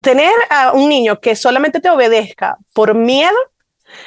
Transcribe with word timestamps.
tener 0.00 0.32
a 0.48 0.72
un 0.72 0.88
niño 0.88 1.20
que 1.20 1.36
solamente 1.36 1.80
te 1.80 1.90
obedezca 1.90 2.56
por 2.72 2.94
miedo, 2.94 3.36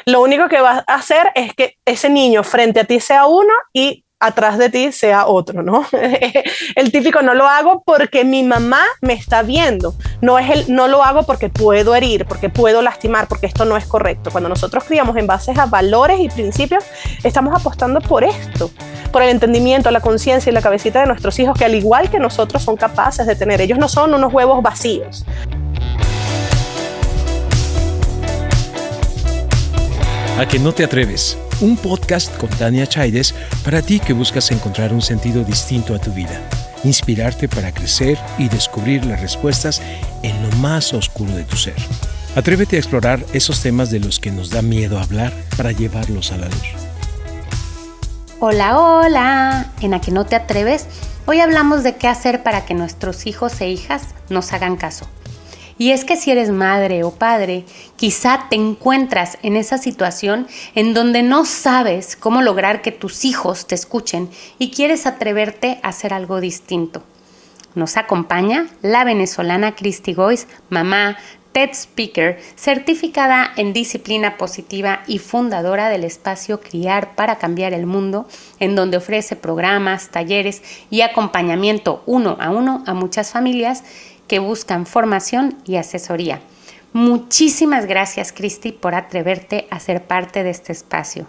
lo 0.05 0.21
único 0.21 0.47
que 0.47 0.61
va 0.61 0.83
a 0.87 0.95
hacer 0.95 1.31
es 1.35 1.53
que 1.53 1.77
ese 1.85 2.09
niño 2.09 2.43
frente 2.43 2.79
a 2.79 2.85
ti 2.85 2.99
sea 2.99 3.25
uno 3.25 3.53
y 3.73 4.03
atrás 4.23 4.57
de 4.57 4.69
ti 4.69 4.93
sea 4.93 5.27
otro, 5.27 5.63
¿no? 5.63 5.85
el 6.75 6.91
típico 6.93 7.21
no 7.21 7.33
lo 7.33 7.45
hago 7.45 7.83
porque 7.85 8.23
mi 8.23 8.41
mamá 8.41 8.81
me 9.01 9.11
está 9.11 9.43
viendo, 9.43 9.95
no 10.21 10.39
es 10.39 10.49
el 10.49 10.73
no 10.73 10.87
lo 10.87 11.03
hago 11.03 11.23
porque 11.23 11.49
puedo 11.49 11.93
herir, 11.93 12.25
porque 12.25 12.49
puedo 12.49 12.81
lastimar, 12.81 13.27
porque 13.27 13.47
esto 13.47 13.65
no 13.65 13.75
es 13.75 13.85
correcto. 13.85 14.31
Cuando 14.31 14.47
nosotros 14.47 14.85
criamos 14.85 15.17
en 15.17 15.27
base 15.27 15.51
a 15.57 15.65
valores 15.65 16.21
y 16.21 16.29
principios, 16.29 16.85
estamos 17.23 17.53
apostando 17.53 17.99
por 17.99 18.23
esto, 18.23 18.71
por 19.11 19.23
el 19.23 19.29
entendimiento, 19.29 19.91
la 19.91 19.99
conciencia 19.99 20.49
y 20.49 20.53
la 20.53 20.61
cabecita 20.61 21.01
de 21.01 21.07
nuestros 21.07 21.37
hijos 21.39 21.57
que 21.57 21.65
al 21.65 21.75
igual 21.75 22.09
que 22.09 22.19
nosotros 22.19 22.63
son 22.63 22.77
capaces 22.77 23.27
de 23.27 23.35
tener. 23.35 23.59
Ellos 23.59 23.77
no 23.77 23.89
son 23.89 24.13
unos 24.13 24.33
huevos 24.33 24.63
vacíos. 24.63 25.25
A 30.35 30.47
que 30.47 30.57
no 30.57 30.73
te 30.73 30.83
atreves. 30.83 31.37
Un 31.61 31.77
podcast 31.77 32.35
con 32.37 32.49
Tania 32.49 32.87
Chaides 32.87 33.35
para 33.63 33.83
ti 33.83 33.99
que 33.99 34.13
buscas 34.13 34.49
encontrar 34.49 34.91
un 34.91 35.01
sentido 35.03 35.43
distinto 35.43 35.93
a 35.93 35.99
tu 35.99 36.11
vida, 36.11 36.41
inspirarte 36.83 37.47
para 37.47 37.71
crecer 37.71 38.17
y 38.39 38.49
descubrir 38.49 39.05
las 39.05 39.21
respuestas 39.21 39.79
en 40.23 40.41
lo 40.41 40.49
más 40.57 40.91
oscuro 40.95 41.35
de 41.35 41.43
tu 41.43 41.55
ser. 41.55 41.75
Atrévete 42.35 42.77
a 42.77 42.79
explorar 42.79 43.23
esos 43.33 43.61
temas 43.61 43.91
de 43.91 43.99
los 43.99 44.19
que 44.19 44.31
nos 44.31 44.49
da 44.49 44.63
miedo 44.63 44.97
hablar 44.97 45.31
para 45.55 45.71
llevarlos 45.71 46.31
a 46.31 46.37
la 46.37 46.47
luz. 46.47 46.73
Hola, 48.39 48.79
hola. 48.79 49.71
En 49.81 49.93
A 49.93 50.01
que 50.01 50.11
no 50.11 50.25
te 50.25 50.35
atreves, 50.35 50.87
hoy 51.27 51.41
hablamos 51.41 51.83
de 51.83 51.97
qué 51.97 52.07
hacer 52.07 52.41
para 52.41 52.65
que 52.65 52.73
nuestros 52.73 53.27
hijos 53.27 53.61
e 53.61 53.69
hijas 53.69 54.01
nos 54.29 54.51
hagan 54.51 54.77
caso. 54.77 55.07
Y 55.77 55.91
es 55.91 56.05
que 56.05 56.15
si 56.15 56.31
eres 56.31 56.49
madre 56.49 57.03
o 57.03 57.11
padre, 57.11 57.65
quizá 57.95 58.47
te 58.49 58.55
encuentras 58.55 59.37
en 59.41 59.55
esa 59.55 59.77
situación 59.77 60.47
en 60.75 60.93
donde 60.93 61.23
no 61.23 61.45
sabes 61.45 62.15
cómo 62.15 62.41
lograr 62.41 62.81
que 62.81 62.91
tus 62.91 63.25
hijos 63.25 63.67
te 63.67 63.75
escuchen 63.75 64.29
y 64.59 64.71
quieres 64.71 65.05
atreverte 65.05 65.79
a 65.83 65.89
hacer 65.89 66.13
algo 66.13 66.39
distinto. 66.39 67.03
Nos 67.75 67.97
acompaña 67.97 68.67
la 68.81 69.03
venezolana 69.03 69.75
Christy 69.75 70.13
Gois, 70.13 70.47
mamá, 70.69 71.17
TED 71.53 71.69
Speaker, 71.73 72.39
certificada 72.55 73.51
en 73.55 73.73
disciplina 73.73 74.37
positiva 74.37 75.03
y 75.07 75.19
fundadora 75.19 75.89
del 75.89 76.03
espacio 76.03 76.59
Criar 76.59 77.13
para 77.15 77.37
Cambiar 77.37 77.73
el 77.73 77.85
Mundo, 77.85 78.27
en 78.59 78.75
donde 78.75 78.97
ofrece 78.97 79.35
programas, 79.35 80.09
talleres 80.09 80.63
y 80.89 81.01
acompañamiento 81.01 82.01
uno 82.07 82.37
a 82.39 82.49
uno 82.49 82.83
a 82.87 82.95
muchas 82.95 83.31
familias 83.31 83.83
que 84.33 84.39
buscan 84.39 84.87
formación 84.87 85.59
y 85.63 85.75
asesoría. 85.75 86.41
Muchísimas 86.91 87.85
gracias, 87.85 88.31
Cristi, 88.31 88.71
por 88.71 88.95
atreverte 88.95 89.67
a 89.69 89.79
ser 89.79 90.07
parte 90.07 90.41
de 90.41 90.49
este 90.49 90.71
espacio. 90.71 91.27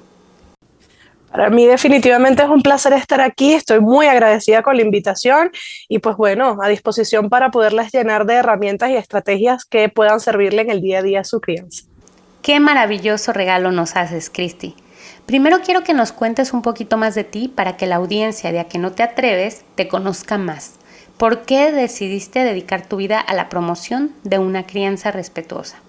Para 1.31 1.51
mí 1.51 1.67
definitivamente 1.67 2.43
es 2.43 2.49
un 2.49 2.63
placer 2.63 2.95
estar 2.95 3.21
aquí, 3.21 3.53
estoy 3.53 3.81
muy 3.81 4.07
agradecida 4.07 4.63
con 4.63 4.79
la 4.79 4.83
invitación 4.85 5.51
y 5.87 5.99
pues 5.99 6.17
bueno, 6.17 6.57
a 6.63 6.69
disposición 6.69 7.29
para 7.29 7.51
poderles 7.51 7.93
llenar 7.93 8.25
de 8.25 8.37
herramientas 8.37 8.89
y 8.89 8.97
estrategias 8.97 9.67
que 9.67 9.91
puedan 9.91 10.19
servirle 10.19 10.63
en 10.63 10.71
el 10.71 10.81
día 10.81 11.01
a 11.01 11.03
día 11.03 11.21
a 11.21 11.25
su 11.25 11.43
crianza. 11.43 11.85
Qué 12.41 12.59
maravilloso 12.59 13.35
regalo 13.35 13.71
nos 13.71 13.97
haces, 13.97 14.31
Cristi. 14.31 14.77
Primero 15.27 15.61
quiero 15.63 15.85
que 15.85 15.93
nos 15.93 16.13
cuentes 16.13 16.55
un 16.55 16.63
poquito 16.63 16.97
más 16.97 17.15
de 17.15 17.25
ti 17.25 17.49
para 17.49 17.77
que 17.77 17.87
la 17.87 17.97
audiencia 17.97 18.51
de 18.51 18.61
A 18.61 18.65
que 18.65 18.79
no 18.79 18.93
te 18.93 19.03
atreves 19.03 19.63
te 19.75 19.89
conozca 19.89 20.39
más. 20.39 20.79
¿Por 21.19 21.43
qué 21.43 21.71
decidiste 21.73 22.41
dedicar 22.41 22.87
tu 22.89 22.97
vida 22.97 23.21
a 23.21 23.35
la 23.35 23.49
promoción 23.49 24.13
de 24.25 24.39
una 24.39 24.67
crianza 24.67 25.11
respetuosa? 25.13 25.81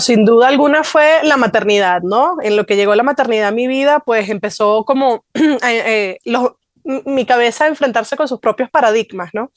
Sin 0.00 0.24
duda 0.24 0.48
alguna 0.48 0.82
fue 0.84 1.20
la 1.22 1.36
maternidad, 1.36 2.00
¿no? 2.02 2.36
En 2.42 2.56
lo 2.56 2.64
que 2.64 2.76
llegó 2.76 2.94
la 2.94 3.02
maternidad 3.02 3.48
a 3.48 3.52
mi 3.52 3.66
vida, 3.66 4.00
pues 4.00 4.30
empezó 4.30 4.84
como 4.84 5.24
eh, 5.34 6.18
eh, 6.18 6.18
mi 7.04 7.26
cabeza 7.26 7.66
a 7.66 7.68
enfrentarse 7.68 8.16
con 8.16 8.26
sus 8.26 8.40
propios 8.40 8.70
paradigmas, 8.70 9.30
¿no? 9.34 9.52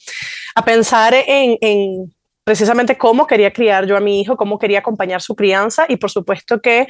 A 0.53 0.65
pensar 0.65 1.13
en, 1.13 1.57
en 1.61 2.13
precisamente 2.43 2.97
cómo 2.97 3.25
quería 3.25 3.51
criar 3.51 3.85
yo 3.85 3.95
a 3.95 4.01
mi 4.01 4.21
hijo, 4.21 4.35
cómo 4.35 4.59
quería 4.59 4.79
acompañar 4.79 5.21
su 5.21 5.35
crianza 5.35 5.85
y 5.87 5.95
por 5.95 6.11
supuesto 6.11 6.61
que 6.61 6.87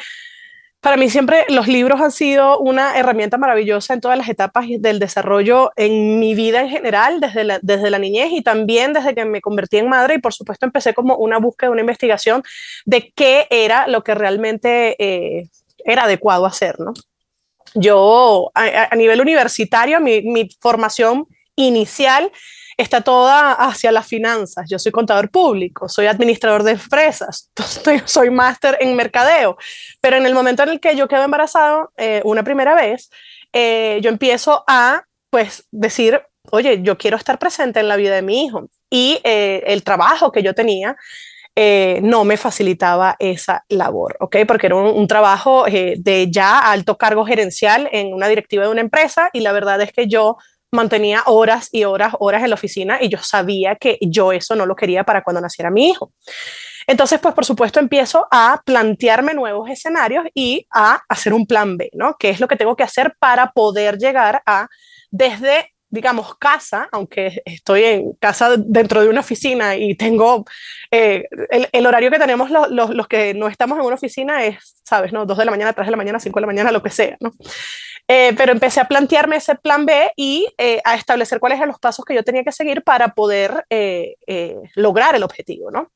para 0.81 0.97
mí 0.97 1.09
siempre 1.09 1.46
los 1.50 1.68
libros 1.68 2.00
han 2.00 2.12
sido 2.12 2.59
una 2.59 2.97
herramienta 2.97 3.38
maravillosa 3.38 3.94
en 3.94 4.02
todas 4.02 4.18
las 4.18 4.30
etapas 4.30 4.66
del 4.69 5.00
desarrollo 5.00 5.72
en 5.75 6.19
mi 6.19 6.36
vida 6.36 6.62
en 6.62 6.69
general, 6.69 7.19
desde 7.19 7.44
la, 7.44 7.59
desde 7.62 7.90
la 7.90 7.97
niñez 7.97 8.31
y 8.31 8.44
también 8.44 8.94
desde 8.94 9.16
que 9.16 9.25
me 9.25 9.41
convertí 9.41 9.78
en 9.78 9.90
madre 9.90 10.16
y 10.16 10.19
por 10.19 10.34
supuesto 10.34 10.66
empecé 10.66 10.94
como 10.94 11.16
una 11.18 11.40
búsqueda, 11.40 11.72
una 11.72 11.81
investigación 11.81 12.44
de 12.86 13.12
qué 13.16 13.47
era 13.50 13.88
lo 13.88 14.03
que 14.03 14.13
realmente 14.13 14.96
eh, 15.03 15.50
era 15.80 16.03
adecuado 16.03 16.46
hacer, 16.46 16.80
¿no? 16.80 16.94
Yo 17.74 18.52
a, 18.53 18.96
nivel 18.96 19.19
universitario, 19.19 20.00
mi, 20.00 20.22
mi 20.22 20.50
formación 20.62 21.25
inicial 21.56 22.31
está 22.78 23.02
toda 23.02 23.53
hacia 23.53 23.91
las 23.91 24.08
finanzas. 24.08 24.66
Yo 24.69 24.80
soy 24.80 24.91
contador 24.91 25.30
público, 25.30 25.88
soy 25.88 26.08
administrador 26.08 26.63
de 26.63 26.72
empresas, 26.72 27.52
soy 28.06 28.30
máster 28.30 28.78
en 28.80 28.96
mercadeo, 28.96 29.58
pero 30.02 30.18
en 30.18 30.25
el 30.25 30.34
momento 30.34 30.63
en 30.63 30.69
el 30.69 30.80
que 30.80 30.96
yo 30.96 31.08
quedo 31.08 31.24
embarazado 31.24 31.91
eh, 31.97 32.22
una 32.25 32.44
primera 32.44 32.75
vez, 32.75 33.09
eh, 33.53 34.00
yo 34.02 34.09
empiezo 34.09 34.63
a 34.68 35.03
pues 35.30 35.68
decir, 35.72 36.22
oye, 36.52 36.81
yo 36.81 36.97
quiero 36.97 37.18
estar 37.18 37.40
presente 37.40 37.80
en 37.80 37.88
la 37.88 37.96
vida 37.96 38.16
de 38.16 38.22
mi 38.22 38.46
hijo 38.46 38.69
y 38.90 39.19
eh, 39.24 39.63
el 39.68 39.84
trabajo 39.84 40.31
que 40.31 40.44
yo 40.44 40.53
tenía 40.53 40.96
no 42.02 42.25
me 42.25 42.36
facilitaba 42.36 43.16
esa 43.18 43.63
labor, 43.69 44.18
¿ok? 44.19 44.40
Porque 44.46 44.66
era 44.66 44.75
un, 44.75 45.07
trabajo 45.07 45.63
de 45.63 46.28
ya 46.30 46.59
alto 46.59 46.97
cargo 46.97 47.25
gerencial 47.25 47.88
en 47.94 48.13
una 48.13 48.28
directiva 48.28 48.66
de 48.66 48.72
una 48.72 48.81
empresa 48.81 49.30
y 49.31 49.40
la 49.40 49.53
verdad 49.53 49.80
es 49.80 49.94
que 49.94 50.07
yo 50.07 50.36
mantenía 50.75 51.24
horas 51.25 51.69
y 51.72 51.84
horas, 51.84 52.13
horas 52.19 52.44
en 52.44 52.50
la 52.50 52.56
oficina 52.56 53.00
y 53.02 53.09
yo 53.09 53.18
sabía 53.18 53.75
que 53.75 53.97
yo 54.02 54.31
eso 54.31 54.56
no 54.56 54.66
lo 54.66 54.75
quería 54.75 55.03
para 55.03 55.24
cuando 55.24 55.41
naciera 55.41 55.72
mi 55.72 55.90
hijo. 55.90 56.12
Entonces, 56.88 57.19
pues 57.19 57.34
por 57.34 57.46
supuesto 57.46 57.80
empiezo 57.80 58.28
a 58.31 58.62
plantearme 58.63 59.34
nuevos 59.34 59.69
escenarios 59.69 60.25
y 60.34 60.68
a 60.72 61.02
hacer 61.09 61.34
un 61.34 61.47
plan 61.47 61.78
B, 61.78 61.90
¿no? 61.94 62.16
¿Qué 62.19 62.30
es 62.30 62.40
lo 62.40 62.47
que 62.47 62.58
tengo 62.58 62.75
que 62.75 62.84
hacer 62.84 63.16
para 63.19 63.52
poder 63.52 63.97
llegar 63.97 64.44
a, 64.46 64.68
desde, 65.09 65.74
digamos, 65.90 66.38
casa, 66.38 66.88
aunque 66.92 67.42
estoy 67.46 67.84
en 67.86 68.13
casa 68.13 68.56
dentro 68.57 69.02
de 69.02 69.09
una 69.09 69.22
oficina 69.22 69.75
y 69.75 69.96
tengo, 69.96 70.46
eh, 70.92 71.24
el, 71.72 71.86
horario 71.88 72.12
que 72.12 72.19
tenemos 72.19 72.52
los, 72.52 72.69
los, 72.69 72.92
los, 72.92 73.07
que 73.07 73.34
no 73.34 73.47
estamos 73.47 73.80
en 73.80 73.86
una 73.86 73.96
oficina 73.96 74.44
es, 74.46 74.80
sabes, 74.84 75.12
¿no? 75.12 75.25
Dos 75.25 75.38
de 75.40 75.46
la 75.46 75.52
mañana, 75.52 75.74
tres 75.74 75.88
de 75.88 75.92
la 75.92 75.97
mañana, 75.97 76.19
cinco 76.19 76.40
de 76.40 76.42
la 76.42 76.47
mañana, 76.47 76.72
lo 76.72 76.84
que 76.84 76.92
sea, 76.92 77.18
¿no? 77.19 77.31
Eh, 78.07 78.33
pero 78.38 78.51
empecé 78.51 78.79
a 78.79 78.88
plantearme 78.88 79.38
ese 79.38 79.55
plan 79.55 79.85
B 79.85 80.11
y 80.16 80.47
eh, 80.59 80.79
a 80.85 80.95
establecer 80.95 81.39
cuáles 81.39 81.57
eran 81.57 81.69
los 81.69 81.79
pasos 81.79 82.05
que 82.05 82.13
yo 82.13 82.23
tenía 82.23 82.43
que 82.43 82.51
seguir 82.51 82.83
para 82.83 83.16
poder 83.16 83.66
eh, 83.71 84.16
lograr 84.75 85.16
el 85.16 85.23
objetivo, 85.23 85.71
¿no? 85.71 85.91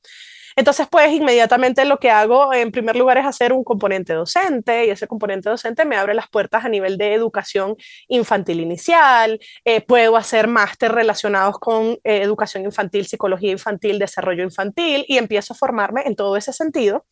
Entonces, 0.59 0.88
pues 0.92 1.09
inmediatamente 1.14 1.86
lo 1.86 2.00
que 2.00 2.12
hago 2.12 2.53
en 2.53 2.70
primer 2.70 2.97
lugar 2.97 3.18
es 3.18 3.25
hacer 3.25 3.53
un 3.53 3.64
componente 3.64 4.12
docente 4.12 4.88
y 4.88 4.90
ese 4.90 5.08
componente 5.08 5.50
docente 5.50 5.86
me 5.86 5.96
abre 5.96 6.14
las 6.14 6.28
puertas 6.28 6.66
a 6.66 6.68
nivel 6.68 6.97
de 6.97 7.14
educación 7.14 7.78
infantil 8.09 8.59
inicial, 8.59 9.40
eh, 9.64 9.80
puedo 9.80 10.18
hacer 10.18 10.50
máster 10.50 10.92
relacionados 10.92 11.59
con 11.59 11.92
eh, 12.03 12.22
educación 12.24 12.66
infantil, 12.66 13.08
psicología 13.08 13.52
infantil, 13.52 14.00
desarrollo 14.00 14.44
infantil 14.44 15.06
y 15.08 15.18
empiezo 15.18 15.53
a 15.53 15.56
formarme 15.56 16.02
en 16.06 16.18
todo 16.18 16.36
ese 16.36 16.52
sentido. 16.52 17.06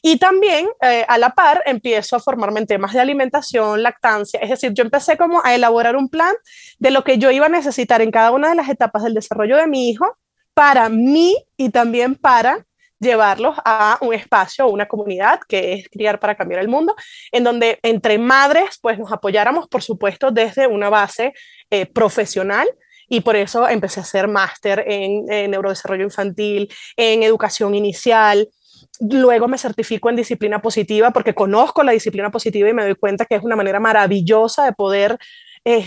Y 0.00 0.18
también 0.18 0.68
eh, 0.80 1.04
a 1.08 1.18
la 1.18 1.30
par 1.30 1.60
empiezo 1.66 2.14
a 2.14 2.20
formarme 2.20 2.60
en 2.60 2.68
temas 2.68 2.92
de 2.92 3.00
alimentación, 3.00 3.82
lactancia, 3.82 4.38
es 4.38 4.50
decir, 4.50 4.74
yo 4.74 4.84
empecé 4.84 5.16
como 5.16 5.44
a 5.44 5.56
elaborar 5.56 5.96
un 5.96 6.08
plan 6.08 6.36
de 6.78 6.92
lo 6.92 7.02
que 7.02 7.18
yo 7.18 7.32
iba 7.32 7.46
a 7.46 7.48
necesitar 7.48 8.00
en 8.00 8.12
cada 8.12 8.30
una 8.30 8.50
de 8.50 8.54
las 8.54 8.68
etapas 8.68 9.02
del 9.02 9.14
desarrollo 9.14 9.56
de 9.56 9.66
mi 9.66 9.90
hijo 9.90 10.06
para 10.54 10.88
mí 10.88 11.34
y 11.56 11.70
también 11.70 12.14
para 12.14 12.64
llevarlos 13.02 13.56
a 13.64 13.98
un 14.00 14.14
espacio, 14.14 14.68
una 14.68 14.86
comunidad 14.86 15.40
que 15.48 15.74
es 15.74 15.88
Criar 15.90 16.18
para 16.18 16.36
Cambiar 16.36 16.60
el 16.60 16.68
Mundo, 16.68 16.94
en 17.32 17.44
donde 17.44 17.78
entre 17.82 18.18
madres 18.18 18.78
pues 18.80 18.98
nos 18.98 19.12
apoyáramos, 19.12 19.68
por 19.68 19.82
supuesto, 19.82 20.30
desde 20.30 20.66
una 20.66 20.88
base 20.88 21.34
eh, 21.70 21.86
profesional 21.86 22.68
y 23.08 23.20
por 23.20 23.36
eso 23.36 23.68
empecé 23.68 24.00
a 24.00 24.04
hacer 24.04 24.28
máster 24.28 24.84
en, 24.86 25.26
neurodesarrollo 25.50 26.04
infantil, 26.04 26.72
en 26.96 27.22
educación 27.22 27.74
inicial. 27.74 28.48
Luego 29.00 29.48
me 29.48 29.58
certifico 29.58 30.08
en 30.08 30.16
disciplina 30.16 30.62
positiva 30.62 31.10
porque 31.10 31.34
conozco 31.34 31.82
la 31.82 31.92
disciplina 31.92 32.30
positiva 32.30 32.70
y 32.70 32.72
me 32.72 32.84
doy 32.84 32.94
cuenta 32.94 33.26
que 33.26 33.34
es 33.34 33.42
una 33.42 33.56
manera 33.56 33.80
maravillosa 33.80 34.64
de 34.64 34.72
poder 34.72 35.18
eh, 35.64 35.84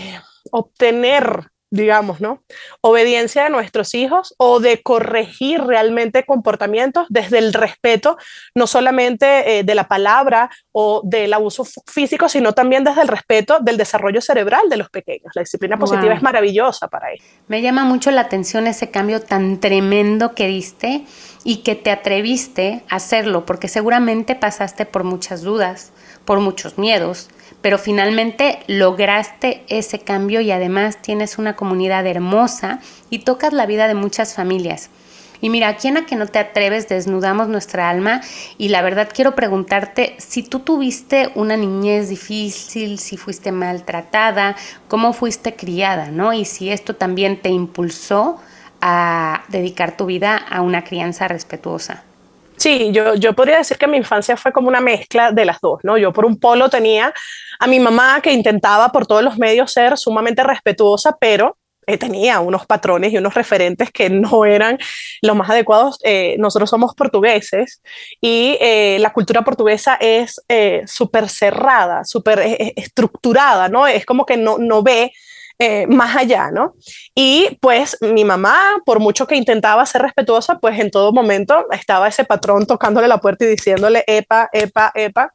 obtener 0.52 1.50
digamos, 1.70 2.20
¿no? 2.20 2.42
Obediencia 2.80 3.44
de 3.44 3.50
nuestros 3.50 3.94
hijos 3.94 4.34
o 4.38 4.60
de 4.60 4.82
corregir 4.82 5.60
realmente 5.62 6.24
comportamientos 6.24 7.06
desde 7.10 7.38
el 7.38 7.52
respeto, 7.52 8.16
no 8.54 8.66
solamente 8.66 9.58
eh, 9.58 9.64
de 9.64 9.74
la 9.74 9.88
palabra 9.88 10.50
o 10.72 11.02
del 11.04 11.32
abuso 11.32 11.64
físico, 11.86 12.28
sino 12.28 12.52
también 12.52 12.84
desde 12.84 13.02
el 13.02 13.08
respeto 13.08 13.58
del 13.60 13.76
desarrollo 13.76 14.20
cerebral 14.20 14.68
de 14.68 14.76
los 14.76 14.90
pequeños. 14.90 15.32
La 15.34 15.42
disciplina 15.42 15.76
positiva 15.76 16.14
es 16.14 16.22
maravillosa 16.22 16.88
para 16.88 17.12
ello. 17.12 17.24
Me 17.48 17.62
llama 17.62 17.84
mucho 17.84 18.10
la 18.10 18.22
atención 18.22 18.66
ese 18.66 18.90
cambio 18.90 19.20
tan 19.20 19.58
tremendo 19.58 20.34
que 20.34 20.46
diste 20.46 21.04
y 21.44 21.58
que 21.58 21.74
te 21.74 21.90
atreviste 21.90 22.82
a 22.88 22.96
hacerlo, 22.96 23.44
porque 23.44 23.68
seguramente 23.68 24.34
pasaste 24.34 24.86
por 24.86 25.04
muchas 25.04 25.42
dudas, 25.42 25.92
por 26.24 26.40
muchos 26.40 26.78
miedos, 26.78 27.28
pero 27.66 27.78
finalmente 27.78 28.60
lograste 28.68 29.64
ese 29.66 29.98
cambio 29.98 30.40
y 30.40 30.52
además 30.52 31.02
tienes 31.02 31.36
una 31.36 31.56
comunidad 31.56 32.06
hermosa 32.06 32.78
y 33.10 33.24
tocas 33.24 33.52
la 33.52 33.66
vida 33.66 33.88
de 33.88 33.96
muchas 33.96 34.34
familias. 34.34 34.88
Y 35.40 35.50
mira, 35.50 35.66
aquí 35.66 35.88
en 35.88 35.96
a 35.96 36.06
que 36.06 36.14
no 36.14 36.28
te 36.28 36.38
atreves 36.38 36.86
desnudamos 36.86 37.48
nuestra 37.48 37.90
alma 37.90 38.20
y 38.56 38.68
la 38.68 38.82
verdad 38.82 39.08
quiero 39.12 39.34
preguntarte 39.34 40.14
si 40.18 40.44
tú 40.44 40.60
tuviste 40.60 41.32
una 41.34 41.56
niñez 41.56 42.08
difícil, 42.08 43.00
si 43.00 43.16
fuiste 43.16 43.50
maltratada, 43.50 44.54
cómo 44.86 45.12
fuiste 45.12 45.56
criada, 45.56 46.12
¿no? 46.12 46.32
Y 46.32 46.44
si 46.44 46.70
esto 46.70 46.94
también 46.94 47.42
te 47.42 47.48
impulsó 47.48 48.38
a 48.80 49.42
dedicar 49.48 49.96
tu 49.96 50.06
vida 50.06 50.36
a 50.36 50.60
una 50.60 50.84
crianza 50.84 51.26
respetuosa. 51.26 52.04
Sí, 52.56 52.90
yo, 52.92 53.14
yo 53.14 53.34
podría 53.34 53.58
decir 53.58 53.76
que 53.76 53.86
mi 53.86 53.98
infancia 53.98 54.36
fue 54.36 54.52
como 54.52 54.68
una 54.68 54.80
mezcla 54.80 55.30
de 55.30 55.44
las 55.44 55.60
dos, 55.60 55.80
¿no? 55.82 55.98
Yo 55.98 56.12
por 56.12 56.24
un 56.24 56.38
polo 56.38 56.70
tenía 56.70 57.12
a 57.58 57.66
mi 57.66 57.80
mamá 57.80 58.20
que 58.22 58.32
intentaba 58.32 58.90
por 58.90 59.06
todos 59.06 59.22
los 59.22 59.38
medios 59.38 59.72
ser 59.72 59.98
sumamente 59.98 60.42
respetuosa, 60.42 61.16
pero 61.20 61.58
eh, 61.86 61.98
tenía 61.98 62.40
unos 62.40 62.66
patrones 62.66 63.12
y 63.12 63.18
unos 63.18 63.34
referentes 63.34 63.92
que 63.92 64.10
no 64.10 64.44
eran 64.44 64.78
los 65.22 65.36
más 65.36 65.50
adecuados. 65.50 65.98
Eh, 66.02 66.34
nosotros 66.38 66.68
somos 66.68 66.94
portugueses 66.94 67.80
y 68.20 68.56
eh, 68.60 68.96
la 69.00 69.12
cultura 69.12 69.42
portuguesa 69.42 69.96
es 70.00 70.40
súper 70.86 71.28
cerrada, 71.28 72.04
súper 72.04 72.40
estructurada, 72.76 73.68
¿no? 73.68 73.86
Es 73.86 74.04
como 74.04 74.26
que 74.26 74.36
no, 74.36 74.58
no 74.58 74.82
ve 74.82 75.12
más 75.88 76.16
allá, 76.16 76.50
¿no? 76.50 76.74
Y 77.14 77.58
pues 77.60 77.96
mi 78.00 78.24
mamá, 78.24 78.58
por 78.84 79.00
mucho 79.00 79.26
que 79.26 79.36
intentaba 79.36 79.86
ser 79.86 80.02
respetuosa, 80.02 80.58
pues 80.58 80.78
en 80.78 80.90
todo 80.90 81.12
momento 81.12 81.66
estaba 81.70 82.08
ese 82.08 82.24
patrón 82.24 82.66
tocándole 82.66 83.08
la 83.08 83.18
puerta 83.18 83.44
y 83.44 83.48
diciéndole, 83.48 84.04
epa, 84.06 84.48
epa, 84.52 84.92
epa. 84.94 85.32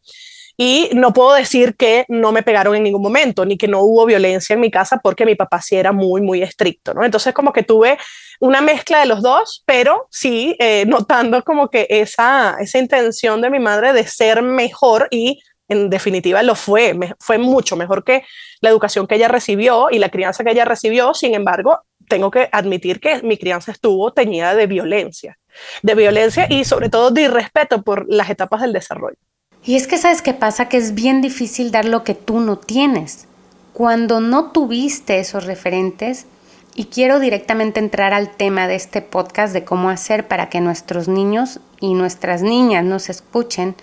Y 0.57 0.89
no 0.93 1.11
puedo 1.11 1.33
decir 1.33 1.75
que 1.75 2.05
no 2.07 2.31
me 2.31 2.43
pegaron 2.43 2.75
en 2.75 2.83
ningún 2.83 3.01
momento, 3.01 3.45
ni 3.45 3.57
que 3.57 3.67
no 3.67 3.81
hubo 3.81 4.05
violencia 4.05 4.53
en 4.53 4.59
mi 4.59 4.69
casa, 4.69 4.99
porque 5.01 5.25
mi 5.25 5.33
papá 5.33 5.59
sí 5.59 5.75
era 5.75 5.91
muy, 5.91 6.21
muy 6.21 6.43
estricto, 6.43 6.93
¿no? 6.93 7.03
Entonces 7.03 7.33
como 7.33 7.51
que 7.51 7.63
tuve 7.63 7.97
una 8.39 8.61
mezcla 8.61 8.99
de 8.99 9.07
los 9.07 9.21
dos, 9.21 9.63
pero 9.65 10.07
sí 10.11 10.55
eh, 10.59 10.85
notando 10.85 11.43
como 11.43 11.69
que 11.69 11.87
esa, 11.89 12.57
esa 12.59 12.77
intención 12.77 13.41
de 13.41 13.49
mi 13.49 13.59
madre 13.59 13.93
de 13.93 14.05
ser 14.05 14.43
mejor 14.43 15.07
y 15.09 15.41
en 15.71 15.89
definitiva 15.89 16.43
lo 16.43 16.55
fue, 16.55 16.97
fue 17.19 17.37
mucho 17.37 17.77
mejor 17.77 18.03
que 18.03 18.23
la 18.59 18.69
educación 18.69 19.07
que 19.07 19.15
ella 19.15 19.29
recibió 19.29 19.87
y 19.89 19.99
la 19.99 20.09
crianza 20.09 20.43
que 20.43 20.51
ella 20.51 20.65
recibió, 20.65 21.13
sin 21.13 21.33
embargo, 21.33 21.79
tengo 22.09 22.29
que 22.29 22.49
admitir 22.51 22.99
que 22.99 23.23
mi 23.23 23.37
crianza 23.37 23.71
estuvo 23.71 24.11
teñida 24.11 24.53
de 24.53 24.67
violencia, 24.67 25.39
de 25.81 25.95
violencia 25.95 26.45
y 26.49 26.65
sobre 26.65 26.89
todo 26.89 27.09
de 27.09 27.21
irrespeto 27.21 27.83
por 27.83 28.05
las 28.09 28.29
etapas 28.29 28.61
del 28.61 28.73
desarrollo. 28.73 29.17
Y 29.63 29.75
es 29.75 29.87
que 29.87 29.97
sabes 29.97 30.21
qué 30.21 30.33
pasa, 30.33 30.67
que 30.67 30.77
es 30.77 30.93
bien 30.93 31.21
difícil 31.21 31.71
dar 31.71 31.85
lo 31.85 32.03
que 32.03 32.15
tú 32.15 32.39
no 32.41 32.57
tienes. 32.57 33.27
Cuando 33.71 34.19
no 34.19 34.51
tuviste 34.51 35.19
esos 35.19 35.45
referentes, 35.45 36.25
y 36.73 36.85
quiero 36.85 37.19
directamente 37.19 37.79
entrar 37.79 38.13
al 38.13 38.29
tema 38.35 38.67
de 38.67 38.75
este 38.75 39.01
podcast 39.01 39.53
de 39.53 39.63
cómo 39.63 39.89
hacer 39.89 40.27
para 40.27 40.49
que 40.49 40.61
nuestros 40.61 41.07
niños 41.07 41.59
y 41.79 41.93
nuestras 41.93 42.41
niñas 42.41 42.83
nos 42.85 43.09
escuchen, 43.09 43.75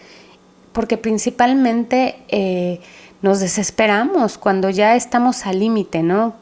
porque 0.79 0.97
principalmente 0.97 2.23
eh, 2.29 2.79
nos 3.21 3.41
desesperamos 3.41 4.39
cuando 4.39 4.71
ya 4.71 4.95
estamos 4.95 5.45
al 5.45 5.59
límite, 5.59 6.05
¿no? 6.05 6.37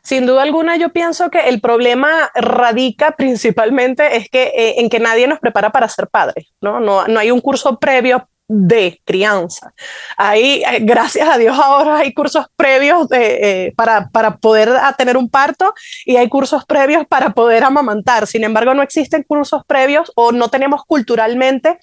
Sin 0.00 0.26
duda 0.26 0.44
alguna, 0.44 0.76
yo 0.76 0.90
pienso 0.90 1.28
que 1.28 1.48
el 1.48 1.60
problema 1.60 2.30
radica 2.36 3.16
principalmente 3.16 4.16
es 4.16 4.28
que 4.28 4.52
eh, 4.54 4.74
en 4.78 4.88
que 4.88 5.00
nadie 5.00 5.26
nos 5.26 5.40
prepara 5.40 5.72
para 5.72 5.88
ser 5.88 6.06
padres, 6.06 6.52
¿no? 6.60 6.78
No, 6.78 7.08
no 7.08 7.18
hay 7.18 7.32
un 7.32 7.40
curso 7.40 7.80
previo 7.80 8.28
de 8.48 9.00
crianza. 9.04 9.74
Ahí, 10.16 10.62
eh, 10.62 10.78
gracias 10.80 11.28
a 11.28 11.36
Dios, 11.36 11.58
ahora 11.58 11.98
hay 11.98 12.14
cursos 12.14 12.46
previos 12.54 13.08
de, 13.08 13.66
eh, 13.66 13.72
para, 13.76 14.08
para, 14.10 14.36
poder 14.36 14.70
tener 14.96 15.16
un 15.16 15.28
parto 15.28 15.74
y 16.04 16.16
hay 16.16 16.28
cursos 16.28 16.64
previos 16.64 17.06
para 17.06 17.30
poder 17.30 17.64
amamantar. 17.64 18.26
Sin 18.26 18.44
embargo, 18.44 18.74
no 18.74 18.82
existen 18.82 19.24
cursos 19.24 19.62
previos 19.66 20.12
o 20.14 20.30
no 20.30 20.48
tenemos 20.48 20.84
culturalmente 20.84 21.78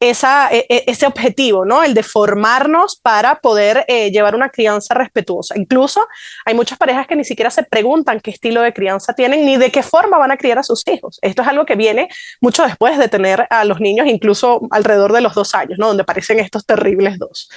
esa, 0.00 0.48
e, 0.50 0.66
e, 0.68 0.84
ese 0.86 1.06
objetivo, 1.06 1.64
¿no? 1.64 1.82
El 1.82 1.92
de 1.92 2.02
formarnos 2.02 2.96
para 2.96 3.40
poder 3.40 3.84
eh, 3.88 4.10
llevar 4.10 4.34
una 4.34 4.48
crianza 4.48 4.94
respetuosa. 4.94 5.58
Incluso 5.58 6.00
hay 6.44 6.54
muchas 6.54 6.78
parejas 6.78 7.06
que 7.06 7.16
ni 7.16 7.24
siquiera 7.24 7.50
se 7.50 7.62
preguntan 7.62 8.20
qué 8.20 8.30
estilo 8.30 8.62
de 8.62 8.72
crianza 8.72 9.12
tienen 9.12 9.44
ni 9.44 9.56
de 9.56 9.70
qué 9.70 9.82
forma 9.82 10.16
van 10.16 10.30
a 10.30 10.36
criar 10.38 10.58
a 10.58 10.62
sus 10.62 10.86
hijos. 10.88 11.18
Esto 11.20 11.42
es 11.42 11.48
algo 11.48 11.66
que 11.66 11.74
viene 11.74 12.08
mucho 12.40 12.62
después 12.62 12.98
de 12.98 13.08
tener 13.08 13.46
a 13.50 13.64
los 13.64 13.80
niños, 13.80 14.06
incluso 14.06 14.60
alrededor 14.70 15.12
de 15.12 15.20
los 15.20 15.34
dos 15.34 15.54
años, 15.54 15.78
¿no? 15.78 15.88
Donde 15.88 16.05
aparecen 16.06 16.40
estos 16.40 16.64
terribles 16.64 17.18
dos. 17.18 17.48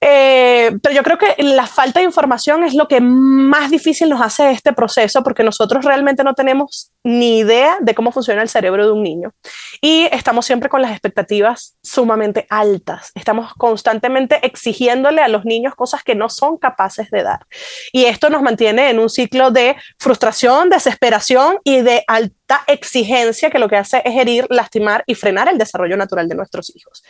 Eh, 0.00 0.76
pero 0.82 0.94
yo 0.94 1.02
creo 1.02 1.16
que 1.16 1.42
la 1.42 1.66
falta 1.66 2.00
de 2.00 2.04
información 2.04 2.64
es 2.64 2.74
lo 2.74 2.86
que 2.86 3.00
más 3.00 3.70
difícil 3.70 4.10
nos 4.10 4.20
hace 4.20 4.50
este 4.50 4.74
proceso 4.74 5.22
porque 5.22 5.42
nosotros 5.42 5.86
realmente 5.86 6.22
no 6.22 6.34
tenemos 6.34 6.92
ni 7.02 7.38
idea 7.38 7.78
de 7.80 7.94
cómo 7.94 8.12
funciona 8.12 8.42
el 8.42 8.50
cerebro 8.50 8.84
de 8.84 8.92
un 8.92 9.02
niño 9.02 9.32
y 9.80 10.06
estamos 10.12 10.44
siempre 10.44 10.68
con 10.68 10.82
las 10.82 10.90
expectativas 10.90 11.76
sumamente 11.82 12.46
altas. 12.50 13.10
Estamos 13.14 13.54
constantemente 13.54 14.46
exigiéndole 14.46 15.22
a 15.22 15.28
los 15.28 15.46
niños 15.46 15.74
cosas 15.74 16.02
que 16.04 16.14
no 16.14 16.28
son 16.28 16.58
capaces 16.58 17.10
de 17.10 17.22
dar. 17.22 17.46
Y 17.90 18.04
esto 18.04 18.28
nos 18.28 18.42
mantiene 18.42 18.90
en 18.90 18.98
un 18.98 19.08
ciclo 19.08 19.50
de 19.50 19.76
frustración, 19.98 20.68
desesperación 20.68 21.58
y 21.64 21.80
de 21.80 22.04
alta 22.06 22.62
exigencia 22.66 23.50
que 23.50 23.58
lo 23.58 23.68
que 23.68 23.76
hace 23.76 24.02
es 24.04 24.14
herir, 24.14 24.46
lastimar 24.50 25.04
y 25.06 25.14
frenar 25.14 25.48
el 25.48 25.56
desarrollo 25.56 25.96
natural 25.96 26.28
de 26.28 26.34
nuestros 26.34 26.70
hijos 26.76 27.02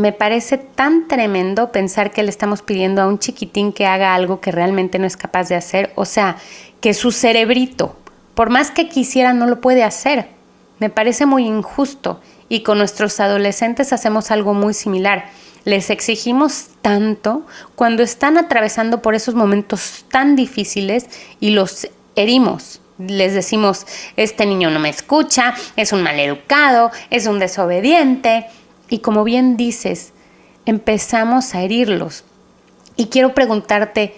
me 0.00 0.12
parece 0.12 0.58
tan 0.58 1.06
tremendo 1.08 1.72
pensar 1.72 2.10
que 2.10 2.22
le 2.22 2.30
estamos 2.30 2.62
pidiendo 2.62 3.02
a 3.02 3.06
un 3.06 3.18
chiquitín 3.18 3.72
que 3.72 3.86
haga 3.86 4.14
algo 4.14 4.40
que 4.40 4.50
realmente 4.50 4.98
no 4.98 5.06
es 5.06 5.16
capaz 5.16 5.48
de 5.48 5.54
hacer, 5.54 5.92
o 5.94 6.04
sea, 6.04 6.36
que 6.80 6.94
su 6.94 7.12
cerebrito, 7.12 7.96
por 8.34 8.50
más 8.50 8.70
que 8.70 8.88
quisiera, 8.88 9.32
no 9.32 9.46
lo 9.46 9.60
puede 9.60 9.84
hacer. 9.84 10.28
Me 10.78 10.88
parece 10.88 11.26
muy 11.26 11.44
injusto 11.46 12.20
y 12.48 12.62
con 12.62 12.78
nuestros 12.78 13.20
adolescentes 13.20 13.92
hacemos 13.92 14.30
algo 14.30 14.54
muy 14.54 14.74
similar. 14.74 15.26
Les 15.64 15.90
exigimos 15.90 16.68
tanto 16.80 17.46
cuando 17.74 18.02
están 18.02 18.38
atravesando 18.38 19.02
por 19.02 19.14
esos 19.14 19.34
momentos 19.34 20.06
tan 20.10 20.36
difíciles 20.36 21.06
y 21.38 21.50
los 21.50 21.88
herimos. 22.16 22.80
Les 22.98 23.34
decimos, 23.34 23.86
este 24.16 24.46
niño 24.46 24.70
no 24.70 24.78
me 24.78 24.88
escucha, 24.88 25.54
es 25.76 25.92
un 25.92 26.02
maleducado, 26.02 26.90
es 27.10 27.26
un 27.26 27.38
desobediente, 27.38 28.46
y 28.90 28.98
como 28.98 29.24
bien 29.24 29.56
dices, 29.56 30.12
empezamos 30.66 31.54
a 31.54 31.62
herirlos. 31.62 32.24
Y 32.96 33.06
quiero 33.06 33.32
preguntarte 33.32 34.14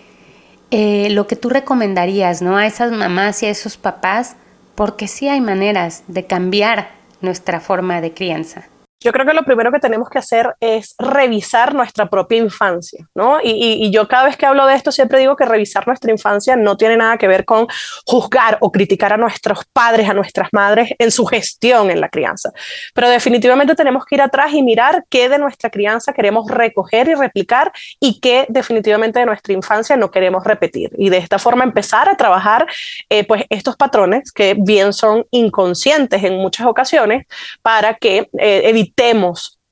eh, 0.71 1.09
lo 1.11 1.27
que 1.27 1.37
tú 1.37 1.51
recomendarías 1.51 2.43
¿no? 2.43 2.57
a 2.57 2.67
esas 2.67 2.91
mamás 2.91 3.43
y 3.43 3.47
a 3.47 3.51
esos 3.51 3.77
papás, 3.77 4.37
porque 4.75 5.07
sí 5.07 5.29
hay 5.29 5.41
maneras 5.41 6.03
de 6.09 6.27
cambiar 6.27 6.91
nuestra 7.21 7.61
forma 7.61 8.01
de 8.01 8.15
crianza. 8.15 8.65
Yo 9.03 9.13
creo 9.13 9.27
que 9.27 9.35
lo 9.35 9.43
primero 9.43 9.73
que 9.73 9.81
tenemos 9.81 10.09
que 10.09 10.19
hacer 10.19 10.55
es 10.61 10.95
revisar 10.99 11.75
nuestra 11.75 12.09
propia 12.09 12.39
infancia, 12.39 13.09
¿no? 13.15 13.39
Y, 13.43 13.91
yo 13.93 14.09
cada 14.09 14.25
vez 14.25 14.37
que 14.37 14.47
hablo 14.47 14.65
de 14.67 14.75
esto 14.75 14.93
siempre 14.93 15.19
digo 15.19 15.37
que 15.37 15.45
revisar 15.45 15.87
nuestra 15.87 16.11
infancia 16.11 16.57
no 16.57 16.77
tiene 16.77 16.97
nada 16.97 17.19
que 17.19 17.29
ver 17.29 17.45
con 17.45 17.67
juzgar 18.07 18.59
o 18.61 18.71
criticar 18.71 19.13
a 19.13 19.17
nuestros 19.17 19.65
padres, 19.73 20.09
a 20.09 20.15
nuestras 20.15 20.49
madres 20.53 20.91
en 20.99 21.11
su 21.11 21.27
gestión 21.27 21.91
en 21.91 22.01
la 22.01 22.09
crianza, 22.09 22.53
pero 22.95 23.09
definitivamente 23.11 23.75
tenemos 23.75 24.07
que 24.07 24.15
ir 24.15 24.23
atrás 24.23 24.53
y 24.53 24.63
mirar 24.63 25.05
qué 25.11 25.29
de 25.29 25.39
nuestra 25.39 25.69
crianza 25.69 26.13
queremos 26.13 26.49
recoger 26.51 27.09
y 27.09 27.15
replicar 27.15 27.73
y 28.01 28.21
qué 28.21 28.47
definitivamente 28.49 29.19
de 29.19 29.27
nuestra 29.27 29.53
infancia 29.53 29.97
no 29.97 30.11
queremos 30.11 30.45
repetir. 30.45 30.91
Y 30.97 31.11
de 31.11 31.19
esta 31.19 31.39
forma 31.39 31.65
empezar 31.65 32.09
a 32.09 32.17
trabajar 32.17 32.67
eh, 33.11 33.25
pues 33.25 33.45
estos 33.51 33.77
patrones 33.77 34.33
que 34.33 34.55
bien 34.57 34.93
son 34.93 35.27
inconscientes 35.31 36.23
en 36.23 36.39
muchas 36.39 36.67
ocasiones 36.67 37.27
para 37.63 37.95
que 37.95 38.31
eh, 38.39 38.63
evitemos 38.65 38.92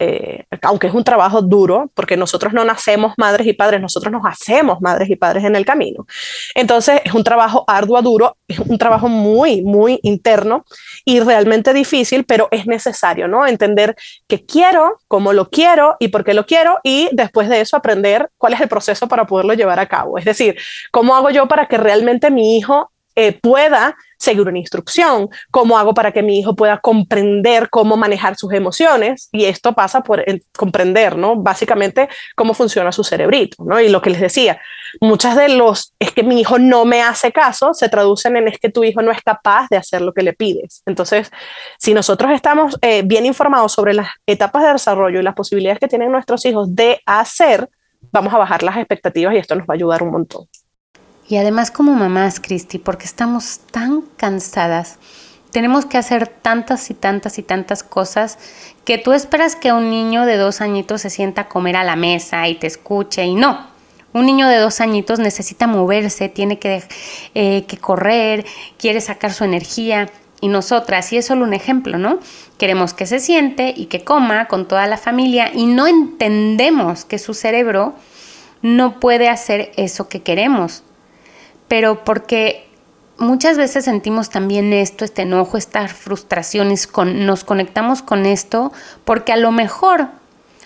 eh, 0.03 0.45
aunque 0.63 0.87
es 0.87 0.95
un 0.95 1.05
trabajo 1.05 1.43
duro, 1.43 1.91
porque 1.95 2.17
nosotros 2.17 2.55
no 2.55 2.65
nacemos 2.65 3.13
madres 3.19 3.47
y 3.47 3.53
padres, 3.53 3.83
nosotros 3.83 4.11
nos 4.11 4.23
hacemos 4.25 4.81
madres 4.81 5.11
y 5.11 5.17
padres 5.17 5.45
en 5.45 5.55
el 5.57 5.67
camino. 5.67 6.07
Entonces 6.55 7.03
es 7.05 7.13
un 7.13 7.23
trabajo 7.23 7.65
arduo, 7.67 8.01
duro, 8.01 8.39
es 8.49 8.59
un 8.61 8.79
trabajo 8.79 9.09
muy, 9.09 9.61
muy 9.61 10.01
interno 10.03 10.65
y 11.05 11.21
realmente 11.21 11.75
difícil, 11.75 12.25
pero 12.25 12.49
es 12.51 12.67
necesario, 12.67 13.29
¿no? 13.29 13.47
Entender 13.47 13.95
qué 14.27 14.47
quiero, 14.47 14.97
cómo 15.07 15.35
lo 15.35 15.51
quiero 15.51 15.97
y 16.01 16.09
por 16.09 16.25
qué 16.25 16.33
lo 16.33 16.47
quiero 16.47 16.79
y 16.83 17.11
después 17.13 17.51
de 17.51 17.61
eso 17.61 17.77
aprender 17.77 18.31
cuál 18.39 18.55
es 18.55 18.61
el 18.63 18.69
proceso 18.69 19.07
para 19.07 19.27
poderlo 19.27 19.53
llevar 19.53 19.81
a 19.81 19.87
cabo. 19.87 20.17
Es 20.17 20.25
decir, 20.25 20.57
cómo 20.91 21.15
hago 21.15 21.29
yo 21.29 21.47
para 21.47 21.67
que 21.67 21.77
realmente 21.77 22.31
mi 22.31 22.57
hijo 22.57 22.91
eh, 23.15 23.39
pueda 23.41 23.97
seguir 24.19 24.47
una 24.47 24.59
instrucción, 24.59 25.31
cómo 25.51 25.79
hago 25.79 25.95
para 25.95 26.13
que 26.13 26.23
mi 26.23 26.39
hijo 26.39 26.55
pueda 26.55 26.79
comprender 26.79 27.71
cómo 27.71 27.97
manejar 27.97 28.37
sus 28.37 28.53
emociones 28.53 29.31
y 29.33 29.47
esto 29.47 29.73
pasa 29.73 30.03
por 30.03 30.23
comprender, 30.57 31.17
¿no? 31.17 31.37
Básicamente 31.37 32.09
cómo 32.37 32.53
funciona 32.53 32.93
su 32.93 33.03
cerebrito, 33.03 33.65
¿no? 33.65 33.81
Y 33.81 33.89
lo 33.89 34.03
que 34.03 34.11
les 34.11 34.21
decía, 34.21 34.61
muchas 35.01 35.37
de 35.37 35.49
los 35.49 35.95
es 35.99 36.13
que 36.13 36.23
mi 36.23 36.41
hijo 36.41 36.59
no 36.59 36.85
me 36.85 37.03
hace 37.03 37.33
caso 37.33 37.73
se 37.73 37.89
traducen 37.89 38.37
en 38.37 38.49
es 38.49 38.59
que 38.59 38.69
tu 38.69 38.85
hijo 38.85 39.01
no 39.01 39.11
es 39.11 39.23
capaz 39.23 39.69
de 39.71 39.79
hacer 39.79 40.03
lo 40.03 40.13
que 40.13 40.23
le 40.23 40.35
pides. 40.35 40.83
Entonces, 40.85 41.31
si 41.79 41.95
nosotros 41.95 42.31
estamos 42.33 42.77
eh, 42.83 43.03
bien 43.05 43.25
informados 43.25 43.73
sobre 43.73 43.95
las 43.95 44.09
etapas 44.27 44.63
de 44.65 44.73
desarrollo 44.73 45.21
y 45.21 45.23
las 45.23 45.35
posibilidades 45.35 45.79
que 45.81 45.89
tienen 45.89 46.13
nuestros 46.13 46.45
hijos 46.45 46.75
de 46.75 47.01
hacer, 47.07 47.71
vamos 48.13 48.35
a 48.35 48.39
bajar 48.39 48.63
las 48.63 48.77
expectativas 48.77 49.35
y 49.35 49.39
esto 49.39 49.55
nos 49.55 49.67
va 49.67 49.75
a 49.75 49.77
ayudar 49.77 50.03
un 50.03 50.11
montón. 50.11 50.47
Y 51.31 51.37
además 51.37 51.71
como 51.71 51.95
mamás, 51.95 52.41
Cristi, 52.41 52.79
porque 52.79 53.05
estamos 53.05 53.61
tan 53.71 54.03
cansadas, 54.17 54.99
tenemos 55.53 55.87
que 55.87 55.97
hacer 55.97 56.27
tantas 56.27 56.91
y 56.91 56.95
tantas 56.95 57.39
y 57.39 57.45
tantas 57.45 57.85
cosas 57.85 58.37
que 58.85 58.99
tú 58.99 59.13
esperas 59.13 59.55
que 59.55 59.73
un 59.73 59.91
niño 59.91 60.27
de 60.27 60.37
dos 60.37 60.61
añitos 60.61 61.03
se 61.03 61.11
sienta 61.11 61.43
a 61.43 61.49
comer 61.49 61.77
a 61.77 61.85
la 61.85 61.95
mesa 61.95 62.49
y 62.49 62.57
te 62.57 62.67
escuche 62.67 63.25
y 63.25 63.37
no. 63.37 63.69
Un 64.13 64.27
niño 64.27 64.49
de 64.49 64.57
dos 64.57 64.81
añitos 64.81 65.21
necesita 65.21 65.69
moverse, 65.69 66.29
tiene 66.29 66.59
que, 66.59 66.83
eh, 67.37 67.65
que 67.69 67.77
correr, 67.77 68.45
quiere 68.77 69.01
sacar 69.01 69.33
su 69.33 69.45
energía. 69.45 70.09
Y 70.41 70.49
nosotras, 70.49 71.13
y 71.13 71.19
es 71.19 71.27
solo 71.27 71.45
un 71.45 71.55
ejemplo, 71.55 71.97
¿no? 71.97 72.19
Queremos 72.59 72.93
que 72.93 73.07
se 73.07 73.21
siente 73.21 73.73
y 73.77 73.87
que 73.87 74.03
coma 74.03 74.49
con 74.49 74.67
toda 74.67 74.89
la 74.89 74.97
familia 74.97 75.53
y 75.55 75.67
no 75.67 75.87
entendemos 75.87 77.05
que 77.05 77.21
su 77.21 77.35
cerebro 77.35 77.95
no 78.63 78.99
puede 78.99 79.29
hacer 79.29 79.71
eso 79.77 80.09
que 80.09 80.23
queremos 80.23 80.83
pero 81.71 82.03
porque 82.03 82.67
muchas 83.17 83.57
veces 83.57 83.85
sentimos 83.85 84.29
también 84.29 84.73
esto, 84.73 85.05
este 85.05 85.23
enojo, 85.23 85.57
estas 85.57 85.93
frustraciones, 85.93 86.89
con, 86.89 87.27
nos 87.27 87.45
conectamos 87.45 88.03
con 88.03 88.27
esto, 88.27 88.73
porque 89.05 89.31
a 89.33 89.37
lo 89.37 89.53
mejor 89.53 90.09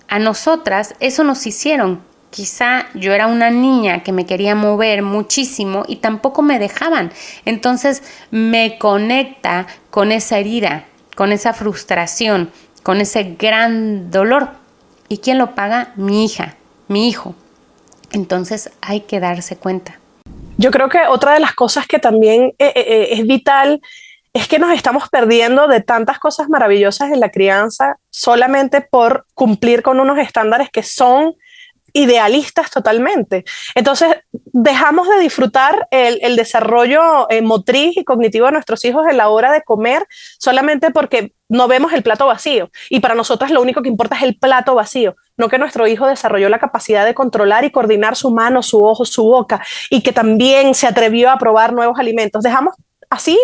a 0.07 0.17
nosotras 0.17 0.95
eso 0.99 1.23
nos 1.23 1.45
hicieron. 1.45 2.01
Quizá 2.31 2.87
yo 2.95 3.13
era 3.13 3.27
una 3.27 3.51
niña 3.51 4.01
que 4.01 4.11
me 4.13 4.25
quería 4.25 4.55
mover 4.55 5.03
muchísimo 5.03 5.83
y 5.87 5.97
tampoco 5.97 6.41
me 6.41 6.57
dejaban. 6.57 7.11
Entonces 7.45 8.01
me 8.31 8.79
conecta 8.79 9.67
con 9.91 10.11
esa 10.11 10.39
herida, 10.39 10.85
con 11.15 11.31
esa 11.31 11.53
frustración, 11.53 12.49
con 12.81 12.99
ese 12.99 13.35
gran 13.37 14.09
dolor. 14.09 14.49
¿Y 15.07 15.19
quién 15.19 15.37
lo 15.37 15.53
paga? 15.53 15.93
Mi 15.97 16.25
hija, 16.25 16.55
mi 16.87 17.07
hijo. 17.07 17.35
Entonces 18.11 18.71
hay 18.81 19.01
que 19.01 19.19
darse 19.19 19.55
cuenta. 19.55 19.99
Yo 20.57 20.71
creo 20.71 20.89
que 20.89 20.99
otra 21.07 21.33
de 21.33 21.39
las 21.39 21.53
cosas 21.53 21.87
que 21.87 21.99
también 21.99 22.53
eh, 22.59 22.71
eh, 22.75 22.85
eh, 22.87 23.07
es 23.11 23.27
vital 23.27 23.81
es 24.33 24.47
que 24.47 24.59
nos 24.59 24.71
estamos 24.71 25.09
perdiendo 25.09 25.67
de 25.67 25.81
tantas 25.81 26.19
cosas 26.19 26.49
maravillosas 26.49 27.11
en 27.11 27.19
la 27.19 27.29
crianza 27.29 27.97
solamente 28.09 28.81
por 28.81 29.25
cumplir 29.33 29.81
con 29.81 29.99
unos 29.99 30.17
estándares 30.17 30.69
que 30.69 30.83
son 30.83 31.35
idealistas 31.95 32.69
totalmente. 32.69 33.45
Entonces, 33.73 34.17
dejamos 34.33 35.07
de 35.09 35.19
disfrutar 35.19 35.87
el, 35.89 36.35
desarrollo 36.35 37.27
motriz 37.41 37.95
y 37.97 38.03
cognitivo 38.03 38.45
de 38.47 38.51
nuestros 38.51 38.83
hijos 38.85 39.07
en 39.09 39.17
la 39.17 39.29
hora 39.29 39.51
de 39.51 39.63
comer 39.63 40.05
solamente 40.37 40.91
porque 40.91 41.33
no 41.47 41.67
vemos 41.67 41.93
el 41.93 42.03
plato 42.03 42.27
vacío. 42.27 42.69
Y 42.89 42.99
para 42.99 43.15
nosotros 43.15 43.49
lo 43.49 43.61
único 43.61 43.81
que 43.81 43.89
importa 43.89 44.17
es 44.17 44.23
el 44.23 44.37
plato 44.37 44.75
vacío 44.75 45.15
no 45.37 45.49
que 45.49 45.57
nuestro 45.57 45.87
hijo 45.87 46.07
desarrolló 46.07 46.49
la 46.49 46.59
capacidad 46.59 47.05
de 47.05 47.13
controlar 47.13 47.65
y 47.65 47.71
coordinar 47.71 48.15
su 48.15 48.31
mano, 48.31 48.63
su 48.63 48.83
ojo, 48.83 49.05
su 49.05 49.23
boca, 49.23 49.61
y 49.89 50.01
que 50.01 50.13
también 50.13 50.73
se 50.75 50.87
atrevió 50.87 51.29
a 51.29 51.37
probar 51.37 51.73
nuevos 51.73 51.99
alimentos. 51.99 52.43
Dejamos 52.43 52.75
así, 53.15 53.37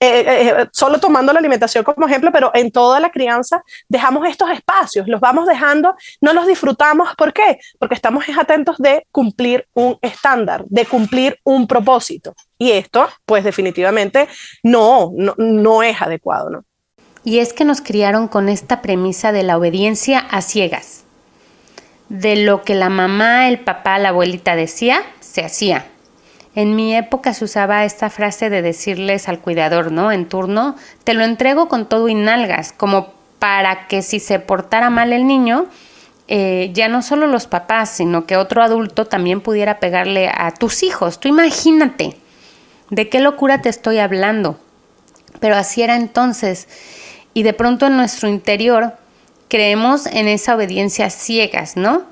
eh, 0.00 0.20
eh, 0.20 0.24
eh, 0.26 0.66
solo 0.72 0.98
tomando 0.98 1.32
la 1.32 1.38
alimentación 1.38 1.84
como 1.84 2.06
ejemplo, 2.06 2.30
pero 2.32 2.50
en 2.54 2.70
toda 2.70 3.00
la 3.00 3.10
crianza 3.10 3.62
dejamos 3.88 4.28
estos 4.28 4.50
espacios, 4.50 5.08
los 5.08 5.20
vamos 5.20 5.46
dejando, 5.46 5.94
no 6.20 6.32
los 6.32 6.46
disfrutamos. 6.46 7.14
¿Por 7.16 7.32
qué? 7.32 7.58
Porque 7.78 7.94
estamos 7.94 8.24
atentos 8.38 8.78
de 8.78 9.06
cumplir 9.10 9.66
un 9.74 9.98
estándar, 10.02 10.64
de 10.66 10.86
cumplir 10.86 11.38
un 11.44 11.66
propósito. 11.66 12.34
Y 12.58 12.72
esto, 12.72 13.08
pues 13.26 13.44
definitivamente, 13.44 14.28
no, 14.62 15.10
no, 15.14 15.34
no 15.36 15.82
es 15.82 16.00
adecuado, 16.00 16.50
¿no? 16.50 16.64
Y 17.24 17.38
es 17.38 17.52
que 17.52 17.64
nos 17.64 17.80
criaron 17.80 18.28
con 18.28 18.48
esta 18.48 18.82
premisa 18.82 19.32
de 19.32 19.42
la 19.42 19.56
obediencia 19.56 20.18
a 20.18 20.42
ciegas 20.42 21.04
de 22.08 22.36
lo 22.36 22.62
que 22.62 22.74
la 22.74 22.90
mamá, 22.90 23.48
el 23.48 23.60
papá, 23.60 23.98
la 23.98 24.10
abuelita 24.10 24.56
decía, 24.56 25.02
se 25.20 25.44
hacía. 25.44 25.86
En 26.54 26.76
mi 26.76 26.94
época 26.94 27.34
se 27.34 27.44
usaba 27.44 27.84
esta 27.84 28.10
frase 28.10 28.48
de 28.48 28.62
decirles 28.62 29.28
al 29.28 29.40
cuidador, 29.40 29.90
¿no? 29.90 30.12
En 30.12 30.28
turno, 30.28 30.76
te 31.02 31.14
lo 31.14 31.24
entrego 31.24 31.68
con 31.68 31.88
todo 31.88 32.08
y 32.08 32.14
nalgas, 32.14 32.72
como 32.72 33.12
para 33.40 33.88
que 33.88 34.02
si 34.02 34.20
se 34.20 34.38
portara 34.38 34.88
mal 34.88 35.12
el 35.12 35.26
niño, 35.26 35.66
eh, 36.28 36.70
ya 36.72 36.88
no 36.88 37.02
solo 37.02 37.26
los 37.26 37.46
papás, 37.46 37.90
sino 37.90 38.24
que 38.24 38.36
otro 38.36 38.62
adulto 38.62 39.06
también 39.06 39.40
pudiera 39.40 39.80
pegarle 39.80 40.30
a 40.32 40.52
tus 40.52 40.82
hijos. 40.82 41.20
Tú 41.20 41.28
imagínate, 41.28 42.16
¿de 42.88 43.08
qué 43.08 43.20
locura 43.20 43.60
te 43.60 43.68
estoy 43.68 43.98
hablando? 43.98 44.58
Pero 45.40 45.56
así 45.56 45.82
era 45.82 45.96
entonces. 45.96 46.68
Y 47.34 47.42
de 47.42 47.52
pronto 47.52 47.86
en 47.86 47.96
nuestro 47.96 48.28
interior 48.28 48.94
creemos 49.48 50.06
en 50.06 50.28
esa 50.28 50.54
obediencia 50.54 51.10
ciegas, 51.10 51.76
¿no? 51.76 52.02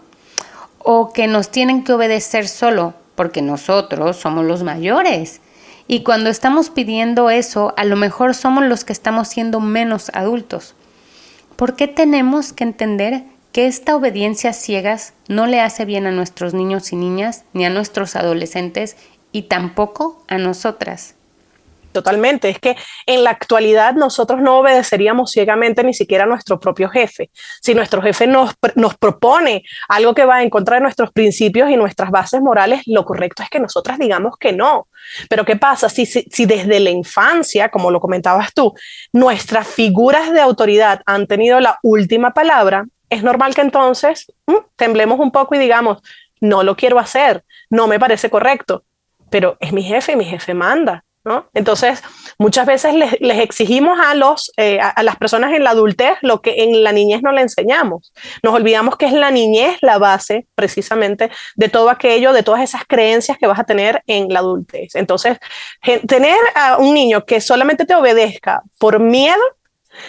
O 0.79 1.13
que 1.13 1.29
nos 1.29 1.51
tienen 1.51 1.85
que 1.85 1.93
obedecer 1.93 2.49
solo, 2.49 2.95
porque 3.15 3.43
nosotros 3.43 4.17
somos 4.17 4.45
los 4.45 4.63
mayores. 4.63 5.41
Y 5.89 6.03
cuando 6.03 6.31
estamos 6.31 6.71
pidiendo 6.71 7.31
eso, 7.31 7.75
a 7.77 7.85
lo 7.85 7.97
mejor 7.97 8.35
somos 8.35 8.65
los 8.65 8.85
que 8.85 8.93
estamos 8.93 9.29
siendo 9.29 9.61
menos 9.61 10.11
adultos. 10.15 10.75
¿Por 11.57 11.77
qué 11.77 11.89
tenemos 11.89 12.53
que 12.53 12.65
entender 12.65 13.25
que 13.53 13.67
esta 13.67 13.95
obediencia 13.95 14.53
ciegas 14.53 15.13
no 15.29 15.47
le 15.47 15.61
hace 15.61 15.85
bien 15.85 16.07
a 16.07 16.11
nuestros 16.11 16.55
niños 16.55 16.93
y 16.93 16.97
niñas, 16.97 17.45
ni 17.53 17.65
a 17.65 17.71
nuestros 17.71 18.17
adolescentes, 18.17 18.97
y 19.33 19.43
tampoco 19.43 20.25
a 20.29 20.39
nosotras? 20.39 21.15
Totalmente, 21.93 22.49
es 22.49 22.59
que 22.59 22.77
en 23.07 23.23
la 23.23 23.31
actualidad 23.31 23.95
nosotros 23.95 24.41
no 24.41 24.59
obedeceríamos 24.59 25.31
ciegamente 25.31 25.85
ni 25.85 25.93
siquiera 25.93 26.25
a 26.25 26.27
nuestro 26.27 26.59
propio 26.59 26.89
jefe. 26.89 27.31
Si 27.61 27.75
nuestro 27.75 28.01
jefe 28.01 28.27
nos, 28.27 28.55
nos 28.75 28.97
propone 28.97 29.63
algo 29.89 30.15
que 30.15 30.25
va 30.25 30.43
en 30.43 30.51
contra 30.51 30.77
de 30.77 30.83
nuestros 30.83 31.13
principios 31.13 31.71
y 31.71 31.77
nuestras 31.77 32.11
bases 32.11 32.41
morales, 32.41 32.83
lo 32.87 33.05
correcto 33.05 33.43
es 33.43 33.51
que 33.51 33.61
nosotras 33.61 33.99
digamos 33.99 34.37
que 34.39 34.53
no. 34.53 34.89
Pero 35.29 35.45
¿qué 35.45 35.57
pasa 35.57 35.89
si, 35.89 36.07
si, 36.07 36.47
desde 36.47 36.81
la 36.81 36.91
infancia, 36.91 37.69
como 37.69 37.91
lo 37.91 38.01
comentabas 38.01 38.55
tú, 38.55 38.73
nuestras 39.13 39.69
figuras 39.69 40.33
de 40.33 40.41
autoridad 40.41 41.03
han 41.07 41.27
tenido 41.27 41.61
la 41.61 41.79
última 41.83 42.33
palabra? 42.33 42.87
Es 43.11 43.23
normal 43.23 43.55
que 43.55 43.61
entonces 43.61 44.33
mm, 44.47 44.57
temblemos 44.77 45.21
un 45.21 45.31
poco 45.31 45.55
y 45.55 45.59
digamos, 45.59 45.99
no 46.41 46.63
lo 46.63 46.77
quiero 46.77 46.99
hacer, 46.99 47.45
no 47.69 47.87
me 47.87 48.01
parece 48.01 48.31
correcto, 48.31 48.85
pero 49.31 49.57
es 49.61 49.73
mi 49.73 49.83
jefe 49.83 50.13
y 50.13 50.17
mi 50.17 50.25
jefe 50.25 50.55
manda. 50.55 51.05
Entonces, 51.55 52.03
muchas 52.39 52.67
veces 52.67 52.95
les, 52.95 53.39
exigimos 53.39 53.99
a, 54.01 54.15
los, 54.15 54.53
eh, 54.57 54.81
a, 54.81 55.03
las 55.03 55.17
personas 55.17 55.53
en 55.53 55.63
la 55.63 55.71
adultez 55.71 56.19
lo 56.21 56.43
que 56.43 56.65
en 56.65 56.83
la 56.83 56.93
niñez 56.93 57.23
no 57.23 57.33
le 57.33 57.43
enseñamos. 57.43 58.13
Nos 58.43 58.55
olvidamos 58.55 58.97
que 58.97 59.07
es 59.07 59.13
la 59.13 59.31
niñez 59.31 59.77
la 59.83 59.99
base 59.99 60.47
precisamente 60.55 61.31
de 61.55 61.69
todo 61.69 61.91
aquello, 61.91 62.33
de 62.33 62.43
todas 62.43 62.63
esas 62.63 62.85
creencias 62.87 63.39
que 63.39 63.47
vas 63.47 63.61
a 63.61 63.65
tener 63.65 64.03
en 64.07 64.33
la 64.33 64.41
adultez. 64.41 64.95
Entonces, 64.95 65.39
tener 66.09 66.39
a 66.55 66.79
un 66.79 66.93
niño 66.93 67.25
que 67.25 67.41
solamente 67.41 67.85
te 67.85 67.95
obedezca 67.95 68.63
por 68.79 68.99
miedo, 68.99 69.43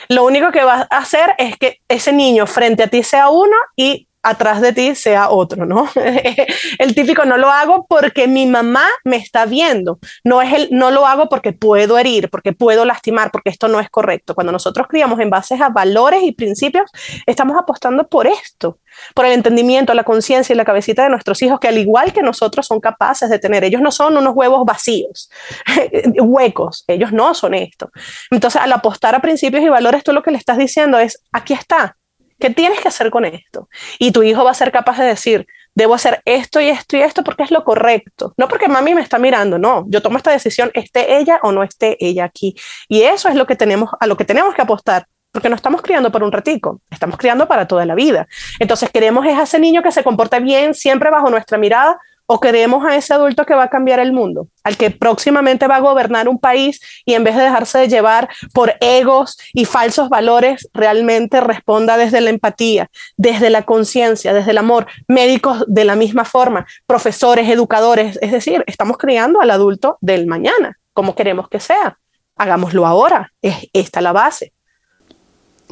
lo 0.08 0.24
único 0.26 0.52
que 0.52 0.64
va 0.64 0.88
a 0.90 0.98
hacer 0.98 1.36
es 1.38 1.58
que 1.58 1.80
ese 1.88 2.12
niño 2.12 2.48
frente 2.48 2.84
a 2.84 2.88
ti 2.88 3.04
sea 3.04 3.30
uno 3.30 3.56
y 3.76 4.08
atrás 4.24 4.62
de 4.62 4.72
ti 4.72 4.96
sea 4.96 5.30
otro, 5.30 5.66
¿no? 5.66 5.90
el 6.80 6.96
típico 6.96 7.26
no 7.26 7.38
lo 7.38 7.50
hago 7.50 7.86
porque 7.88 8.28
mi 8.28 8.48
mamá 8.48 8.88
me 9.04 9.18
está 9.18 9.46
viendo, 9.46 10.00
no 10.24 10.42
es 10.42 10.54
el 10.54 10.70
no 10.72 10.92
lo 10.92 11.06
hago 11.06 11.28
porque 11.30 11.54
puedo 11.54 11.98
herir, 11.98 12.30
porque 12.30 12.54
puedo 12.54 12.86
lastimar, 12.86 13.32
porque 13.32 13.50
esto 13.50 13.68
no 13.68 13.80
es 13.80 13.90
correcto. 13.90 14.34
Cuando 14.34 14.52
nosotros 14.52 14.88
criamos 14.88 15.20
en 15.20 15.30
base 15.30 15.56
a 15.62 15.70
valores 15.70 16.24
y 16.24 16.32
principios, 16.32 16.90
estamos 17.26 17.58
apostando 17.58 18.08
por 18.08 18.26
esto, 18.26 18.80
por 19.14 19.26
el 19.26 19.34
entendimiento, 19.34 19.94
la 19.94 20.04
conciencia 20.04 20.54
y 20.54 20.58
la 20.58 20.66
cabecita 20.66 21.04
de 21.04 21.10
nuestros 21.10 21.42
hijos 21.42 21.60
que 21.60 21.68
al 21.68 21.78
igual 21.78 22.14
que 22.14 22.24
nosotros 22.24 22.66
son 22.66 22.80
capaces 22.80 23.30
de 23.30 23.40
tener. 23.40 23.64
Ellos 23.64 23.82
no 23.82 23.92
son 23.92 24.16
unos 24.16 24.34
huevos 24.36 24.66
vacíos, 24.66 25.30
huecos, 26.20 26.86
ellos 26.88 27.12
no 27.12 27.34
son 27.34 27.54
esto. 27.54 27.92
Entonces, 28.32 28.62
al 28.62 28.72
apostar 28.72 29.16
a 29.16 29.22
principios 29.22 29.64
y 29.64 29.70
valores, 29.70 30.04
tú 30.04 30.14
lo 30.14 30.24
que 30.24 30.32
le 30.32 30.38
estás 30.38 30.58
diciendo 30.58 30.98
es, 30.98 31.22
aquí 31.32 31.54
está, 31.54 31.98
¿Qué 32.40 32.50
tienes 32.50 32.80
que 32.80 32.88
hacer 32.88 33.10
con 33.10 33.26
esto? 33.26 33.70
Y 34.00 34.12
tu 34.12 34.24
hijo 34.24 34.44
va 34.44 34.52
a 34.52 34.56
ser 34.56 34.72
capaz 34.72 34.98
de 35.00 35.06
decir, 35.06 35.48
debo 35.76 35.96
hacer 35.96 36.22
esto 36.26 36.60
y 36.62 36.70
esto 36.70 36.98
y 36.98 37.02
esto 37.02 37.24
porque 37.24 37.44
es 37.44 37.52
lo 37.52 37.64
correcto. 37.64 38.34
No 38.38 38.48
porque 38.48 38.68
mami 38.68 38.96
me 38.96 39.02
está 39.02 39.18
mirando, 39.20 39.58
no, 39.58 39.86
yo 39.88 40.02
tomo 40.02 40.18
esta 40.18 40.32
decisión, 40.32 40.72
esté 40.74 41.18
ella 41.18 41.40
o 41.44 41.52
no 41.52 41.64
esté 41.64 41.98
ella 42.00 42.26
aquí. 42.26 42.56
Y 42.88 43.04
eso 43.04 43.30
es 43.30 43.36
lo 43.36 43.46
que 43.46 43.56
tenemos, 43.56 43.90
a 44.00 44.08
lo 44.08 44.18
que 44.18 44.26
tenemos 44.26 44.54
que 44.56 44.62
apostar. 44.62 45.08
Porque 45.32 45.50
no 45.50 45.56
estamos 45.56 45.82
criando 45.82 46.12
por 46.12 46.22
un 46.22 46.32
ratico, 46.32 46.80
estamos 46.92 47.18
criando 47.18 47.48
para 47.48 47.68
toda 47.68 47.88
la 47.88 47.96
vida. 47.96 48.28
Entonces 48.60 48.92
queremos 48.92 49.26
es 49.26 49.36
a 49.36 49.44
ese 49.44 49.58
niño 49.58 49.82
que 49.82 49.92
se 49.92 50.04
comporte 50.04 50.40
bien 50.40 50.76
siempre 50.76 51.10
bajo 51.10 51.32
nuestra 51.32 51.58
mirada 51.58 51.98
o 52.34 52.40
queremos 52.40 52.84
a 52.84 52.96
ese 52.96 53.14
adulto 53.14 53.46
que 53.46 53.54
va 53.54 53.66
a 53.66 53.70
cambiar 53.70 54.00
el 54.00 54.12
mundo, 54.12 54.48
al 54.64 54.76
que 54.76 54.90
próximamente 54.90 55.68
va 55.68 55.76
a 55.76 55.82
gobernar 55.82 56.28
un 56.28 56.40
país 56.40 56.82
y 57.06 57.14
en 57.14 57.24
vez 57.24 57.36
de 57.36 57.44
dejarse 57.44 57.78
de 57.78 57.88
llevar 57.88 58.28
por 58.56 58.74
egos 58.82 59.38
y 59.54 59.66
falsos 59.66 60.10
valores, 60.10 60.68
realmente 60.74 61.42
responda 61.42 61.96
desde 61.96 62.22
la 62.22 62.32
empatía, 62.32 62.90
desde 63.18 63.52
la 63.52 63.62
conciencia, 63.62 64.34
desde 64.34 64.50
el 64.50 64.58
amor, 64.58 64.88
médicos 65.08 65.64
de 65.68 65.86
la 65.86 65.96
misma 65.96 66.26
forma, 66.26 66.66
profesores, 66.88 67.48
educadores, 67.48 68.18
es 68.20 68.32
decir, 68.32 68.64
estamos 68.66 68.98
criando 68.98 69.40
al 69.40 69.52
adulto 69.52 70.00
del 70.02 70.26
mañana, 70.26 70.80
como 70.92 71.14
queremos 71.14 71.50
que 71.50 71.60
sea. 71.60 72.00
Hagámoslo 72.36 72.88
ahora, 72.88 73.32
es 73.44 73.68
esta 73.74 74.02
la 74.02 74.12
base. 74.12 74.54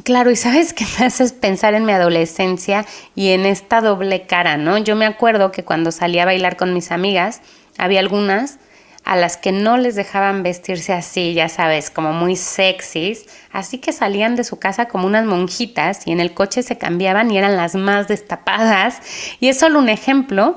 Claro, 0.03 0.31
y 0.31 0.36
sabes 0.36 0.74
que 0.74 0.86
me 1.00 1.05
haces 1.05 1.34
pensar 1.34 1.74
en 1.74 1.86
mi 1.86 1.91
adolescencia 1.91 2.86
y 3.13 3.29
en 3.29 3.46
esta 3.46 3.81
doble 3.81 4.25
cara, 4.25 4.58
¿no? 4.58 4.77
Yo 4.77 4.96
me 4.96 5.05
acuerdo 5.05 5.51
que 5.51 5.63
cuando 5.63 5.91
salía 5.91 6.24
a 6.24 6.25
bailar 6.25 6.55
con 6.58 6.74
mis 6.74 6.91
amigas, 6.91 7.41
había 7.77 8.00
algunas 8.00 8.58
a 9.03 9.15
las 9.15 9.36
que 9.38 9.51
no 9.51 9.77
les 9.77 9.96
dejaban 9.96 10.43
vestirse 10.43 10.93
así, 10.93 11.34
ya 11.34 11.50
sabes, 11.50 11.89
como 11.89 12.13
muy 12.13 12.36
sexys, 12.36 13.25
así 13.51 13.79
que 13.79 13.91
salían 13.91 14.36
de 14.36 14.43
su 14.43 14.60
casa 14.60 14.88
como 14.88 15.08
unas 15.08 15.25
monjitas 15.25 16.05
y 16.08 16.12
en 16.12 16.20
el 16.20 16.34
coche 16.34 16.63
se 16.63 16.77
cambiaban 16.77 17.29
y 17.31 17.38
eran 17.38 17.58
las 17.58 17.75
más 17.75 18.08
destapadas. 18.08 19.00
Y 19.39 19.50
es 19.50 19.60
solo 19.60 19.79
un 19.79 19.89
ejemplo, 19.89 20.55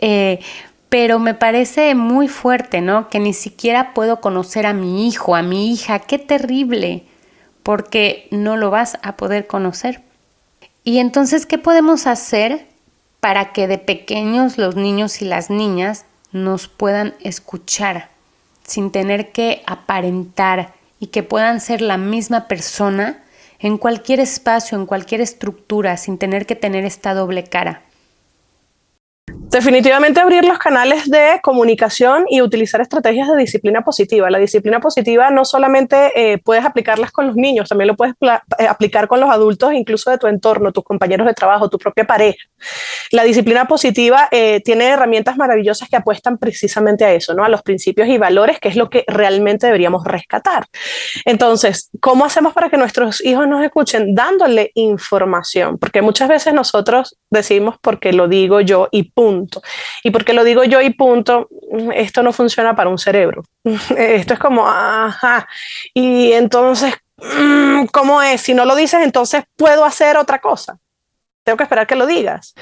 eh, 0.00 0.40
pero 0.88 1.18
me 1.18 1.34
parece 1.34 1.94
muy 1.94 2.28
fuerte, 2.28 2.80
¿no? 2.80 3.08
Que 3.08 3.20
ni 3.20 3.32
siquiera 3.32 3.94
puedo 3.94 4.20
conocer 4.20 4.66
a 4.66 4.72
mi 4.72 5.06
hijo, 5.06 5.36
a 5.36 5.42
mi 5.42 5.72
hija, 5.72 6.00
qué 6.00 6.18
terrible 6.18 7.06
porque 7.62 8.28
no 8.30 8.56
lo 8.56 8.70
vas 8.70 8.98
a 9.02 9.16
poder 9.16 9.46
conocer. 9.46 10.02
Y 10.84 10.98
entonces, 10.98 11.46
¿qué 11.46 11.58
podemos 11.58 12.06
hacer 12.06 12.66
para 13.20 13.52
que 13.52 13.68
de 13.68 13.78
pequeños 13.78 14.58
los 14.58 14.74
niños 14.74 15.22
y 15.22 15.24
las 15.24 15.48
niñas 15.48 16.06
nos 16.32 16.66
puedan 16.66 17.14
escuchar 17.20 18.10
sin 18.64 18.90
tener 18.90 19.32
que 19.32 19.62
aparentar 19.66 20.74
y 20.98 21.08
que 21.08 21.22
puedan 21.22 21.60
ser 21.60 21.82
la 21.82 21.98
misma 21.98 22.48
persona 22.48 23.22
en 23.58 23.78
cualquier 23.78 24.18
espacio, 24.18 24.76
en 24.76 24.86
cualquier 24.86 25.20
estructura, 25.20 25.96
sin 25.96 26.18
tener 26.18 26.46
que 26.46 26.56
tener 26.56 26.84
esta 26.84 27.14
doble 27.14 27.44
cara? 27.44 27.82
Definitivamente 29.52 30.18
abrir 30.18 30.46
los 30.46 30.58
canales 30.58 31.10
de 31.10 31.38
comunicación 31.42 32.24
y 32.30 32.40
utilizar 32.40 32.80
estrategias 32.80 33.28
de 33.28 33.36
disciplina 33.36 33.82
positiva. 33.82 34.30
La 34.30 34.38
disciplina 34.38 34.80
positiva 34.80 35.28
no 35.28 35.44
solamente 35.44 36.10
eh, 36.16 36.38
puedes 36.38 36.64
aplicarlas 36.64 37.12
con 37.12 37.26
los 37.26 37.36
niños, 37.36 37.68
también 37.68 37.88
lo 37.88 37.94
puedes 37.94 38.14
eh, 38.22 38.66
aplicar 38.66 39.08
con 39.08 39.20
los 39.20 39.28
adultos, 39.28 39.74
incluso 39.74 40.10
de 40.10 40.16
tu 40.16 40.26
entorno, 40.26 40.72
tus 40.72 40.84
compañeros 40.84 41.26
de 41.26 41.34
trabajo, 41.34 41.68
tu 41.68 41.76
propia 41.76 42.06
pareja. 42.06 42.38
La 43.10 43.24
disciplina 43.24 43.68
positiva 43.68 44.26
eh, 44.30 44.62
tiene 44.64 44.86
herramientas 44.86 45.36
maravillosas 45.36 45.86
que 45.90 45.96
apuestan 45.96 46.38
precisamente 46.38 47.04
a 47.04 47.12
eso, 47.12 47.34
¿no? 47.34 47.44
a 47.44 47.50
los 47.50 47.60
principios 47.60 48.08
y 48.08 48.16
valores, 48.16 48.58
que 48.58 48.68
es 48.70 48.76
lo 48.76 48.88
que 48.88 49.04
realmente 49.06 49.66
deberíamos 49.66 50.02
rescatar. 50.04 50.64
Entonces, 51.26 51.90
¿cómo 52.00 52.24
hacemos 52.24 52.54
para 52.54 52.70
que 52.70 52.78
nuestros 52.78 53.22
hijos 53.22 53.46
nos 53.46 53.62
escuchen? 53.62 54.14
Dándole 54.14 54.70
información, 54.76 55.76
porque 55.76 56.00
muchas 56.00 56.30
veces 56.30 56.54
nosotros 56.54 57.18
decimos 57.28 57.76
porque 57.82 58.14
lo 58.14 58.28
digo 58.28 58.62
yo 58.62 58.88
y 58.90 59.12
punto. 59.12 59.41
Y 60.02 60.10
porque 60.10 60.32
lo 60.32 60.44
digo 60.44 60.64
yo 60.64 60.80
y 60.80 60.90
punto, 60.90 61.48
esto 61.94 62.22
no 62.22 62.32
funciona 62.32 62.74
para 62.74 62.90
un 62.90 62.98
cerebro. 62.98 63.42
Esto 63.96 64.34
es 64.34 64.40
como, 64.40 64.66
ajá. 64.68 65.48
Y 65.94 66.32
entonces, 66.32 66.94
mm, 67.16 67.86
¿cómo 67.86 68.22
es? 68.22 68.40
Si 68.40 68.54
no 68.54 68.64
lo 68.64 68.74
dices, 68.74 69.00
entonces 69.02 69.44
puedo 69.56 69.84
hacer 69.84 70.16
otra 70.16 70.40
cosa. 70.40 70.78
Tengo 71.44 71.56
que 71.56 71.64
esperar 71.64 71.86
que 71.86 71.96
lo 71.96 72.06
digas. 72.06 72.54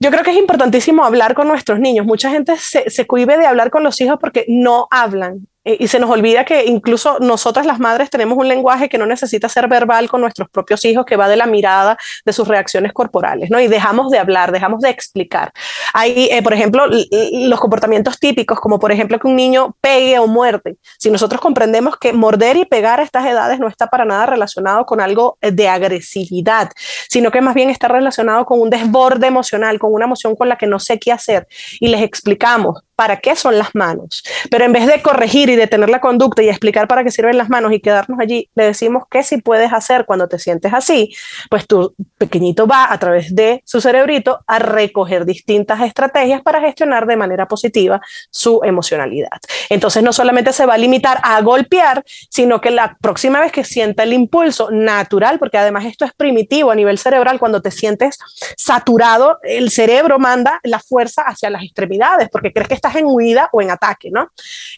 Yo 0.00 0.10
creo 0.10 0.22
que 0.22 0.32
es 0.32 0.36
importantísimo 0.36 1.04
hablar 1.04 1.34
con 1.34 1.48
nuestros 1.48 1.78
niños. 1.80 2.04
Mucha 2.04 2.30
gente 2.30 2.56
se, 2.58 2.90
se 2.90 3.04
de 3.04 3.46
hablar 3.46 3.70
con 3.70 3.82
los 3.82 4.00
hijos 4.00 4.18
porque 4.20 4.44
no 4.48 4.86
hablan. 4.90 5.46
Eh, 5.64 5.76
y 5.80 5.88
se 5.88 5.98
nos 5.98 6.10
olvida 6.10 6.44
que 6.44 6.64
incluso 6.64 7.18
nosotras 7.20 7.66
las 7.66 7.80
madres 7.80 8.10
tenemos 8.10 8.36
un 8.36 8.48
lenguaje 8.48 8.88
que 8.88 8.98
no 8.98 9.06
necesita 9.06 9.48
ser 9.48 9.68
verbal 9.68 10.08
con 10.08 10.20
nuestros 10.20 10.48
propios 10.50 10.84
hijos, 10.84 11.04
que 11.06 11.16
va 11.16 11.28
de 11.28 11.36
la 11.36 11.46
mirada, 11.46 11.96
de 12.24 12.32
sus 12.32 12.46
reacciones 12.46 12.92
corporales, 12.92 13.50
¿no? 13.50 13.58
Y 13.60 13.68
dejamos 13.68 14.10
de 14.10 14.18
hablar, 14.18 14.52
dejamos 14.52 14.80
de 14.80 14.90
explicar. 14.90 15.52
Hay, 15.92 16.28
eh, 16.30 16.42
por 16.42 16.52
ejemplo, 16.52 16.86
los 16.88 17.60
comportamientos 17.60 18.18
típicos, 18.18 18.60
como 18.60 18.78
por 18.78 18.92
ejemplo 18.92 19.18
que 19.18 19.26
un 19.26 19.36
niño 19.36 19.76
pegue 19.80 20.18
o 20.18 20.26
muerde. 20.26 20.76
Si 20.98 21.10
nosotros 21.10 21.40
comprendemos 21.40 21.96
que 21.96 22.12
morder 22.12 22.56
y 22.56 22.64
pegar 22.64 23.00
a 23.00 23.02
estas 23.02 23.26
edades 23.26 23.58
no 23.58 23.68
está 23.68 23.86
para 23.88 24.04
nada 24.04 24.26
relacionado 24.26 24.84
con 24.84 25.00
algo 25.00 25.38
de 25.40 25.68
agresividad, 25.68 26.70
sino 27.08 27.30
que 27.30 27.40
más 27.40 27.54
bien 27.54 27.70
está 27.70 27.88
relacionado 27.88 28.44
con 28.44 28.60
un 28.60 28.70
desborde 28.70 29.26
emocional, 29.26 29.78
con 29.78 29.92
una 29.92 30.04
emoción 30.04 30.36
con 30.36 30.48
la 30.48 30.56
que 30.56 30.66
no 30.66 30.78
sé 30.78 30.98
qué 30.98 31.12
hacer, 31.12 31.46
y 31.80 31.88
les 31.88 32.02
explicamos 32.02 32.82
para 32.96 33.18
qué 33.18 33.36
son 33.36 33.58
las 33.58 33.74
manos. 33.74 34.22
Pero 34.50 34.64
en 34.64 34.72
vez 34.72 34.86
de 34.86 35.02
corregir 35.02 35.48
y 35.50 35.56
detener 35.56 35.90
la 35.90 36.00
conducta 36.00 36.42
y 36.42 36.48
explicar 36.48 36.88
para 36.88 37.04
qué 37.04 37.10
sirven 37.10 37.36
las 37.36 37.48
manos 37.48 37.72
y 37.72 37.80
quedarnos 37.80 38.18
allí, 38.20 38.48
le 38.54 38.64
decimos 38.64 39.04
qué 39.10 39.22
si 39.22 39.38
puedes 39.38 39.72
hacer 39.72 40.04
cuando 40.06 40.28
te 40.28 40.38
sientes 40.38 40.72
así, 40.72 41.14
pues 41.50 41.66
tu 41.66 41.94
pequeñito 42.18 42.66
va 42.66 42.92
a 42.92 42.98
través 42.98 43.34
de 43.34 43.62
su 43.64 43.80
cerebrito 43.80 44.40
a 44.46 44.58
recoger 44.58 45.24
distintas 45.24 45.80
estrategias 45.82 46.42
para 46.42 46.60
gestionar 46.60 47.06
de 47.06 47.16
manera 47.16 47.46
positiva 47.46 48.00
su 48.30 48.60
emocionalidad. 48.64 49.38
Entonces 49.68 50.02
no 50.02 50.12
solamente 50.12 50.52
se 50.52 50.66
va 50.66 50.74
a 50.74 50.78
limitar 50.78 51.20
a 51.22 51.40
golpear, 51.42 52.04
sino 52.28 52.60
que 52.60 52.70
la 52.70 52.96
próxima 53.00 53.40
vez 53.40 53.52
que 53.52 53.64
sienta 53.64 54.02
el 54.02 54.12
impulso 54.12 54.70
natural, 54.70 55.38
porque 55.38 55.58
además 55.58 55.84
esto 55.84 56.04
es 56.04 56.12
primitivo 56.12 56.70
a 56.70 56.74
nivel 56.74 56.98
cerebral, 56.98 57.38
cuando 57.38 57.62
te 57.62 57.70
sientes 57.70 58.18
saturado, 58.56 59.38
el 59.42 59.70
cerebro 59.70 60.18
manda 60.18 60.60
la 60.62 60.78
fuerza 60.78 61.22
hacia 61.22 61.50
las 61.50 61.62
extremidades, 61.62 62.28
porque 62.30 62.52
crees 62.52 62.68
que 62.68 62.74
estás 62.84 62.96
en 62.96 63.06
huida 63.06 63.48
o 63.52 63.62
en 63.62 63.70
ataque, 63.70 64.10
¿no? 64.10 64.30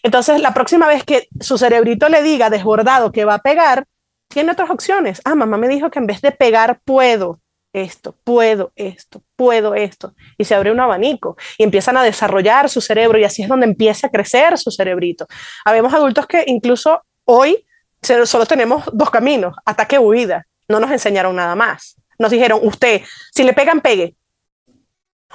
Entonces, 0.03 0.41
la 0.41 0.55
próxima 0.55 0.87
vez 0.87 1.05
que 1.05 1.29
su 1.41 1.59
cerebrito 1.59 2.09
le 2.09 2.23
diga 2.23 2.51
desbordado 2.51 3.11
que 3.11 3.25
va 3.25 3.35
a 3.35 3.43
pegar, 3.43 3.85
tiene 4.29 4.53
otras 4.53 4.71
opciones. 4.71 5.21
Ah, 5.25 5.35
mamá 5.35 5.57
me 5.57 5.69
dijo 5.69 5.91
que 5.91 5.99
en 5.99 6.07
vez 6.07 6.21
de 6.21 6.33
pegar 6.33 6.81
puedo 6.85 7.41
esto, 7.73 8.17
puedo 8.25 8.73
esto, 8.77 9.23
puedo 9.37 9.75
esto. 9.75 10.15
Y 10.39 10.45
se 10.45 10.55
abre 10.55 10.73
un 10.73 10.81
abanico 10.81 11.37
y 11.59 11.65
empiezan 11.65 11.97
a 11.97 12.03
desarrollar 12.03 12.69
su 12.69 12.81
cerebro 12.81 13.19
y 13.19 13.25
así 13.25 13.43
es 13.43 13.49
donde 13.49 13.67
empieza 13.67 14.07
a 14.07 14.11
crecer 14.11 14.57
su 14.59 14.71
cerebrito. 14.71 15.27
Habemos 15.65 15.93
adultos 15.93 16.27
que 16.27 16.45
incluso 16.47 17.03
hoy 17.25 17.67
solo 18.01 18.47
tenemos 18.47 18.85
dos 18.93 19.11
caminos, 19.11 19.57
ataque 19.65 19.99
o 19.99 20.03
huida. 20.03 20.47
No 20.69 20.81
nos 20.81 20.91
enseñaron 20.91 21.37
nada 21.37 21.55
más. 21.55 21.97
Nos 22.19 22.31
dijeron, 22.31 22.61
usted, 22.63 23.03
si 23.33 23.43
le 23.45 23.53
pegan, 23.53 23.81
pegue. 23.81 24.15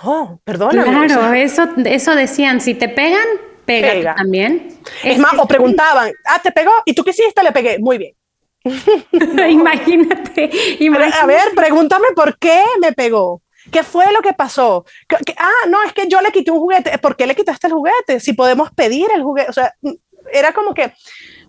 Oh, 0.03 0.39
perdona. 0.43 0.83
Claro, 0.83 1.33
eso, 1.33 1.69
eso 1.85 2.15
decían, 2.15 2.61
si 2.61 2.73
te 2.73 2.89
pegan, 2.89 3.25
pega, 3.65 4.15
también. 4.15 4.79
Es, 5.03 5.17
más, 5.17 5.33
o 5.37 5.47
preguntaban, 5.47 6.11
ah, 6.25 6.39
¿te 6.41 6.51
pegó? 6.51 6.71
¿Y 6.85 6.93
tú 6.93 7.03
qué 7.03 7.11
hiciste? 7.11 7.43
Le 7.43 7.51
pegué. 7.51 7.79
Muy 7.79 7.97
bien. 7.97 8.15
imagínate, 9.49 10.51
A 11.19 11.25
ver, 11.25 11.43
pregúntame 11.55 12.07
por 12.15 12.37
qué 12.37 12.63
me 12.79 12.93
pegó. 12.93 13.41
¿Qué 13.71 13.83
fue 13.83 14.11
lo 14.11 14.21
que 14.21 14.33
pasó? 14.33 14.85
ah, 15.37 15.67
no, 15.69 15.83
es 15.83 15.93
que 15.93 16.07
yo 16.07 16.21
le 16.21 16.31
quité 16.31 16.51
un 16.51 16.59
juguete. 16.59 16.97
¿Por 16.97 17.15
qué 17.15 17.27
le 17.27 17.35
quitaste 17.35 17.67
el 17.67 17.73
juguete? 17.73 18.19
Si 18.19 18.33
podemos 18.33 18.71
pedir 18.71 19.07
el 19.13 19.23
juguete. 19.23 19.49
O 19.49 19.53
sea, 19.53 19.73
era 20.31 20.53
como 20.53 20.73
que 20.73 20.93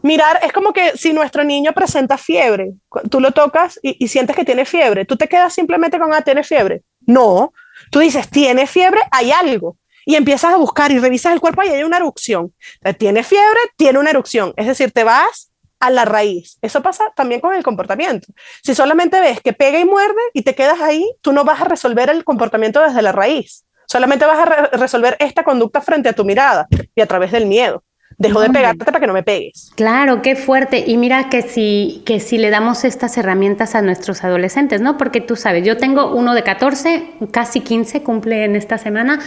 mirar, 0.02 0.40
es 0.42 0.52
como 0.52 0.72
que 0.72 0.96
si 0.96 1.12
nuestro 1.12 1.44
niño 1.44 1.72
presenta 1.72 2.18
fiebre, 2.18 2.72
tú 3.10 3.20
lo 3.20 3.32
tocas 3.32 3.78
y, 3.82 4.02
y 4.02 4.08
sientes 4.08 4.36
que 4.36 4.44
tiene 4.44 4.64
fiebre, 4.64 5.04
tú 5.04 5.16
te 5.16 5.28
quedas 5.28 5.54
simplemente 5.54 5.98
con, 5.98 6.12
ah, 6.12 6.22
tiene 6.22 6.42
fiebre. 6.42 6.82
No, 7.06 7.52
Tú 7.90 8.00
dices, 8.00 8.28
tiene 8.28 8.66
fiebre, 8.66 9.00
hay 9.10 9.32
algo. 9.32 9.76
Y 10.04 10.16
empiezas 10.16 10.52
a 10.52 10.56
buscar 10.56 10.90
y 10.90 10.98
revisas 10.98 11.32
el 11.32 11.40
cuerpo 11.40 11.62
y 11.62 11.68
hay 11.68 11.84
una 11.84 11.98
erupción. 11.98 12.52
Tiene 12.98 13.22
fiebre, 13.22 13.60
tiene 13.76 13.98
una 13.98 14.10
erupción. 14.10 14.52
Es 14.56 14.66
decir, 14.66 14.90
te 14.90 15.04
vas 15.04 15.52
a 15.78 15.90
la 15.90 16.04
raíz. 16.04 16.58
Eso 16.60 16.82
pasa 16.82 17.12
también 17.14 17.40
con 17.40 17.54
el 17.54 17.62
comportamiento. 17.62 18.28
Si 18.62 18.74
solamente 18.74 19.20
ves 19.20 19.40
que 19.40 19.52
pega 19.52 19.78
y 19.78 19.84
muerde 19.84 20.20
y 20.32 20.42
te 20.42 20.54
quedas 20.54 20.80
ahí, 20.80 21.08
tú 21.20 21.32
no 21.32 21.44
vas 21.44 21.60
a 21.60 21.64
resolver 21.64 22.10
el 22.10 22.24
comportamiento 22.24 22.80
desde 22.80 23.02
la 23.02 23.12
raíz. 23.12 23.64
Solamente 23.86 24.24
vas 24.24 24.38
a 24.38 24.44
resolver 24.76 25.16
esta 25.20 25.44
conducta 25.44 25.80
frente 25.80 26.08
a 26.08 26.12
tu 26.12 26.24
mirada 26.24 26.66
y 26.94 27.00
a 27.00 27.06
través 27.06 27.30
del 27.30 27.46
miedo 27.46 27.84
dejo 28.18 28.40
de 28.40 28.50
pegarte 28.50 28.84
para 28.84 29.00
que 29.00 29.06
no 29.06 29.12
me 29.12 29.22
pegues. 29.22 29.70
Claro, 29.74 30.22
qué 30.22 30.36
fuerte. 30.36 30.84
Y 30.86 30.96
mira 30.96 31.28
que 31.28 31.42
si, 31.42 32.02
que 32.04 32.20
si 32.20 32.38
le 32.38 32.50
damos 32.50 32.84
estas 32.84 33.16
herramientas 33.18 33.74
a 33.74 33.82
nuestros 33.82 34.24
adolescentes, 34.24 34.80
¿no? 34.80 34.96
Porque 34.96 35.20
tú 35.20 35.36
sabes, 35.36 35.64
yo 35.64 35.76
tengo 35.76 36.14
uno 36.14 36.34
de 36.34 36.42
14, 36.42 37.10
casi 37.30 37.60
15, 37.60 38.02
cumple 38.02 38.44
en 38.44 38.56
esta 38.56 38.78
semana, 38.78 39.20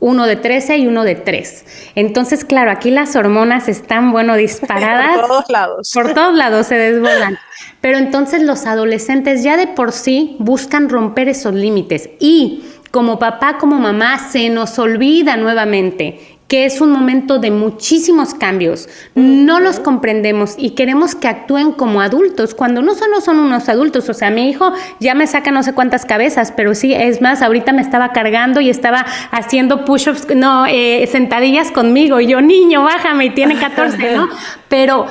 uno 0.00 0.26
de 0.26 0.36
13 0.36 0.78
y 0.78 0.86
uno 0.86 1.04
de 1.04 1.14
3. 1.14 1.92
Entonces, 1.94 2.44
claro, 2.44 2.70
aquí 2.70 2.90
las 2.90 3.14
hormonas 3.16 3.68
están, 3.68 4.12
bueno, 4.12 4.34
disparadas. 4.36 5.16
por 5.18 5.26
todos 5.28 5.50
lados. 5.50 5.90
Por 5.92 6.14
todos 6.14 6.34
lados 6.34 6.66
se 6.66 6.76
desbordan. 6.76 7.38
Pero 7.80 7.98
entonces 7.98 8.42
los 8.42 8.66
adolescentes 8.66 9.42
ya 9.42 9.56
de 9.56 9.66
por 9.66 9.92
sí 9.92 10.36
buscan 10.38 10.88
romper 10.88 11.28
esos 11.28 11.54
límites 11.54 12.10
y 12.18 12.64
como 12.90 13.20
papá, 13.20 13.56
como 13.58 13.78
mamá, 13.78 14.18
se 14.18 14.48
nos 14.48 14.78
olvida 14.78 15.36
nuevamente 15.36 16.29
que 16.50 16.64
es 16.64 16.80
un 16.80 16.90
momento 16.90 17.38
de 17.38 17.52
muchísimos 17.52 18.34
cambios. 18.34 18.88
No 19.14 19.60
los 19.60 19.78
comprendemos 19.78 20.56
y 20.58 20.70
queremos 20.70 21.14
que 21.14 21.28
actúen 21.28 21.70
como 21.70 22.00
adultos, 22.00 22.56
cuando 22.56 22.82
no 22.82 22.96
solo 22.96 23.20
son 23.20 23.38
unos 23.38 23.68
adultos. 23.68 24.08
O 24.08 24.14
sea, 24.14 24.32
mi 24.32 24.50
hijo 24.50 24.72
ya 24.98 25.14
me 25.14 25.28
saca 25.28 25.52
no 25.52 25.62
sé 25.62 25.74
cuántas 25.74 26.04
cabezas, 26.04 26.52
pero 26.56 26.74
sí, 26.74 26.92
es 26.92 27.22
más, 27.22 27.40
ahorita 27.40 27.72
me 27.72 27.82
estaba 27.82 28.10
cargando 28.10 28.60
y 28.60 28.68
estaba 28.68 29.06
haciendo 29.30 29.84
push-ups, 29.84 30.26
no, 30.34 30.66
eh, 30.66 31.08
sentadillas 31.12 31.70
conmigo. 31.70 32.18
Y 32.18 32.26
yo, 32.26 32.40
niño, 32.40 32.82
bájame, 32.82 33.26
y 33.26 33.30
tiene 33.30 33.56
14, 33.56 34.16
¿no? 34.16 34.28
Pero 34.68 35.06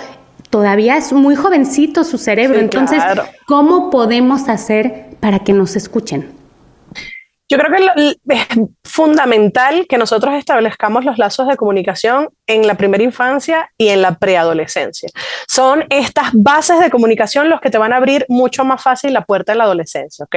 todavía 0.49 0.97
es 0.97 1.13
muy 1.13 1.36
jovencito 1.38 2.04
su 2.04 2.17
cerebro. 2.17 2.60
Entonces, 2.60 3.02
¿cómo 3.47 3.89
podemos 3.91 4.49
hacer 4.49 5.15
para 5.21 5.39
que 5.39 5.54
nos 5.54 5.78
escuchen? 5.78 6.38
Yo 7.49 7.57
creo 7.57 7.71
que 7.75 8.15
es 8.29 8.47
fundamental 8.83 9.88
que 9.89 9.97
nosotros 9.97 10.35
establezcamos 10.35 11.03
los 11.03 11.17
lazos 11.17 11.47
de 11.47 11.57
comunicación 11.57 12.29
en 12.45 12.67
la 12.67 12.75
primera 12.75 13.03
infancia 13.03 13.71
y 13.75 13.89
en 13.89 14.03
la 14.03 14.19
preadolescencia. 14.19 15.09
Son 15.47 15.83
estas 15.89 16.29
bases 16.33 16.79
de 16.79 16.91
comunicación 16.91 17.49
los 17.49 17.59
que 17.59 17.71
te 17.71 17.79
van 17.79 17.91
a 17.91 17.97
abrir 17.97 18.25
mucho 18.29 18.63
más 18.65 18.83
fácil 18.83 19.13
la 19.13 19.25
puerta 19.25 19.51
en 19.51 19.57
la 19.57 19.63
adolescencia, 19.63 20.25
¿ok? 20.25 20.35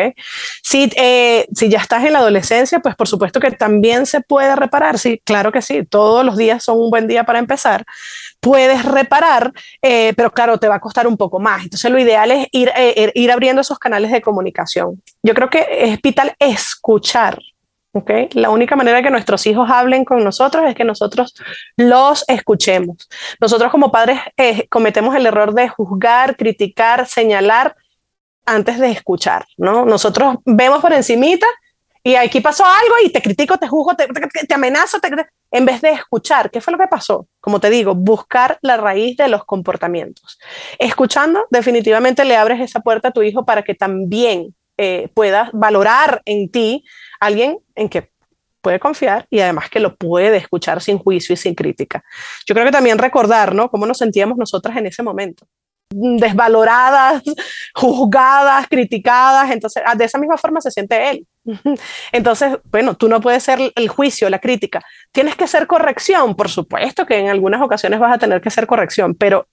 Si, 0.63 0.91
eh, 0.97 1.47
si 1.55 1.69
ya 1.69 1.81
estás 1.81 2.03
en 2.05 2.15
la 2.15 2.21
adolescencia, 2.21 2.81
pues 2.81 2.97
por 2.97 3.07
supuesto 3.07 3.41
que 3.41 3.51
también 3.51 4.07
se 4.07 4.23
puede 4.23 4.57
reparar, 4.57 4.99
sí, 4.99 5.21
claro 5.23 5.53
que 5.53 5.61
sí, 5.61 5.85
todos 5.85 6.25
los 6.25 6.39
días 6.39 6.65
son 6.65 6.79
un 6.79 6.91
buen 6.91 7.07
día 7.09 7.25
para 7.25 7.39
empezar, 7.39 7.85
puedes 8.43 8.85
reparar, 8.85 9.53
eh, 9.81 10.13
pero 10.17 10.33
claro, 10.33 10.59
te 10.59 10.67
va 10.67 10.75
a 10.75 10.81
costar 10.81 11.07
un 11.07 11.17
poco 11.17 11.39
más. 11.39 11.63
Entonces 11.63 11.89
lo 11.91 11.99
ideal 11.99 12.33
es 12.33 12.49
ir, 12.51 12.73
eh, 12.77 13.13
ir 13.15 13.31
abriendo 13.31 13.61
esos 13.61 13.79
canales 13.79 14.11
de 14.11 14.21
comunicación. 14.21 15.01
Yo 15.23 15.33
creo 15.33 15.49
que 15.49 15.65
es 15.71 16.03
vital 16.03 16.35
escuchar. 16.41 17.39
¿okay? 17.93 18.29
La 18.33 18.51
única 18.51 18.75
manera 18.75 19.01
que 19.01 19.11
nuestros 19.11 19.47
hijos 19.47 19.71
hablen 19.71 20.05
con 20.05 20.25
nosotros 20.25 20.65
es 20.69 20.75
que 20.75 20.83
nosotros 20.83 21.35
los 21.77 22.25
escuchemos. 22.27 23.09
Nosotros 23.41 23.71
como 23.71 23.93
padres 23.93 24.19
eh, 24.37 24.67
cometemos 24.69 25.15
el 25.15 25.25
error 25.25 25.55
de 25.55 25.69
juzgar, 25.69 26.37
criticar, 26.37 27.07
señalar 27.07 27.77
antes 28.45 28.81
de 28.81 28.91
escuchar, 28.91 29.47
¿no? 29.57 29.85
Nosotros 29.85 30.39
vemos 30.45 30.81
por 30.81 30.93
encimita 30.93 31.47
y 32.03 32.17
aquí 32.17 32.41
pasó 32.41 32.65
algo 32.65 32.97
y 33.05 33.11
te 33.11 33.23
critico, 33.23 33.57
te 33.57 33.69
juzgo, 33.69 33.95
te, 33.95 34.09
te, 34.09 34.55
amenazo, 34.55 34.99
en 35.53 35.67
vez 35.67 35.81
de 35.83 35.91
escuchar, 35.91 36.51
¿qué 36.51 36.61
fue 36.61 36.73
lo 36.73 36.79
que 36.79 36.89
pasó? 36.89 37.29
Como 37.41 37.61
te 37.61 37.71
digo, 37.71 37.95
buscar 37.95 38.59
la 38.63 38.79
raíz 38.79 39.17
de 39.19 39.29
los 39.29 39.45
comportamientos. 39.45 40.39
Escuchando, 40.79 41.47
definitivamente 41.51 42.25
le 42.25 42.37
abres 42.37 42.61
esa 42.61 42.81
puerta 42.81 43.09
a 43.09 43.11
tu 43.13 43.23
hijo 43.23 43.45
para 43.45 43.63
que 43.63 43.75
también 43.75 44.55
eh, 44.79 45.09
puedas 45.15 45.51
valorar 45.53 46.23
en 46.25 46.51
ti 46.51 46.85
alguien 47.21 47.59
en 47.75 47.89
que 47.89 48.11
puede 48.63 48.81
confiar 48.81 49.27
y 49.29 49.41
además 49.41 49.69
que 49.69 49.81
lo 49.81 49.97
puede 49.97 50.39
escuchar 50.39 50.81
sin 50.81 50.99
juicio 50.99 51.35
y 51.35 51.37
sin 51.37 51.55
crítica. 51.55 52.03
Yo 52.47 52.55
creo 52.55 52.65
que 52.65 52.73
también 52.73 52.97
recordar, 52.97 53.55
¿no? 53.55 53.71
Cómo 53.71 53.87
nos 53.87 53.99
sentíamos 53.99 54.39
nosotras 54.39 54.77
en 54.77 54.87
ese 54.87 55.03
momento 55.03 55.47
desvaloradas, 55.95 57.23
juzgadas, 57.75 58.67
criticadas, 58.69 59.51
entonces 59.51 59.83
ah, 59.85 59.95
de 59.95 60.05
esa 60.05 60.19
misma 60.19 60.39
forma 60.39 60.61
se 60.61 60.71
siente 60.71 61.11
él. 61.11 61.27
Entonces, 62.13 62.59
bueno, 62.65 62.95
tú 62.97 63.09
no 63.09 63.21
puedes 63.21 63.43
ser 63.43 63.59
el 63.75 63.89
juicio, 63.89 64.31
la 64.31 64.39
crítica, 64.39 64.83
tienes 65.11 65.37
que 65.37 65.47
ser 65.47 65.67
corrección, 65.67 66.35
por 66.37 66.49
supuesto 66.49 67.07
que 67.07 67.19
en 67.19 67.29
algunas 67.29 67.63
ocasiones 67.63 68.01
vas 68.01 68.15
a 68.15 68.19
tener 68.19 68.41
que 68.41 68.51
ser 68.51 68.67
corrección, 68.67 69.15
pero 69.15 69.49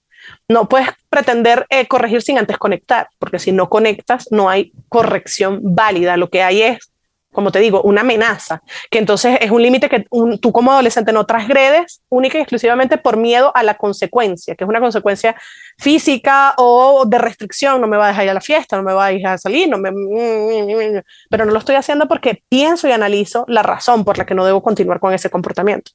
no 0.48 0.68
puedes 0.68 0.88
pretender 1.08 1.66
eh, 1.70 1.86
corregir 1.86 2.22
sin 2.22 2.38
antes 2.38 2.58
conectar, 2.58 3.08
porque 3.18 3.38
si 3.38 3.52
no 3.52 3.68
conectas 3.68 4.28
no 4.30 4.48
hay 4.48 4.72
corrección 4.88 5.60
válida, 5.62 6.16
lo 6.16 6.28
que 6.28 6.42
hay 6.42 6.62
es 6.62 6.92
como 7.32 7.52
te 7.52 7.60
digo, 7.60 7.82
una 7.82 8.00
amenaza, 8.00 8.62
que 8.90 8.98
entonces 8.98 9.38
es 9.40 9.50
un 9.50 9.62
límite 9.62 9.88
que 9.88 10.06
tú 10.40 10.52
como 10.52 10.72
adolescente 10.72 11.12
no 11.12 11.26
transgredes 11.26 12.02
única 12.08 12.38
y 12.38 12.40
exclusivamente 12.40 12.98
por 12.98 13.16
miedo 13.16 13.52
a 13.54 13.62
la 13.62 13.74
consecuencia, 13.74 14.54
que 14.54 14.64
es 14.64 14.68
una 14.68 14.80
consecuencia 14.80 15.36
física 15.78 16.54
o 16.56 17.04
de 17.06 17.18
restricción, 17.18 17.80
no 17.80 17.86
me 17.86 17.96
va 17.96 18.06
a 18.06 18.08
dejar 18.08 18.24
ir 18.24 18.30
a 18.30 18.34
la 18.34 18.40
fiesta, 18.40 18.76
no 18.76 18.82
me 18.82 18.92
va 18.92 19.06
a 19.06 19.10
dejar 19.10 19.38
salir, 19.38 19.68
no 19.68 19.78
me... 19.78 19.90
pero 21.30 21.44
no 21.44 21.52
lo 21.52 21.58
estoy 21.58 21.76
haciendo 21.76 22.08
porque 22.08 22.42
pienso 22.48 22.88
y 22.88 22.92
analizo 22.92 23.44
la 23.48 23.62
razón 23.62 24.04
por 24.04 24.18
la 24.18 24.26
que 24.26 24.34
no 24.34 24.44
debo 24.44 24.62
continuar 24.62 24.98
con 24.98 25.12
ese 25.12 25.30
comportamiento. 25.30 25.92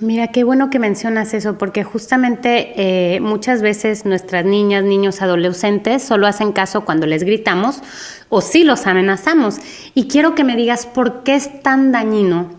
Mira, 0.00 0.28
qué 0.28 0.42
bueno 0.42 0.68
que 0.68 0.80
mencionas 0.80 1.32
eso, 1.32 1.58
porque 1.58 1.84
justamente 1.84 2.72
eh, 2.76 3.20
muchas 3.20 3.62
veces 3.62 4.04
nuestras 4.04 4.44
niñas, 4.44 4.82
niños, 4.82 5.22
adolescentes 5.22 6.02
solo 6.02 6.26
hacen 6.26 6.50
caso 6.52 6.84
cuando 6.84 7.06
les 7.06 7.22
gritamos 7.22 7.80
o 8.28 8.40
si 8.40 8.64
los 8.64 8.86
amenazamos. 8.88 9.58
Y 9.94 10.08
quiero 10.08 10.34
que 10.34 10.42
me 10.42 10.56
digas 10.56 10.86
por 10.86 11.22
qué 11.22 11.36
es 11.36 11.62
tan 11.62 11.92
dañino 11.92 12.50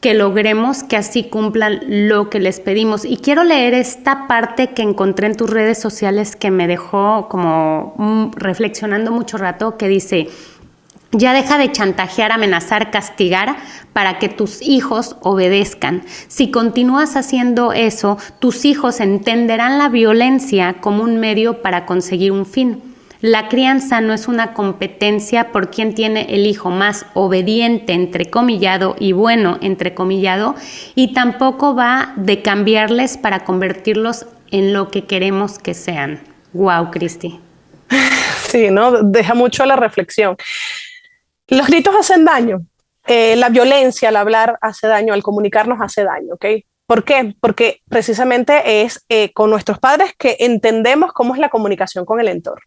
que 0.00 0.14
logremos 0.14 0.82
que 0.82 0.96
así 0.96 1.24
cumplan 1.24 1.80
lo 1.86 2.30
que 2.30 2.40
les 2.40 2.60
pedimos. 2.60 3.04
Y 3.04 3.18
quiero 3.18 3.44
leer 3.44 3.74
esta 3.74 4.26
parte 4.26 4.68
que 4.68 4.82
encontré 4.82 5.26
en 5.26 5.36
tus 5.36 5.48
redes 5.50 5.78
sociales 5.78 6.36
que 6.36 6.50
me 6.50 6.66
dejó 6.66 7.28
como 7.28 7.94
mm, 7.98 8.32
reflexionando 8.32 9.12
mucho 9.12 9.36
rato, 9.36 9.76
que 9.76 9.88
dice, 9.88 10.28
ya 11.12 11.32
deja 11.32 11.58
de 11.58 11.72
chantajear, 11.72 12.32
amenazar, 12.32 12.90
castigar 12.90 13.56
para 13.92 14.18
que 14.18 14.28
tus 14.28 14.62
hijos 14.62 15.16
obedezcan. 15.22 16.02
Si 16.28 16.50
continúas 16.50 17.16
haciendo 17.16 17.72
eso, 17.72 18.18
tus 18.38 18.64
hijos 18.64 19.00
entenderán 19.00 19.78
la 19.78 19.88
violencia 19.88 20.76
como 20.80 21.02
un 21.02 21.18
medio 21.18 21.62
para 21.62 21.86
conseguir 21.86 22.32
un 22.32 22.46
fin. 22.46 22.82
La 23.20 23.48
crianza 23.48 24.00
no 24.00 24.14
es 24.14 24.28
una 24.28 24.54
competencia 24.54 25.52
por 25.52 25.70
quien 25.70 25.94
tiene 25.94 26.34
el 26.34 26.46
hijo 26.46 26.70
más 26.70 27.04
obediente, 27.12 27.92
entrecomillado, 27.92 28.96
y 28.98 29.12
bueno, 29.12 29.58
entrecomillado, 29.60 30.54
y 30.94 31.12
tampoco 31.12 31.74
va 31.74 32.14
de 32.16 32.40
cambiarles 32.40 33.18
para 33.18 33.44
convertirlos 33.44 34.24
en 34.50 34.72
lo 34.72 34.88
que 34.88 35.04
queremos 35.04 35.58
que 35.58 35.74
sean. 35.74 36.20
Wow, 36.54 36.90
Cristi. 36.90 37.38
Sí, 38.48 38.70
¿no? 38.70 39.02
Deja 39.02 39.34
mucho 39.34 39.66
la 39.66 39.76
reflexión. 39.76 40.36
Los 41.50 41.66
gritos 41.66 41.94
hacen 41.98 42.24
daño. 42.24 42.66
Eh, 43.06 43.34
la 43.36 43.48
violencia, 43.48 44.10
al 44.10 44.16
hablar 44.16 44.58
hace 44.60 44.86
daño, 44.86 45.12
al 45.12 45.22
comunicarnos 45.22 45.80
hace 45.80 46.04
daño, 46.04 46.34
¿ok? 46.34 46.46
¿Por 46.86 47.04
qué? 47.04 47.34
Porque 47.40 47.80
precisamente 47.88 48.82
es 48.82 49.04
eh, 49.08 49.32
con 49.32 49.50
nuestros 49.50 49.78
padres 49.78 50.12
que 50.18 50.36
entendemos 50.40 51.12
cómo 51.12 51.34
es 51.34 51.40
la 51.40 51.48
comunicación 51.48 52.04
con 52.04 52.20
el 52.20 52.28
entorno. 52.28 52.64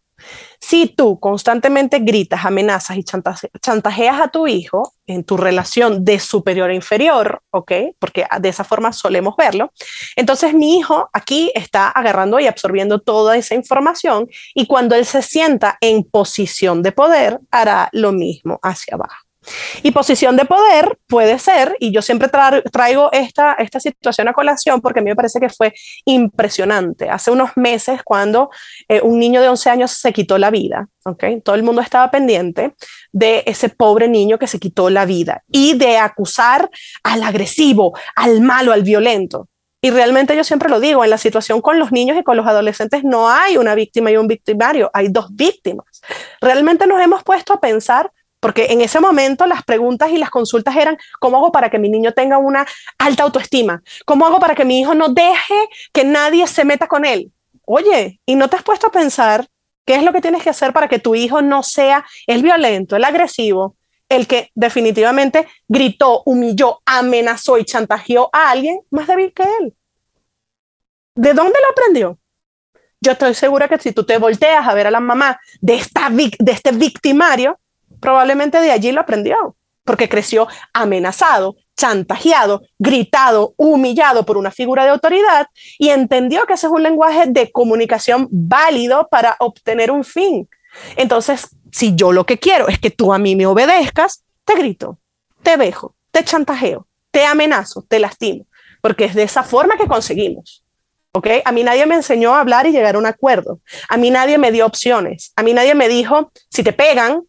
Si 0.59 0.87
tú 0.87 1.19
constantemente 1.19 1.99
gritas, 1.99 2.45
amenazas 2.45 2.97
y 2.97 3.03
chantajeas 3.03 4.21
a 4.21 4.29
tu 4.29 4.47
hijo 4.47 4.93
en 5.05 5.23
tu 5.23 5.35
relación 5.35 6.05
de 6.05 6.19
superior 6.19 6.69
a 6.69 6.73
inferior, 6.73 7.41
¿ok? 7.51 7.71
Porque 7.99 8.25
de 8.39 8.49
esa 8.49 8.63
forma 8.63 8.93
solemos 8.93 9.35
verlo, 9.35 9.73
entonces 10.15 10.53
mi 10.53 10.77
hijo 10.77 11.09
aquí 11.11 11.51
está 11.53 11.89
agarrando 11.89 12.39
y 12.39 12.47
absorbiendo 12.47 12.99
toda 12.99 13.35
esa 13.35 13.55
información 13.55 14.29
y 14.55 14.65
cuando 14.65 14.95
él 14.95 15.05
se 15.05 15.21
sienta 15.21 15.77
en 15.81 16.03
posición 16.03 16.81
de 16.81 16.91
poder, 16.93 17.39
hará 17.51 17.89
lo 17.91 18.11
mismo 18.13 18.59
hacia 18.63 18.95
abajo. 18.95 19.32
Y 19.81 19.91
posición 19.91 20.35
de 20.35 20.45
poder 20.45 20.97
puede 21.07 21.39
ser, 21.39 21.75
y 21.79 21.91
yo 21.91 22.01
siempre 22.01 22.29
traigo 22.71 23.11
esta, 23.11 23.53
esta 23.53 23.79
situación 23.79 24.27
a 24.27 24.33
colación 24.33 24.81
porque 24.81 24.99
a 24.99 25.03
mí 25.03 25.09
me 25.09 25.15
parece 25.15 25.39
que 25.39 25.49
fue 25.49 25.73
impresionante. 26.05 27.09
Hace 27.09 27.31
unos 27.31 27.51
meses 27.55 28.01
cuando 28.03 28.49
eh, 28.87 29.01
un 29.01 29.19
niño 29.19 29.41
de 29.41 29.49
11 29.49 29.69
años 29.69 29.91
se 29.91 30.13
quitó 30.13 30.37
la 30.37 30.51
vida, 30.51 30.87
¿okay? 31.05 31.41
todo 31.41 31.55
el 31.55 31.63
mundo 31.63 31.81
estaba 31.81 32.09
pendiente 32.11 32.75
de 33.11 33.43
ese 33.45 33.69
pobre 33.69 34.07
niño 34.07 34.39
que 34.39 34.47
se 34.47 34.59
quitó 34.59 34.89
la 34.89 35.05
vida 35.05 35.43
y 35.47 35.77
de 35.77 35.97
acusar 35.97 36.69
al 37.03 37.23
agresivo, 37.23 37.93
al 38.15 38.41
malo, 38.41 38.71
al 38.71 38.83
violento. 38.83 39.47
Y 39.85 39.89
realmente 39.89 40.33
yo 40.37 40.45
siempre 40.45 40.69
lo 40.69 40.79
digo, 40.79 41.03
en 41.03 41.09
la 41.09 41.17
situación 41.17 41.59
con 41.59 41.77
los 41.77 41.91
niños 41.91 42.17
y 42.17 42.23
con 42.23 42.37
los 42.37 42.47
adolescentes 42.47 43.03
no 43.03 43.29
hay 43.29 43.57
una 43.57 43.75
víctima 43.75 44.09
y 44.11 44.15
un 44.15 44.27
victimario, 44.27 44.89
hay 44.93 45.09
dos 45.09 45.27
víctimas. 45.35 46.01
Realmente 46.39 46.87
nos 46.87 47.01
hemos 47.01 47.21
puesto 47.23 47.51
a 47.51 47.59
pensar 47.59 48.09
porque 48.43 48.65
en 48.71 48.81
ese 48.81 48.99
momento 48.99 49.45
las 49.45 49.63
preguntas 49.63 50.11
y 50.11 50.17
las 50.17 50.29
consultas 50.29 50.75
eran, 50.75 50.97
¿cómo 51.21 51.37
hago 51.37 51.53
para 51.53 51.69
que 51.69 51.79
mi 51.79 51.87
niño 51.89 52.11
tenga 52.11 52.37
una 52.37 52.67
alta 52.97 53.23
autoestima? 53.23 53.81
¿Cómo 54.05 54.25
hago 54.27 54.37
para 54.41 54.53
que 54.53 54.65
mi 54.65 54.81
hijo 54.81 54.93
no 54.93 55.07
deje 55.07 55.55
que 55.93 56.03
nadie 56.03 56.45
se 56.47 56.65
meta 56.65 56.89
con 56.89 57.05
él? 57.05 57.31
Oye, 57.63 58.19
¿y 58.25 58.35
no 58.35 58.49
te 58.49 58.57
has 58.57 58.63
puesto 58.63 58.87
a 58.87 58.91
pensar 58.91 59.47
qué 59.85 59.95
es 59.95 60.03
lo 60.03 60.11
que 60.11 60.19
tienes 60.19 60.43
que 60.43 60.49
hacer 60.49 60.73
para 60.73 60.89
que 60.89 60.99
tu 60.99 61.15
hijo 61.15 61.41
no 61.41 61.63
sea 61.63 62.05
el 62.27 62.43
violento, 62.43 62.97
el 62.97 63.05
agresivo, 63.05 63.77
el 64.09 64.27
que 64.27 64.51
definitivamente 64.55 65.47
gritó, 65.69 66.21
humilló, 66.25 66.81
amenazó 66.85 67.57
y 67.57 67.63
chantajeó 67.63 68.29
a 68.33 68.51
alguien 68.51 68.81
más 68.89 69.07
débil 69.07 69.31
que 69.33 69.43
él? 69.43 69.73
¿De 71.15 71.33
dónde 71.33 71.59
lo 71.61 71.69
aprendió? 71.71 72.19
Yo 72.99 73.13
estoy 73.13 73.35
segura 73.35 73.69
que 73.69 73.79
si 73.79 73.93
tú 73.93 74.03
te 74.03 74.17
volteas 74.17 74.67
a 74.67 74.73
ver 74.73 74.87
a 74.87 74.91
la 74.91 74.99
mamá 74.99 75.39
de, 75.61 75.75
esta, 75.75 76.09
de 76.09 76.51
este 76.51 76.73
victimario, 76.73 77.57
probablemente 78.03 78.59
de 78.59 78.69
allí 78.69 78.91
lo 78.91 78.99
aprendió, 78.99 79.55
porque 79.85 80.09
creció 80.09 80.49
amenazado, 80.73 81.55
chantajeado, 81.77 82.63
gritado, 82.77 83.53
humillado 83.55 84.25
por 84.25 84.35
una 84.35 84.51
figura 84.51 84.83
de 84.83 84.89
autoridad 84.89 85.47
y 85.79 85.87
entendió 85.87 86.45
que 86.45 86.55
ese 86.55 86.67
es 86.67 86.73
un 86.73 86.83
lenguaje 86.83 87.23
de 87.27 87.49
comunicación 87.49 88.27
válido 88.29 89.07
para 89.09 89.37
obtener 89.39 89.89
un 89.89 90.03
fin. 90.03 90.49
Entonces, 90.97 91.47
si 91.71 91.95
yo 91.95 92.11
lo 92.11 92.25
que 92.25 92.37
quiero 92.37 92.67
es 92.67 92.77
que 92.77 92.91
tú 92.91 93.13
a 93.13 93.17
mí 93.17 93.37
me 93.37 93.45
obedezcas, 93.45 94.25
te 94.43 94.55
grito, 94.55 94.99
te 95.41 95.55
vejo, 95.55 95.95
te 96.11 96.25
chantajeo, 96.25 96.85
te 97.09 97.25
amenazo, 97.25 97.85
te 97.87 97.99
lastimo, 97.99 98.45
porque 98.81 99.05
es 99.05 99.15
de 99.15 99.23
esa 99.23 99.43
forma 99.43 99.77
que 99.77 99.87
conseguimos. 99.87 100.65
¿ok? 101.13 101.27
A 101.45 101.53
mí 101.53 101.63
nadie 101.63 101.85
me 101.85 101.95
enseñó 101.95 102.35
a 102.35 102.41
hablar 102.41 102.67
y 102.67 102.71
llegar 102.71 102.95
a 102.95 102.99
un 102.99 103.05
acuerdo. 103.05 103.61
A 103.87 103.95
mí 103.95 104.09
nadie 104.09 104.37
me 104.37 104.51
dio 104.51 104.65
opciones. 104.65 105.31
A 105.37 105.43
mí 105.43 105.53
nadie 105.53 105.73
me 105.73 105.87
dijo, 105.87 106.31
si 106.49 106.63
te 106.63 106.73
pegan, 106.73 107.21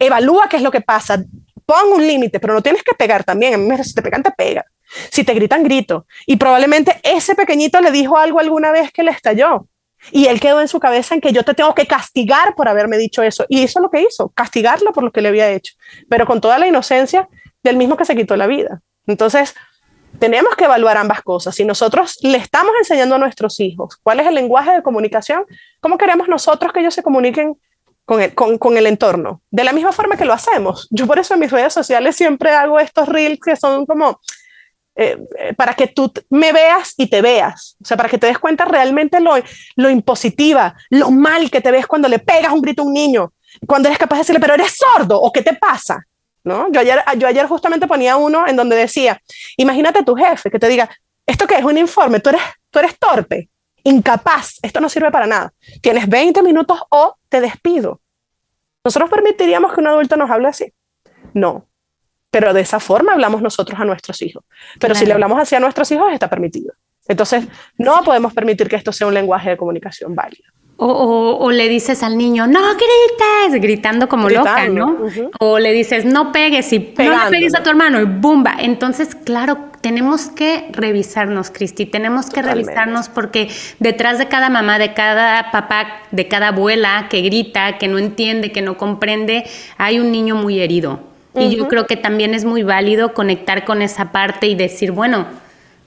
evalúa 0.00 0.48
qué 0.48 0.56
es 0.56 0.62
lo 0.62 0.72
que 0.72 0.80
pasa, 0.80 1.22
pon 1.64 1.92
un 1.92 2.04
límite, 2.04 2.40
pero 2.40 2.54
no 2.54 2.62
tienes 2.62 2.82
que 2.82 2.94
pegar 2.94 3.22
también. 3.22 3.54
A 3.54 3.58
mí 3.58 3.84
si 3.84 3.94
te 3.94 4.02
pegan, 4.02 4.24
te 4.24 4.32
pega. 4.32 4.66
Si 5.10 5.22
te 5.22 5.32
gritan, 5.34 5.62
grito. 5.62 6.06
Y 6.26 6.36
probablemente 6.36 6.98
ese 7.04 7.36
pequeñito 7.36 7.80
le 7.80 7.92
dijo 7.92 8.16
algo 8.16 8.40
alguna 8.40 8.72
vez 8.72 8.90
que 8.90 9.04
le 9.04 9.12
estalló. 9.12 9.68
Y 10.10 10.26
él 10.26 10.40
quedó 10.40 10.60
en 10.60 10.68
su 10.68 10.80
cabeza 10.80 11.14
en 11.14 11.20
que 11.20 11.32
yo 11.32 11.44
te 11.44 11.54
tengo 11.54 11.74
que 11.74 11.86
castigar 11.86 12.54
por 12.56 12.68
haberme 12.68 12.96
dicho 12.96 13.22
eso. 13.22 13.44
Y 13.48 13.62
es 13.62 13.74
lo 13.76 13.90
que 13.90 14.02
hizo, 14.02 14.30
castigarlo 14.30 14.92
por 14.92 15.04
lo 15.04 15.12
que 15.12 15.20
le 15.20 15.28
había 15.28 15.50
hecho, 15.50 15.74
pero 16.08 16.26
con 16.26 16.40
toda 16.40 16.58
la 16.58 16.66
inocencia 16.66 17.28
del 17.62 17.76
mismo 17.76 17.96
que 17.96 18.04
se 18.04 18.16
quitó 18.16 18.36
la 18.36 18.46
vida. 18.46 18.80
Entonces, 19.06 19.54
tenemos 20.18 20.56
que 20.56 20.64
evaluar 20.64 20.96
ambas 20.96 21.22
cosas. 21.22 21.54
Si 21.54 21.64
nosotros 21.64 22.18
le 22.22 22.38
estamos 22.38 22.72
enseñando 22.78 23.14
a 23.14 23.18
nuestros 23.18 23.60
hijos 23.60 23.96
cuál 24.02 24.20
es 24.20 24.26
el 24.26 24.34
lenguaje 24.34 24.72
de 24.72 24.82
comunicación, 24.82 25.44
¿cómo 25.80 25.98
queremos 25.98 26.28
nosotros 26.28 26.72
que 26.72 26.80
ellos 26.80 26.94
se 26.94 27.02
comuniquen 27.02 27.60
con 28.36 28.76
el, 28.76 28.86
entorno? 28.86 29.42
De 29.50 29.62
la 29.62 29.72
misma 29.72 29.92
forma 29.92 30.16
que 30.16 30.24
lo 30.24 30.32
hacemos. 30.32 30.88
Yo 30.90 31.06
por 31.06 31.18
eso 31.18 31.34
en 31.34 31.40
mis 31.40 31.50
redes 31.50 31.72
sociales 31.72 32.16
siempre 32.16 32.50
hago 32.50 32.80
estos 32.80 33.08
reels 33.08 33.38
que 33.38 33.54
son 33.54 33.86
como 33.86 34.20
eh, 34.96 35.16
eh, 35.38 35.54
para 35.54 35.74
que 35.74 35.86
tú 35.86 36.12
me 36.28 36.52
veas 36.52 36.94
y 36.96 37.06
te 37.06 37.22
veas, 37.22 37.76
o 37.80 37.84
sea, 37.86 37.96
para 37.96 38.08
que 38.08 38.18
te 38.18 38.26
des 38.26 38.38
cuenta 38.38 38.64
realmente 38.64 39.20
lo, 39.20 39.34
lo 39.76 39.88
impositiva, 39.88 40.74
lo 40.90 41.10
mal 41.10 41.50
que 41.50 41.60
te 41.60 41.70
ves 41.70 41.86
cuando 41.86 42.08
le 42.08 42.18
pegas 42.18 42.52
un 42.52 42.60
grito 42.60 42.82
a 42.82 42.86
un 42.86 42.92
niño, 42.92 43.32
cuando 43.66 43.88
eres 43.88 43.98
capaz 43.98 44.16
de 44.16 44.20
decirle, 44.22 44.40
pero 44.40 44.54
eres 44.54 44.76
sordo 44.76 45.20
o 45.20 45.32
qué 45.32 45.42
te 45.42 45.54
pasa, 45.54 46.04
¿no? 46.44 46.70
Yo 46.72 46.80
ayer, 46.80 47.02
yo 47.16 47.28
ayer 47.28 47.46
justamente 47.46 47.86
ponía 47.86 48.16
uno 48.16 48.46
en 48.46 48.56
donde 48.56 48.76
decía, 48.76 49.20
imagínate 49.56 50.02
tu 50.02 50.16
jefe 50.16 50.50
que 50.50 50.58
te 50.58 50.68
diga, 50.68 50.90
¿esto 51.24 51.46
qué 51.46 51.54
es 51.54 51.64
un 51.64 51.78
informe? 51.78 52.20
Tú 52.20 52.30
eres, 52.30 52.42
tú 52.70 52.80
eres 52.80 52.98
torpe, 52.98 53.48
incapaz, 53.84 54.58
esto 54.62 54.80
no 54.80 54.88
sirve 54.88 55.10
para 55.10 55.26
nada. 55.26 55.52
Tienes 55.80 56.08
20 56.08 56.42
minutos 56.42 56.80
o 56.90 57.16
te 57.28 57.40
despido. 57.40 58.00
¿Nosotros 58.84 59.10
permitiríamos 59.10 59.72
que 59.72 59.80
un 59.80 59.86
adulto 59.88 60.16
nos 60.16 60.30
hable 60.30 60.48
así? 60.48 60.72
No, 61.34 61.68
pero 62.30 62.52
de 62.52 62.60
esa 62.60 62.80
forma 62.80 63.12
hablamos 63.12 63.42
nosotros 63.42 63.78
a 63.78 63.84
nuestros 63.84 64.22
hijos. 64.22 64.44
Pero 64.78 64.94
si 64.94 65.04
le 65.04 65.12
hablamos 65.12 65.38
así 65.40 65.54
a 65.54 65.60
nuestros 65.60 65.90
hijos, 65.90 66.12
está 66.12 66.30
permitido. 66.30 66.72
Entonces, 67.08 67.46
no 67.76 68.02
podemos 68.04 68.32
permitir 68.32 68.68
que 68.68 68.76
esto 68.76 68.92
sea 68.92 69.08
un 69.08 69.14
lenguaje 69.14 69.50
de 69.50 69.56
comunicación 69.56 70.14
válido. 70.14 70.44
O, 70.82 71.50
le 71.50 71.68
dices 71.68 72.02
al 72.02 72.16
niño, 72.16 72.46
no 72.46 72.60
grites, 72.72 73.60
gritando 73.60 74.08
como 74.08 74.30
loca, 74.30 74.66
¿no? 74.68 74.98
O 75.38 75.58
le 75.58 75.72
dices, 75.72 76.06
no 76.06 76.32
pegues 76.32 76.72
y 76.72 76.94
no 76.96 77.24
le 77.24 77.30
pegues 77.30 77.54
a 77.54 77.62
tu 77.62 77.68
hermano 77.68 78.00
y 78.00 78.04
¡bumba! 78.04 78.56
Entonces, 78.60 79.14
claro, 79.14 79.69
tenemos 79.80 80.28
que 80.28 80.68
revisarnos, 80.72 81.50
Cristi, 81.50 81.86
tenemos 81.86 82.28
que 82.28 82.42
revisarnos 82.42 83.08
porque 83.08 83.48
detrás 83.78 84.18
de 84.18 84.28
cada 84.28 84.50
mamá, 84.50 84.78
de 84.78 84.92
cada 84.92 85.50
papá, 85.50 86.02
de 86.10 86.28
cada 86.28 86.48
abuela 86.48 87.06
que 87.08 87.22
grita, 87.22 87.78
que 87.78 87.88
no 87.88 87.98
entiende, 87.98 88.52
que 88.52 88.62
no 88.62 88.76
comprende, 88.76 89.44
hay 89.78 89.98
un 89.98 90.12
niño 90.12 90.36
muy 90.36 90.60
herido. 90.60 91.00
Y 91.34 91.56
yo 91.56 91.68
creo 91.68 91.86
que 91.86 91.96
también 91.96 92.34
es 92.34 92.44
muy 92.44 92.64
válido 92.64 93.14
conectar 93.14 93.64
con 93.64 93.82
esa 93.82 94.10
parte 94.10 94.48
y 94.48 94.56
decir, 94.56 94.90
bueno, 94.90 95.26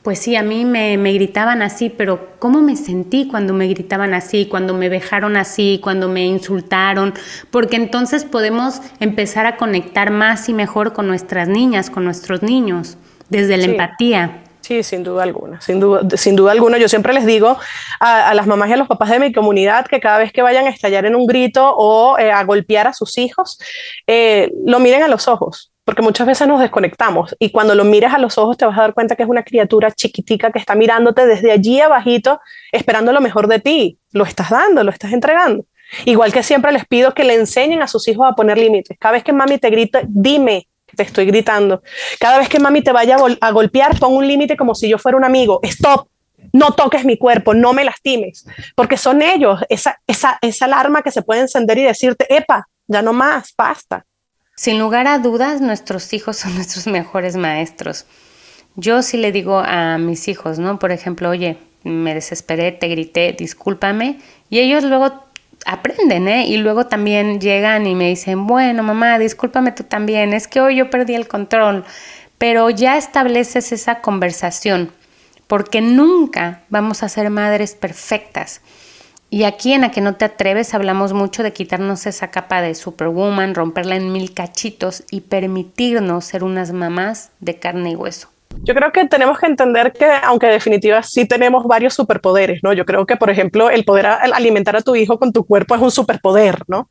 pues 0.01 0.19
sí, 0.19 0.35
a 0.35 0.43
mí 0.43 0.65
me, 0.65 0.97
me, 0.97 1.13
gritaban 1.13 1.61
así, 1.61 1.89
pero 1.89 2.29
¿cómo 2.39 2.61
me 2.61 2.75
sentí 2.75 3.27
cuando 3.27 3.53
me 3.53 3.67
gritaban 3.67 4.13
así, 4.13 4.47
cuando 4.47 4.73
me 4.73 4.89
dejaron 4.89 5.37
así, 5.37 5.79
cuando 5.81 6.07
me 6.07 6.25
insultaron? 6.25 7.13
Porque 7.51 7.75
entonces 7.75 8.25
podemos 8.25 8.81
empezar 8.99 9.45
a 9.45 9.57
conectar 9.57 10.11
más 10.11 10.49
y 10.49 10.53
mejor 10.53 10.93
con 10.93 11.07
nuestras 11.07 11.47
niñas, 11.47 11.89
con 11.89 12.03
nuestros 12.03 12.41
niños, 12.41 12.97
desde 13.33 13.57
la 13.57 13.65
empatía. 13.65 14.39
Sí, 14.63 14.81
sin 14.81 15.03
duda 15.03 15.23
alguna, 15.23 15.59
sin 15.59 15.81
duda, 15.81 16.01
sin 16.15 16.37
duda 16.37 16.53
alguna. 16.53 16.77
Yo 16.77 16.87
siempre 16.87 17.13
les 17.13 17.25
digo 17.25 17.57
a, 17.99 18.33
las 18.33 18.47
mamás 18.47 18.69
y 18.69 18.73
a 18.73 18.77
los 18.77 18.87
papás 18.87 19.09
de 19.09 19.19
mi 19.19 19.33
comunidad 19.33 19.85
que 19.85 19.99
cada 19.99 20.19
vez 20.19 20.31
que 20.31 20.41
vayan 20.41 20.67
a 20.67 20.69
estallar 20.69 21.05
en 21.05 21.15
un 21.15 21.27
grito 21.27 21.75
o 21.75 22.17
eh, 22.17 22.31
a 22.31 22.41
golpear 22.45 22.87
a 22.87 22.93
sus 22.93 23.17
hijos, 23.17 23.59
eh, 24.07 24.53
lo 24.65 24.79
miren 24.79 25.03
a 25.03 25.09
los 25.09 25.27
ojos, 25.27 25.73
porque 25.83 26.01
muchas 26.01 26.25
veces 26.25 26.47
nos 26.47 26.61
desconectamos 26.61 27.35
y 27.39 27.51
cuando 27.51 27.75
lo 27.75 27.83
mires 27.83 28.13
a 28.13 28.17
los 28.19 28.37
ojos 28.37 28.55
te 28.55 28.65
vas 28.65 28.77
a 28.77 28.81
dar 28.81 28.93
cuenta 28.93 29.17
que 29.17 29.23
es 29.23 29.29
una 29.29 29.43
criatura 29.43 29.91
chiquitica 29.91 30.49
que 30.49 30.59
está 30.59 30.75
mirándote 30.75 31.25
desde 31.25 31.51
allí 31.51 31.81
abajito, 31.81 32.39
esperando 32.71 33.11
lo 33.11 33.19
mejor 33.19 33.49
de 33.49 33.59
ti. 33.59 33.99
Lo 34.13 34.23
estás 34.23 34.49
dando, 34.49 34.85
lo 34.85 34.91
estás 34.91 35.11
entregando. 35.11 35.65
Igual 36.05 36.31
que 36.31 36.41
siempre 36.41 36.71
les 36.71 36.85
pido 36.85 37.13
que 37.13 37.25
le 37.25 37.35
enseñen 37.35 37.81
a 37.81 37.87
sus 37.87 38.07
hijos 38.07 38.25
a 38.29 38.33
poner 38.33 38.57
límites. 38.57 38.97
Cada 38.97 39.11
vez 39.13 39.25
que 39.25 39.33
mami 39.33 39.57
te 39.57 39.69
grita, 39.69 40.01
dime, 40.07 40.67
te 40.95 41.03
estoy 41.03 41.25
gritando. 41.25 41.81
Cada 42.19 42.37
vez 42.37 42.49
que 42.49 42.59
mami 42.59 42.81
te 42.81 42.91
vaya 42.91 43.17
a, 43.41 43.51
golpear, 43.51 43.97
pon 43.99 44.13
un 44.13 44.27
límite 44.27 44.57
como 44.57 44.75
si 44.75 44.89
yo 44.89 44.97
fuera 44.97 45.17
un 45.17 45.25
amigo. 45.25 45.59
Stop, 45.63 46.07
no 46.51 46.71
toques 46.71 47.05
mi 47.05 47.17
cuerpo, 47.17 47.53
no 47.53 47.73
me 47.73 47.83
lastimes, 47.83 48.45
porque 48.75 48.97
son 48.97 49.21
ellos, 49.21 49.61
esa, 49.69 49.99
esa, 50.07 50.37
esa 50.41 50.65
alarma 50.65 51.01
que 51.01 51.11
se 51.11 51.21
puede 51.21 51.41
encender 51.41 51.77
y 51.77 51.83
decirte, 51.83 52.25
epa, 52.35 52.67
ya 52.87 53.01
no 53.01 53.13
más, 53.13 53.53
basta. 53.57 54.05
Sin 54.55 54.77
lugar 54.77 55.07
a 55.07 55.19
dudas, 55.19 55.61
nuestros 55.61 56.13
hijos 56.13 56.37
son 56.37 56.55
nuestros 56.55 56.87
mejores 56.87 57.35
maestros. 57.35 58.05
Yo 58.75 59.01
sí 59.01 59.17
le 59.17 59.31
digo 59.31 59.59
a 59.59 59.97
mis 59.97 60.27
hijos, 60.27 60.59
¿no? 60.59 60.79
Por 60.79 60.91
ejemplo, 60.91 61.29
oye, 61.29 61.57
me 61.83 62.13
desesperé, 62.13 62.71
te 62.71 62.87
grité, 62.87 63.35
discúlpame, 63.37 64.19
y 64.49 64.59
ellos 64.59 64.83
luego 64.83 65.25
aprenden, 65.65 66.27
¿eh? 66.27 66.45
Y 66.47 66.57
luego 66.57 66.87
también 66.87 67.39
llegan 67.39 67.87
y 67.87 67.95
me 67.95 68.09
dicen, 68.09 68.47
bueno, 68.47 68.83
mamá, 68.83 69.19
discúlpame 69.19 69.71
tú 69.71 69.83
también, 69.83 70.33
es 70.33 70.47
que 70.47 70.61
hoy 70.61 70.77
yo 70.77 70.89
perdí 70.89 71.15
el 71.15 71.27
control, 71.27 71.85
pero 72.37 72.69
ya 72.69 72.97
estableces 72.97 73.71
esa 73.71 74.01
conversación, 74.01 74.91
porque 75.47 75.81
nunca 75.81 76.63
vamos 76.69 77.03
a 77.03 77.09
ser 77.09 77.29
madres 77.29 77.75
perfectas. 77.75 78.61
Y 79.29 79.45
aquí 79.45 79.73
en 79.73 79.83
A 79.83 79.91
que 79.91 80.01
no 80.01 80.15
te 80.15 80.25
atreves 80.25 80.75
hablamos 80.75 81.13
mucho 81.13 81.41
de 81.41 81.53
quitarnos 81.53 82.05
esa 82.05 82.29
capa 82.29 82.61
de 82.61 82.75
superwoman, 82.75 83.55
romperla 83.55 83.95
en 83.95 84.11
mil 84.11 84.33
cachitos 84.33 85.03
y 85.09 85.21
permitirnos 85.21 86.25
ser 86.25 86.43
unas 86.43 86.71
mamás 86.71 87.31
de 87.39 87.57
carne 87.57 87.91
y 87.91 87.95
hueso. 87.95 88.32
Yo 88.61 88.73
creo 88.73 88.91
que 88.91 89.05
tenemos 89.07 89.39
que 89.39 89.47
entender 89.47 89.91
que, 89.91 90.05
aunque 90.23 90.45
en 90.45 90.53
definitiva 90.53 91.03
sí 91.03 91.27
tenemos 91.27 91.65
varios 91.65 91.93
superpoderes, 91.93 92.59
¿no? 92.63 92.73
Yo 92.73 92.85
creo 92.85 93.05
que, 93.05 93.17
por 93.17 93.29
ejemplo, 93.29 93.69
el 93.69 93.83
poder 93.83 94.05
alimentar 94.05 94.75
a 94.75 94.81
tu 94.81 94.95
hijo 94.95 95.19
con 95.19 95.33
tu 95.33 95.45
cuerpo 95.45 95.75
es 95.75 95.81
un 95.81 95.91
superpoder, 95.91 96.59
¿no? 96.67 96.87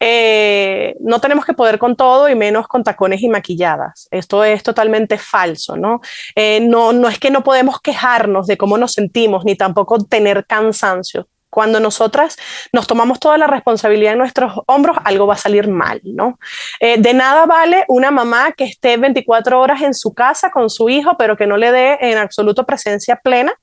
Eh, 0.00 0.96
no 1.00 1.20
tenemos 1.20 1.44
que 1.44 1.52
poder 1.52 1.78
con 1.78 1.94
todo 1.96 2.28
y 2.28 2.34
menos 2.34 2.66
con 2.66 2.82
tacones 2.82 3.22
y 3.22 3.28
maquilladas. 3.28 4.08
Esto 4.10 4.42
es 4.44 4.62
totalmente 4.62 5.18
falso, 5.18 5.76
¿no? 5.76 6.00
Eh, 6.34 6.60
no, 6.60 6.92
no 6.92 7.08
es 7.08 7.18
que 7.18 7.30
no 7.30 7.44
podemos 7.44 7.80
quejarnos 7.80 8.46
de 8.46 8.56
cómo 8.56 8.78
nos 8.78 8.92
sentimos, 8.92 9.44
ni 9.44 9.56
tampoco 9.56 9.98
tener 10.04 10.46
cansancio 10.46 11.28
cuando 11.54 11.78
nosotras 11.78 12.36
nos 12.72 12.88
tomamos 12.88 13.20
toda 13.20 13.38
la 13.38 13.46
responsabilidad 13.46 14.14
en 14.14 14.18
nuestros 14.18 14.54
hombros, 14.66 14.96
algo 15.04 15.28
va 15.28 15.34
a 15.34 15.38
salir 15.38 15.68
mal, 15.68 16.00
¿no? 16.02 16.40
Eh, 16.80 16.96
de 16.98 17.14
nada 17.14 17.46
vale 17.46 17.84
una 17.86 18.10
mamá 18.10 18.50
que 18.50 18.64
esté 18.64 18.96
24 18.96 19.60
horas 19.60 19.80
en 19.82 19.94
su 19.94 20.12
casa 20.12 20.50
con 20.50 20.68
su 20.68 20.88
hijo, 20.88 21.16
pero 21.16 21.36
que 21.36 21.46
no 21.46 21.56
le 21.56 21.70
dé 21.70 21.96
en 22.00 22.18
absoluto 22.18 22.66
presencia 22.66 23.20
plena 23.22 23.54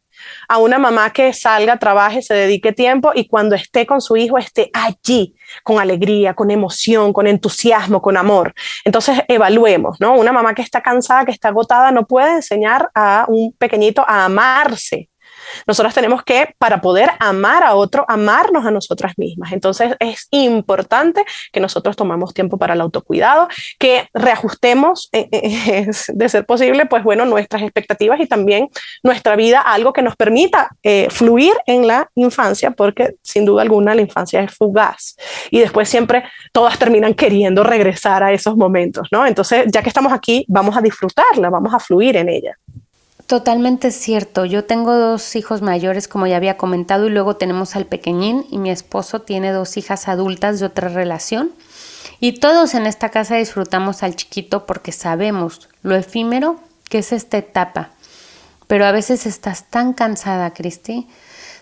a 0.48 0.58
una 0.58 0.78
mamá 0.78 1.12
que 1.12 1.34
salga, 1.34 1.78
trabaje, 1.80 2.22
se 2.22 2.34
dedique 2.34 2.72
tiempo 2.72 3.12
y 3.14 3.28
cuando 3.28 3.56
esté 3.56 3.86
con 3.86 4.00
su 4.00 4.16
hijo 4.16 4.38
esté 4.38 4.70
allí, 4.74 5.36
con 5.64 5.80
alegría, 5.80 6.34
con 6.34 6.50
emoción, 6.50 7.12
con 7.12 7.28
entusiasmo, 7.28 8.02
con 8.02 8.16
amor. 8.16 8.54
Entonces 8.86 9.20
evaluemos, 9.28 9.98
¿no? 10.00 10.16
Una 10.16 10.32
mamá 10.32 10.54
que 10.54 10.62
está 10.62 10.82
cansada, 10.82 11.26
que 11.26 11.32
está 11.32 11.50
agotada, 11.50 11.92
no 11.92 12.06
puede 12.08 12.36
enseñar 12.36 12.90
a 12.96 13.26
un 13.28 13.52
pequeñito 13.52 14.06
a 14.08 14.24
amarse, 14.26 15.10
nosotras 15.68 15.94
tenemos 15.94 16.24
que, 16.24 16.54
para 16.58 16.82
poder 16.82 17.10
amar 17.20 17.64
a 17.64 17.76
otro, 17.76 18.06
amarnos 18.08 18.66
a 18.66 18.72
nosotras 18.72 19.14
mismas. 19.18 19.52
Entonces 19.52 19.96
es 20.00 20.28
importante 20.32 21.24
que 21.52 21.60
nosotros 21.60 21.96
tomamos 21.96 22.34
tiempo 22.34 22.58
para 22.58 22.74
el 22.74 22.82
autocuidado, 22.82 23.48
que 23.80 24.10
reajustemos, 24.14 25.10
eh, 25.12 25.28
eh, 25.32 25.90
de 26.08 26.30
ser 26.30 26.46
posible, 26.46 26.86
pues 26.86 27.04
bueno, 27.04 27.26
nuestras 27.26 27.62
expectativas 27.62 28.20
y 28.20 28.28
también 28.28 28.70
nuestra 29.04 29.36
vida 29.36 29.62
algo 29.62 29.94
que 29.94 30.02
nos 30.02 30.16
permita 30.16 30.70
eh, 30.84 31.08
fluir 31.10 31.54
en 31.66 31.88
la 31.88 32.10
infancia, 32.16 32.72
porque 32.72 33.16
sin 33.22 33.46
duda 33.46 33.62
alguna 33.62 33.96
la 33.96 34.02
infancia 34.02 34.42
es 34.42 34.54
fugaz 34.54 35.16
y 35.50 35.60
después 35.60 35.90
siempre 35.90 36.24
todas 36.52 36.78
terminan 36.78 37.14
queriendo 37.14 37.64
regresar 37.64 38.24
a 38.24 38.32
esos 38.32 38.56
momentos, 38.56 39.08
¿no? 39.12 39.26
Entonces, 39.26 39.66
ya 39.72 39.82
que 39.82 39.90
estamos 39.90 40.14
aquí, 40.14 40.46
vamos 40.48 40.78
a 40.78 40.82
disfrutarla, 40.82 41.50
vamos 41.50 41.74
a 41.74 41.80
fluir 41.80 42.18
en 42.18 42.30
ella. 42.30 42.58
Totalmente 43.32 43.92
cierto. 43.92 44.44
Yo 44.44 44.66
tengo 44.66 44.94
dos 44.94 45.38
hijos 45.38 45.62
mayores, 45.62 46.10
como 46.10 46.28
ya 46.28 46.36
había 46.36 46.58
comentado, 46.58 47.08
y 47.08 47.12
luego 47.12 47.38
tenemos 47.38 47.78
al 47.78 47.86
pequeñín 47.86 48.46
y 48.52 48.58
mi 48.58 48.72
esposo 48.72 49.22
tiene 49.22 49.54
dos 49.54 49.78
hijas 49.78 50.10
adultas 50.10 50.60
de 50.60 50.66
otra 50.66 50.90
relación. 50.90 51.54
Y 52.20 52.42
todos 52.42 52.74
en 52.74 52.86
esta 52.86 53.08
casa 53.08 53.38
disfrutamos 53.38 54.04
al 54.04 54.18
chiquito 54.18 54.66
porque 54.66 54.92
sabemos 54.92 55.70
lo 55.82 55.96
efímero 55.96 56.60
que 56.90 56.98
es 56.98 57.14
esta 57.14 57.38
etapa. 57.38 57.92
Pero 58.68 58.86
a 58.86 58.92
veces 58.92 59.26
estás 59.26 59.64
tan 59.70 59.94
cansada, 59.94 60.52
Cristi, 60.52 61.08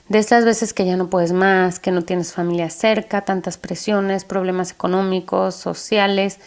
de 0.07 0.17
estas 0.17 0.45
veces 0.45 0.73
que 0.73 0.87
ya 0.87 0.97
no 0.97 1.11
puedes 1.11 1.33
más, 1.33 1.77
que 1.79 1.91
no 1.91 2.01
tienes 2.01 2.33
familia 2.33 2.71
cerca, 2.71 3.25
tantas 3.25 3.59
presiones, 3.59 4.25
problemas 4.25 4.71
económicos, 4.71 5.53
sociales, 5.53 6.39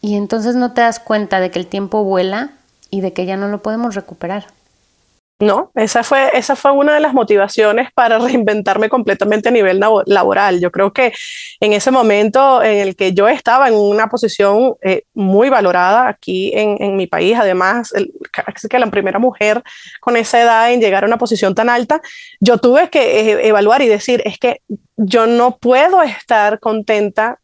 y 0.00 0.14
entonces 0.14 0.54
no 0.54 0.72
te 0.72 0.82
das 0.82 1.00
cuenta 1.00 1.40
de 1.40 1.50
que 1.50 1.58
el 1.58 1.66
tiempo 1.66 2.04
vuela 2.04 2.52
y 2.92 3.00
de 3.00 3.12
que 3.12 3.26
ya 3.26 3.36
no 3.36 3.48
lo 3.48 3.62
podemos 3.62 3.96
recuperar. 3.96 4.44
No, 5.40 5.72
esa 5.74 6.04
fue, 6.04 6.30
esa 6.34 6.54
fue 6.54 6.70
una 6.70 6.94
de 6.94 7.00
las 7.00 7.14
motivaciones 7.14 7.88
para 7.92 8.18
reinventarme 8.20 8.88
completamente 8.88 9.48
a 9.48 9.52
nivel 9.52 9.80
laboral. 10.06 10.60
Yo 10.60 10.70
creo 10.70 10.92
que 10.92 11.12
en 11.58 11.72
ese 11.72 11.90
momento 11.90 12.62
en 12.62 12.78
el 12.78 12.94
que 12.94 13.12
yo 13.12 13.28
estaba 13.28 13.66
en 13.66 13.74
una 13.74 14.06
posición 14.06 14.76
eh, 14.82 15.02
muy 15.14 15.48
valorada 15.48 16.06
aquí 16.06 16.52
en, 16.54 16.96
mi 16.96 17.08
país, 17.08 17.36
además, 17.36 17.92
casi 18.30 18.68
que 18.68 18.78
la 18.78 18.88
primera 18.88 19.18
mujer 19.18 19.64
con 20.00 20.16
esa 20.16 20.40
edad 20.40 20.72
en 20.72 20.80
llegar 20.80 21.02
a 21.02 21.08
una 21.08 21.18
posición 21.18 21.56
tan 21.56 21.68
alta, 21.68 22.00
yo 22.38 22.58
tuve 22.58 22.88
que 22.88 23.32
eh, 23.32 23.48
evaluar 23.48 23.82
y 23.82 23.88
decir, 23.88 24.22
es 24.24 24.38
que 24.38 24.60
yo 24.96 25.26
no 25.26 25.56
puedo 25.56 26.02
estar 26.02 26.60
contenta 26.60 27.40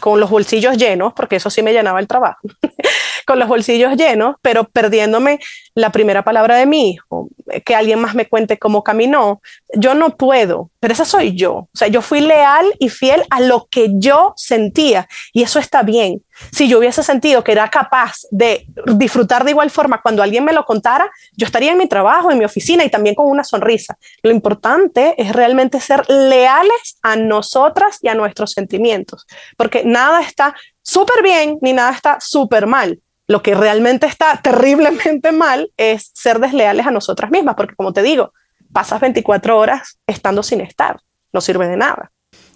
con 0.00 0.20
los 0.20 0.30
bolsillos 0.30 0.76
llenos, 0.76 1.12
porque 1.12 1.36
eso 1.36 1.50
sí 1.50 1.62
me 1.62 1.72
llenaba 1.72 2.00
el 2.00 2.06
trabajo, 2.06 2.40
con 3.26 3.38
los 3.38 3.48
bolsillos 3.48 3.96
llenos, 3.96 4.36
pero 4.42 4.64
perdiéndome 4.64 5.40
la 5.74 5.90
primera 5.90 6.22
palabra 6.22 6.56
de 6.56 6.66
mi 6.66 6.90
hijo, 6.90 7.28
que 7.64 7.74
alguien 7.74 7.98
más 7.98 8.14
me 8.14 8.28
cuente 8.28 8.58
cómo 8.58 8.82
caminó. 8.82 9.40
Yo 9.74 9.94
no 9.94 10.16
puedo, 10.16 10.70
pero 10.80 10.92
esa 10.92 11.04
soy 11.04 11.34
yo. 11.34 11.52
O 11.52 11.70
sea, 11.72 11.88
yo 11.88 12.02
fui 12.02 12.20
leal 12.20 12.66
y 12.78 12.88
fiel 12.88 13.22
a 13.30 13.40
lo 13.40 13.68
que 13.70 13.88
yo 13.94 14.34
sentía 14.36 15.08
y 15.32 15.42
eso 15.42 15.58
está 15.58 15.82
bien. 15.82 16.22
Si 16.50 16.68
yo 16.68 16.78
hubiese 16.78 17.02
sentido 17.02 17.44
que 17.44 17.52
era 17.52 17.68
capaz 17.68 18.16
de 18.30 18.66
disfrutar 18.96 19.44
de 19.44 19.52
igual 19.52 19.70
forma 19.70 20.02
cuando 20.02 20.22
alguien 20.22 20.44
me 20.44 20.52
lo 20.52 20.64
contara, 20.64 21.10
yo 21.36 21.46
estaría 21.46 21.72
en 21.72 21.78
mi 21.78 21.86
trabajo, 21.86 22.30
en 22.30 22.38
mi 22.38 22.44
oficina 22.44 22.84
y 22.84 22.90
también 22.90 23.14
con 23.14 23.26
una 23.26 23.44
sonrisa. 23.44 23.96
Lo 24.22 24.30
importante 24.30 25.14
es 25.16 25.32
realmente 25.32 25.80
ser 25.80 26.08
leales 26.10 26.98
a 27.02 27.16
nosotras 27.16 27.98
y 28.02 28.08
a 28.08 28.14
nuestros 28.14 28.52
sentimientos, 28.52 29.26
porque 29.56 29.84
nada 29.84 30.20
está 30.20 30.54
súper 30.82 31.22
bien 31.22 31.58
ni 31.62 31.72
nada 31.72 31.92
está 31.92 32.18
súper 32.20 32.66
mal. 32.66 33.00
Lo 33.28 33.42
que 33.42 33.54
realmente 33.54 34.06
está 34.06 34.40
terriblemente 34.42 35.32
mal 35.32 35.70
es 35.76 36.10
ser 36.14 36.38
desleales 36.38 36.86
a 36.86 36.90
nosotras 36.90 37.30
mismas, 37.30 37.54
porque 37.54 37.74
como 37.74 37.92
te 37.92 38.02
digo, 38.02 38.32
pasas 38.72 39.00
24 39.00 39.58
horas 39.58 39.98
estando 40.06 40.42
sin 40.42 40.60
estar, 40.60 41.00
no 41.32 41.40
sirve 41.40 41.68
de 41.68 41.76
nada. 41.76 42.10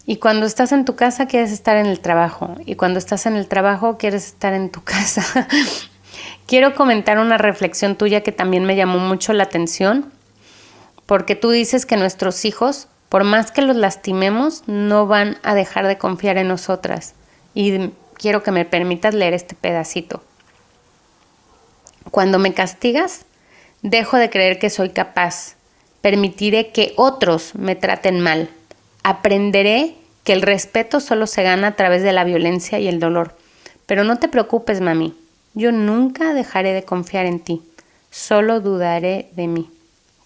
Y 0.06 0.16
cuando 0.16 0.46
estás 0.46 0.72
en 0.72 0.84
tu 0.84 0.94
casa 0.94 1.26
quieres 1.26 1.50
estar 1.50 1.76
en 1.76 1.86
el 1.86 2.00
trabajo, 2.00 2.54
y 2.64 2.76
cuando 2.76 2.98
estás 2.98 3.26
en 3.26 3.36
el 3.36 3.48
trabajo 3.48 3.98
quieres 3.98 4.26
estar 4.26 4.52
en 4.52 4.70
tu 4.70 4.82
casa. 4.84 5.48
Quiero 6.46 6.74
comentar 6.74 7.18
una 7.18 7.38
reflexión 7.38 7.96
tuya 7.96 8.22
que 8.22 8.32
también 8.32 8.64
me 8.64 8.76
llamó 8.76 8.98
mucho 8.98 9.32
la 9.32 9.44
atención, 9.44 10.12
porque 11.06 11.34
tú 11.34 11.50
dices 11.50 11.86
que 11.86 11.96
nuestros 11.96 12.44
hijos, 12.44 12.88
por 13.08 13.24
más 13.24 13.50
que 13.50 13.62
los 13.62 13.76
lastimemos, 13.76 14.62
no 14.66 15.06
van 15.06 15.38
a 15.42 15.54
dejar 15.54 15.86
de 15.86 15.98
confiar 15.98 16.38
en 16.38 16.48
nosotras. 16.48 17.14
Y 17.54 17.90
quiero 18.16 18.42
que 18.42 18.50
me 18.50 18.64
permitas 18.64 19.14
leer 19.14 19.34
este 19.34 19.54
pedacito. 19.54 20.22
Cuando 22.10 22.38
me 22.38 22.54
castigas, 22.54 23.26
dejo 23.82 24.16
de 24.16 24.30
creer 24.30 24.58
que 24.58 24.70
soy 24.70 24.90
capaz. 24.90 25.56
Permitiré 26.00 26.72
que 26.72 26.92
otros 26.96 27.54
me 27.54 27.74
traten 27.74 28.20
mal. 28.20 28.48
Aprenderé 29.02 29.94
que 30.24 30.32
el 30.32 30.42
respeto 30.42 31.00
solo 31.00 31.26
se 31.26 31.42
gana 31.42 31.68
a 31.68 31.76
través 31.76 32.02
de 32.02 32.12
la 32.12 32.24
violencia 32.24 32.78
y 32.78 32.88
el 32.88 33.00
dolor. 33.00 33.36
Pero 33.86 34.04
no 34.04 34.18
te 34.18 34.28
preocupes, 34.28 34.80
mami. 34.80 35.14
Yo 35.54 35.72
nunca 35.72 36.34
dejaré 36.34 36.72
de 36.72 36.84
confiar 36.84 37.26
en 37.26 37.40
ti. 37.40 37.62
Solo 38.10 38.60
dudaré 38.60 39.30
de 39.32 39.46
mí. 39.46 39.70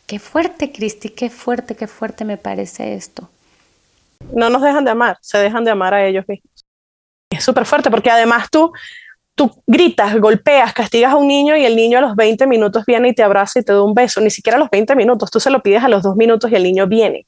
Qué 0.06 0.18
fuerte, 0.18 0.72
Cristi, 0.72 1.10
qué 1.10 1.30
fuerte, 1.30 1.76
qué 1.76 1.86
fuerte 1.86 2.24
me 2.24 2.36
parece 2.36 2.94
esto. 2.94 3.28
No 4.32 4.50
nos 4.50 4.62
dejan 4.62 4.84
de 4.84 4.90
amar, 4.90 5.18
se 5.20 5.38
dejan 5.38 5.64
de 5.64 5.70
amar 5.70 5.94
a 5.94 6.06
ellos. 6.06 6.24
Es 7.40 7.44
súper 7.46 7.64
fuerte 7.64 7.90
porque 7.90 8.10
además 8.10 8.50
tú 8.50 8.70
tú 9.34 9.50
gritas, 9.66 10.14
golpeas, 10.20 10.74
castigas 10.74 11.14
a 11.14 11.16
un 11.16 11.26
niño 11.26 11.56
y 11.56 11.64
el 11.64 11.74
niño 11.74 11.96
a 11.96 12.02
los 12.02 12.14
20 12.14 12.46
minutos 12.46 12.84
viene 12.84 13.08
y 13.08 13.14
te 13.14 13.22
abraza 13.22 13.60
y 13.60 13.62
te 13.62 13.72
da 13.72 13.82
un 13.82 13.94
beso. 13.94 14.20
Ni 14.20 14.28
siquiera 14.28 14.58
a 14.58 14.60
los 14.60 14.68
20 14.68 14.94
minutos, 14.94 15.30
tú 15.30 15.40
se 15.40 15.48
lo 15.48 15.62
pides 15.62 15.82
a 15.82 15.88
los 15.88 16.02
dos 16.02 16.14
minutos 16.14 16.52
y 16.52 16.56
el 16.56 16.62
niño 16.62 16.86
viene. 16.86 17.26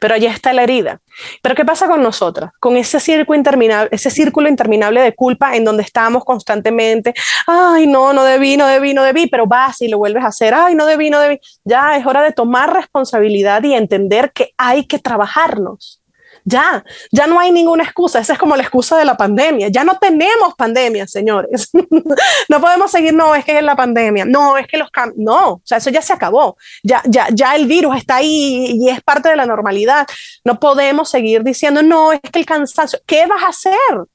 Pero 0.00 0.14
allí 0.14 0.24
está 0.24 0.54
la 0.54 0.62
herida. 0.62 1.02
Pero 1.42 1.54
¿qué 1.54 1.66
pasa 1.66 1.88
con 1.88 2.02
nosotras? 2.02 2.52
Con 2.58 2.78
ese 2.78 3.00
círculo 3.00 3.36
interminable, 3.36 3.90
ese 3.92 4.10
círculo 4.10 4.48
interminable 4.48 5.02
de 5.02 5.14
culpa 5.14 5.54
en 5.54 5.64
donde 5.64 5.82
estamos 5.82 6.24
constantemente, 6.24 7.12
ay, 7.46 7.86
no, 7.86 8.14
no 8.14 8.24
debí, 8.24 8.56
no 8.56 8.66
debí, 8.66 8.94
no 8.94 9.02
debí, 9.02 9.26
pero 9.26 9.46
vas 9.46 9.82
y 9.82 9.88
lo 9.88 9.98
vuelves 9.98 10.24
a 10.24 10.28
hacer, 10.28 10.54
ay, 10.54 10.74
no 10.74 10.86
debí, 10.86 11.10
no 11.10 11.20
debí. 11.20 11.38
Ya 11.64 11.98
es 11.98 12.06
hora 12.06 12.22
de 12.22 12.32
tomar 12.32 12.72
responsabilidad 12.72 13.62
y 13.62 13.74
entender 13.74 14.32
que 14.32 14.54
hay 14.56 14.86
que 14.86 14.98
trabajarnos 14.98 16.01
ya, 16.44 16.84
ya 17.10 17.26
no 17.26 17.38
hay 17.38 17.52
ninguna 17.52 17.84
excusa. 17.84 18.18
Esa 18.18 18.32
es 18.32 18.38
como 18.38 18.56
la 18.56 18.62
excusa 18.62 18.98
de 18.98 19.04
la 19.04 19.16
pandemia. 19.16 19.68
Ya 19.68 19.84
no 19.84 19.98
tenemos 19.98 20.54
pandemia, 20.56 21.06
señores. 21.06 21.70
no 22.48 22.60
podemos 22.60 22.90
seguir, 22.90 23.14
no, 23.14 23.34
es 23.34 23.44
que 23.44 23.58
es 23.58 23.62
la 23.62 23.76
pandemia. 23.76 24.24
No, 24.24 24.56
es 24.56 24.66
que 24.66 24.78
los 24.78 24.90
cambios. 24.90 25.18
No, 25.18 25.52
o 25.54 25.62
sea, 25.64 25.78
eso 25.78 25.90
ya 25.90 26.02
se 26.02 26.12
acabó. 26.12 26.56
Ya, 26.82 27.02
ya, 27.06 27.28
ya 27.32 27.54
el 27.54 27.66
virus 27.66 27.96
está 27.96 28.16
ahí 28.16 28.76
y 28.80 28.88
es 28.88 29.00
parte 29.02 29.28
de 29.28 29.36
la 29.36 29.46
normalidad. 29.46 30.06
No 30.44 30.58
podemos 30.58 31.08
seguir 31.10 31.42
diciendo, 31.42 31.82
no, 31.82 32.12
es 32.12 32.20
que 32.20 32.40
el 32.40 32.46
cansancio. 32.46 32.98
¿Qué 33.06 33.26
vas 33.26 33.42
a 33.42 33.48
hacer? 33.48 34.06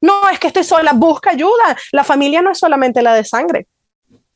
No, 0.00 0.28
es 0.30 0.38
que 0.38 0.48
estoy 0.48 0.64
sola. 0.64 0.92
Busca 0.92 1.30
ayuda. 1.30 1.76
La 1.92 2.04
familia 2.04 2.42
no 2.42 2.50
es 2.50 2.58
solamente 2.58 3.02
la 3.02 3.14
de 3.14 3.24
sangre. 3.24 3.66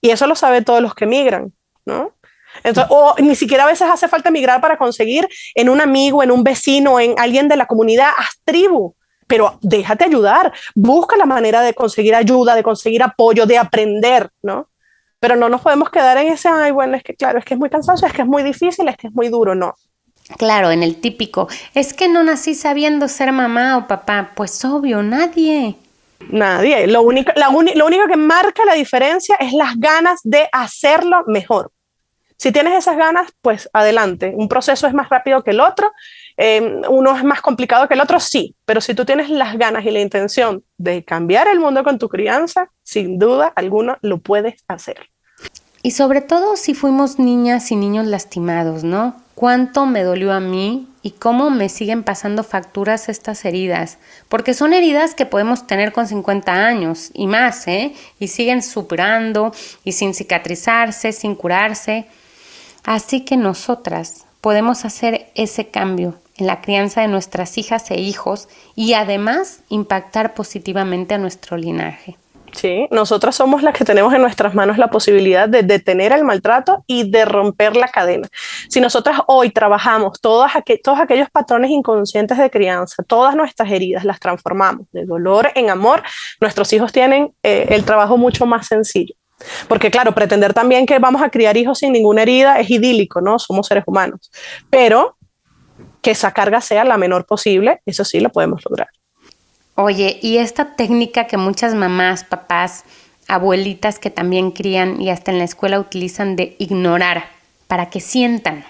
Y 0.01 0.11
eso 0.11 0.27
lo 0.27 0.35
saben 0.35 0.65
todos 0.65 0.81
los 0.81 0.95
que 0.95 1.07
migran, 1.07 1.53
¿no? 1.85 2.15
O 2.89 3.15
ni 3.19 3.35
siquiera 3.35 3.65
a 3.65 3.67
veces 3.67 3.89
hace 3.91 4.09
falta 4.09 4.31
migrar 4.31 4.61
para 4.61 4.77
conseguir 4.77 5.29
en 5.55 5.69
un 5.69 5.81
amigo, 5.81 6.23
en 6.23 6.31
un 6.31 6.43
vecino, 6.43 7.01
en 7.01 7.15
alguien 7.19 7.49
de 7.49 7.57
la 7.57 7.67
comunidad, 7.67 8.11
haz 8.17 8.41
tribu, 8.45 8.95
pero 9.27 9.59
déjate 9.63 10.05
ayudar, 10.05 10.53
busca 10.75 11.17
la 11.17 11.27
manera 11.27 11.63
de 11.63 11.73
conseguir 11.73 12.15
ayuda, 12.15 12.55
de 12.55 12.63
conseguir 12.63 13.03
apoyo, 13.03 13.47
de 13.47 13.59
aprender, 13.59 14.31
¿no? 14.43 14.69
Pero 15.21 15.37
no 15.37 15.49
nos 15.49 15.61
podemos 15.61 15.91
quedar 15.91 16.19
en 16.19 16.33
ese, 16.33 16.49
ay, 16.49 16.73
bueno, 16.73 16.97
es 16.97 17.03
que 17.03 17.15
claro, 17.15 17.39
es 17.39 17.45
que 17.45 17.55
es 17.55 17.61
muy 17.61 17.71
cansado, 17.71 18.05
es 18.07 18.13
que 18.13 18.23
es 18.23 18.29
muy 18.29 18.43
difícil, 18.43 18.89
es 18.89 18.97
que 18.97 19.07
es 19.07 19.15
muy 19.15 19.29
duro, 19.29 19.55
no. 19.55 19.75
Claro, 20.37 20.71
en 20.71 20.83
el 20.83 21.01
típico, 21.01 21.49
es 21.75 21.93
que 21.93 22.09
no 22.09 22.23
nací 22.23 22.55
sabiendo 22.55 23.09
ser 23.09 23.33
mamá 23.33 23.77
o 23.77 23.87
papá, 23.87 24.33
pues 24.35 24.65
obvio, 24.65 25.03
nadie. 25.03 25.77
Nadie. 26.29 26.87
Lo 26.87 27.03
único, 27.03 27.33
lo 27.75 27.87
único 27.87 28.07
que 28.07 28.17
marca 28.17 28.65
la 28.65 28.75
diferencia 28.75 29.37
es 29.37 29.53
las 29.53 29.77
ganas 29.77 30.21
de 30.23 30.49
hacerlo 30.53 31.25
mejor. 31.27 31.71
Si 32.41 32.53
tienes 32.53 32.73
esas 32.73 32.97
ganas, 32.97 33.31
pues 33.43 33.69
adelante. 33.75 34.33
Un 34.35 34.49
proceso 34.49 34.87
es 34.87 34.95
más 34.95 35.11
rápido 35.11 35.45
que 35.45 35.51
el 35.51 35.61
otro, 35.61 35.93
em, 36.39 36.81
uno 36.89 37.15
es 37.15 37.23
más 37.23 37.43
complicado 37.43 37.87
que 37.87 37.93
el 37.93 38.01
otro, 38.01 38.19
sí, 38.19 38.57
pero 38.65 38.81
si 38.81 38.95
tú 38.95 39.05
tienes 39.05 39.29
las 39.29 39.59
ganas 39.59 39.85
y 39.85 39.91
la 39.91 40.01
intención 40.01 40.65
de 40.79 41.05
cambiar 41.05 41.49
el 41.49 41.61
mundo 41.61 41.85
con 41.85 41.99
tu 41.99 42.09
crianza, 42.09 42.71
sin 42.83 43.19
duda 43.19 43.53
alguna 43.55 43.99
lo 44.01 44.21
puedes 44.23 44.65
hacer. 44.69 45.11
Y 45.83 45.91
sobre 45.91 46.23
todo 46.23 46.57
si 46.57 46.73
fuimos 46.73 47.19
niñas 47.19 47.71
y 47.73 47.77
niños 47.77 48.07
lastimados, 48.07 48.85
¿no? 48.85 49.21
Cuánto 49.35 49.85
me 49.85 50.03
dolió 50.03 50.33
a 50.33 50.41
mí 50.41 50.89
y 51.03 51.11
cómo 51.11 51.51
me 51.51 51.69
siguen 51.69 52.05
pasando 52.05 52.43
facturas 52.43 53.11
estas 53.11 53.45
heridas, 53.45 53.99
porque 54.31 54.55
son 54.55 54.73
heridas 54.73 55.15
que 55.15 55.27
podemos 55.27 55.67
tener 55.67 55.93
con 55.93 56.07
50 56.07 56.67
años 56.67 57.11
y 57.13 57.27
más, 57.27 57.69
¿eh? 57.69 57.93
Y 58.19 58.29
siguen 58.29 58.63
superando 58.63 59.53
y 59.85 59.93
sin 59.93 60.15
cicatrizarse, 60.15 61.13
sin 61.13 61.35
curarse. 61.35 62.07
Así 62.91 63.25
que 63.25 63.37
nosotras 63.37 64.27
podemos 64.41 64.85
hacer 64.85 65.31
ese 65.37 65.69
cambio 65.69 66.17
en 66.39 66.49
la 66.49 66.61
crianza 66.61 67.03
de 67.03 67.07
nuestras 67.07 67.57
hijas 67.57 67.89
e 67.93 68.01
hijos 68.01 68.49
y 68.75 68.95
además 68.95 69.61
impactar 69.69 70.35
positivamente 70.35 71.15
a 71.15 71.19
nuestro 71.19 71.57
linaje. 71.57 72.17
Sí, 72.51 72.89
nosotras 72.91 73.37
somos 73.37 73.63
las 73.63 73.75
que 73.75 73.85
tenemos 73.85 74.13
en 74.13 74.23
nuestras 74.23 74.57
manos 74.57 74.77
la 74.77 74.89
posibilidad 74.89 75.49
de 75.49 75.63
detener 75.63 76.11
el 76.11 76.25
maltrato 76.25 76.83
y 76.89 77.09
de 77.09 77.27
romper 77.27 77.77
la 77.77 77.87
cadena. 77.87 78.27
Si 78.69 78.81
nosotras 78.81 79.21
hoy 79.29 79.51
trabajamos 79.51 80.21
todos, 80.21 80.51
aquellos 80.57 81.31
patrones 81.31 81.71
inconscientes 81.71 82.39
de 82.39 82.51
crianza, 82.51 83.05
todas 83.05 83.37
nuestras 83.37 83.71
heridas 83.71 84.05
las 84.05 84.19
transformamos 84.19 84.89
de 84.91 85.05
dolor 85.05 85.53
en 85.55 85.71
amor, 85.71 86.03
nuestros 86.41 86.73
hijos 86.73 86.91
tienen 86.91 87.33
eh, 87.45 87.67
el 87.69 87.85
trabajo 87.85 88.17
mucho 88.17 88.47
más 88.47 88.67
sencillo. 88.67 89.15
Porque 89.69 89.91
claro, 89.91 90.13
pretender 90.13 90.55
también 90.55 90.87
que 90.87 90.99
vamos 90.99 91.23
a 91.23 91.31
criar 91.31 91.57
hijos 91.57 91.79
sin 91.79 91.93
ninguna 91.93 92.23
herida 92.23 92.61
es 92.61 92.71
idílico, 92.71 93.21
¿no? 93.21 93.39
Somos 93.39 93.67
seres 93.67 93.85
humanos. 93.87 94.31
Pero 94.69 95.17
que 96.03 96.13
esa 96.13 96.33
carga 96.33 96.61
sea 96.61 96.85
la 96.85 96.97
menor 96.97 97.27
posible, 97.27 97.81
eso 97.87 98.05
sí 98.05 98.21
lo 98.21 98.31
podemos 98.31 98.63
lograr. 98.69 98.89
Oye, 99.75 100.19
y 100.23 100.39
esta 100.39 100.77
técnica 100.77 101.27
que 101.27 101.37
muchas 101.37 101.75
mamás, 101.75 102.25
papás, 102.25 102.85
abuelitas 103.29 103.99
que 103.99 104.11
también 104.11 104.51
crían 104.51 105.01
y 105.01 105.11
hasta 105.11 105.31
en 105.31 105.39
la 105.39 105.45
escuela 105.45 105.79
utilizan 105.79 106.37
de 106.37 106.57
ignorar 106.59 107.25
para 107.67 107.89
que 107.89 108.01
sientan, 108.01 108.65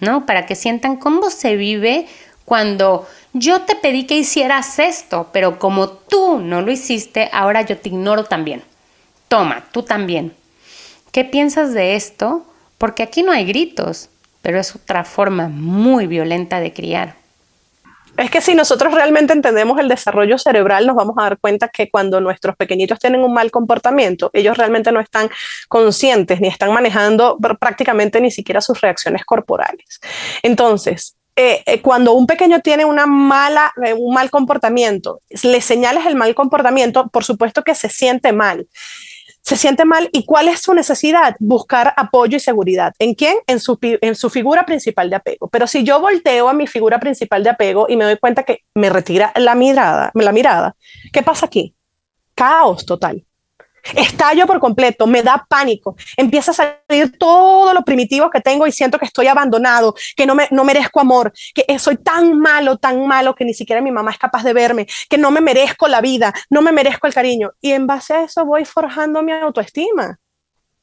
¿no? 0.00 0.26
Para 0.26 0.46
que 0.46 0.54
sientan 0.54 0.96
cómo 0.96 1.30
se 1.30 1.56
vive 1.56 2.06
cuando 2.44 3.06
yo 3.32 3.62
te 3.62 3.74
pedí 3.74 4.04
que 4.06 4.16
hicieras 4.16 4.78
esto, 4.78 5.30
pero 5.32 5.58
como 5.58 5.88
tú 5.88 6.38
no 6.38 6.62
lo 6.62 6.70
hiciste, 6.70 7.28
ahora 7.32 7.62
yo 7.62 7.78
te 7.78 7.88
ignoro 7.88 8.24
también. 8.24 8.62
Toma, 9.28 9.64
tú 9.72 9.82
también. 9.82 10.34
¿Qué 11.12 11.24
piensas 11.24 11.72
de 11.74 11.96
esto? 11.96 12.46
Porque 12.78 13.02
aquí 13.02 13.22
no 13.22 13.32
hay 13.32 13.44
gritos, 13.44 14.10
pero 14.42 14.58
es 14.58 14.74
otra 14.74 15.04
forma 15.04 15.48
muy 15.48 16.06
violenta 16.06 16.60
de 16.60 16.72
criar. 16.72 17.16
Es 18.16 18.30
que 18.30 18.40
si 18.40 18.54
nosotros 18.54 18.94
realmente 18.94 19.34
entendemos 19.34 19.78
el 19.78 19.88
desarrollo 19.88 20.38
cerebral, 20.38 20.86
nos 20.86 20.96
vamos 20.96 21.16
a 21.18 21.24
dar 21.24 21.38
cuenta 21.38 21.68
que 21.68 21.90
cuando 21.90 22.20
nuestros 22.20 22.56
pequeñitos 22.56 22.98
tienen 22.98 23.20
un 23.20 23.34
mal 23.34 23.50
comportamiento, 23.50 24.30
ellos 24.32 24.56
realmente 24.56 24.90
no 24.90 25.00
están 25.00 25.28
conscientes 25.68 26.40
ni 26.40 26.48
están 26.48 26.72
manejando 26.72 27.36
prácticamente 27.58 28.20
ni 28.20 28.30
siquiera 28.30 28.60
sus 28.60 28.80
reacciones 28.80 29.24
corporales. 29.24 30.00
Entonces, 30.42 31.16
eh, 31.34 31.62
eh, 31.66 31.82
cuando 31.82 32.12
un 32.12 32.26
pequeño 32.26 32.60
tiene 32.60 32.86
una 32.86 33.04
mala, 33.04 33.70
eh, 33.84 33.92
un 33.92 34.14
mal 34.14 34.30
comportamiento, 34.30 35.20
le 35.42 35.60
señales 35.60 36.06
el 36.06 36.16
mal 36.16 36.34
comportamiento, 36.34 37.08
por 37.08 37.24
supuesto 37.24 37.62
que 37.62 37.74
se 37.74 37.90
siente 37.90 38.32
mal 38.32 38.66
se 39.46 39.56
siente 39.56 39.84
mal 39.84 40.10
y 40.12 40.24
cuál 40.24 40.48
es 40.48 40.60
su 40.60 40.74
necesidad? 40.74 41.36
Buscar 41.38 41.94
apoyo 41.96 42.36
y 42.36 42.40
seguridad. 42.40 42.92
¿En 42.98 43.14
quién? 43.14 43.36
En 43.46 43.60
su, 43.60 43.78
en 43.80 44.16
su 44.16 44.28
figura 44.28 44.66
principal 44.66 45.08
de 45.08 45.14
apego. 45.14 45.46
Pero 45.46 45.68
si 45.68 45.84
yo 45.84 46.00
volteo 46.00 46.48
a 46.48 46.52
mi 46.52 46.66
figura 46.66 46.98
principal 46.98 47.44
de 47.44 47.50
apego 47.50 47.86
y 47.88 47.96
me 47.96 48.04
doy 48.04 48.16
cuenta 48.16 48.42
que 48.42 48.64
me 48.74 48.90
retira 48.90 49.32
la 49.36 49.54
mirada, 49.54 50.10
la 50.14 50.32
mirada, 50.32 50.74
¿qué 51.12 51.22
pasa 51.22 51.46
aquí? 51.46 51.76
Caos 52.34 52.84
total. 52.84 53.24
Estallo 53.94 54.46
por 54.46 54.60
completo, 54.60 55.06
me 55.06 55.22
da 55.22 55.46
pánico, 55.48 55.96
empieza 56.16 56.50
a 56.50 56.54
salir 56.54 57.16
todo 57.18 57.72
lo 57.72 57.82
primitivo 57.82 58.30
que 58.30 58.40
tengo 58.40 58.66
y 58.66 58.72
siento 58.72 58.98
que 58.98 59.04
estoy 59.04 59.26
abandonado, 59.26 59.94
que 60.16 60.26
no, 60.26 60.34
me, 60.34 60.48
no 60.50 60.64
merezco 60.64 61.00
amor, 61.00 61.32
que 61.54 61.78
soy 61.78 61.96
tan 61.96 62.38
malo, 62.38 62.78
tan 62.78 63.06
malo 63.06 63.34
que 63.34 63.44
ni 63.44 63.54
siquiera 63.54 63.80
mi 63.80 63.90
mamá 63.90 64.10
es 64.10 64.18
capaz 64.18 64.42
de 64.42 64.52
verme, 64.52 64.86
que 65.08 65.18
no 65.18 65.30
me 65.30 65.40
merezco 65.40 65.88
la 65.88 66.00
vida, 66.00 66.32
no 66.50 66.62
me 66.62 66.72
merezco 66.72 67.06
el 67.06 67.14
cariño. 67.14 67.52
Y 67.60 67.72
en 67.72 67.86
base 67.86 68.14
a 68.14 68.22
eso 68.24 68.44
voy 68.44 68.64
forjando 68.64 69.22
mi 69.22 69.32
autoestima. 69.32 70.18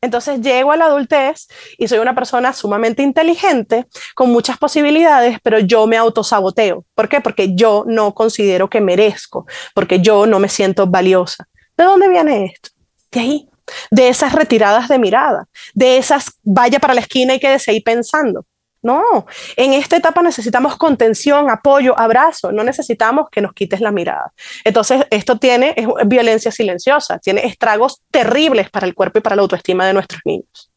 Entonces 0.03 0.41
llego 0.41 0.73
a 0.73 0.75
la 0.75 0.85
adultez 0.85 1.47
y 1.77 1.87
soy 1.87 1.99
una 1.99 2.13
persona 2.13 2.51
sumamente 2.51 3.01
inteligente, 3.01 3.87
con 4.15 4.31
muchas 4.31 4.57
posibilidades, 4.57 5.37
pero 5.41 5.59
yo 5.59 5.87
me 5.87 5.95
autosaboteo. 5.95 6.83
¿Por 6.93 7.07
qué? 7.07 7.21
Porque 7.21 7.55
yo 7.55 7.85
no 7.87 8.13
considero 8.13 8.69
que 8.69 8.81
merezco, 8.81 9.45
porque 9.73 10.01
yo 10.01 10.25
no 10.25 10.39
me 10.39 10.49
siento 10.49 10.87
valiosa. 10.87 11.47
¿De 11.77 11.85
dónde 11.85 12.09
viene 12.09 12.47
esto? 12.47 12.72
De 13.13 13.19
ahí, 13.19 13.49
de 13.91 14.09
esas 14.09 14.33
retiradas 14.33 14.89
de 14.89 14.99
mirada, 14.99 15.47
de 15.73 15.97
esas 15.97 16.39
vaya 16.43 16.79
para 16.79 16.93
la 16.93 17.01
esquina 17.01 17.33
y 17.33 17.39
quédese 17.39 17.71
ahí 17.71 17.81
pensando. 17.81 18.45
No, 18.81 19.25
en 19.55 19.71
esta 19.71 19.95
etapa 19.95 20.21
necesitamos 20.21 20.75
contención, 20.75 21.49
apoyo, 21.49 21.97
abrazo, 21.97 22.51
no 22.51 22.65
necesitamos 22.65 23.29
que 23.31 23.39
nos 23.39 23.53
quites 23.53 23.79
la 23.79 23.91
mirada. 23.91 24.33
Entonces, 24.65 25.05
esto 25.09 25.39
tiene 25.39 25.73
violencia 26.05 26.51
silenciosa, 26.51 27.17
tiene 27.19 27.45
estragos 27.45 28.01
terribles 28.11 28.69
para 28.69 28.85
el 28.85 28.93
cuerpo 28.93 29.19
y 29.19 29.21
para 29.21 29.37
la 29.37 29.43
autoestima 29.43 29.87
de 29.87 29.93
nuestros 29.93 30.21
niños. 30.25 30.69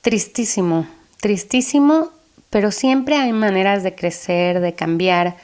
Tristísimo, 0.00 0.88
tristísimo, 1.20 2.10
pero 2.50 2.72
siempre 2.72 3.16
hay 3.16 3.32
maneras 3.32 3.84
de 3.84 3.94
crecer, 3.94 4.58
de 4.58 4.74
cambiar. 4.74 5.36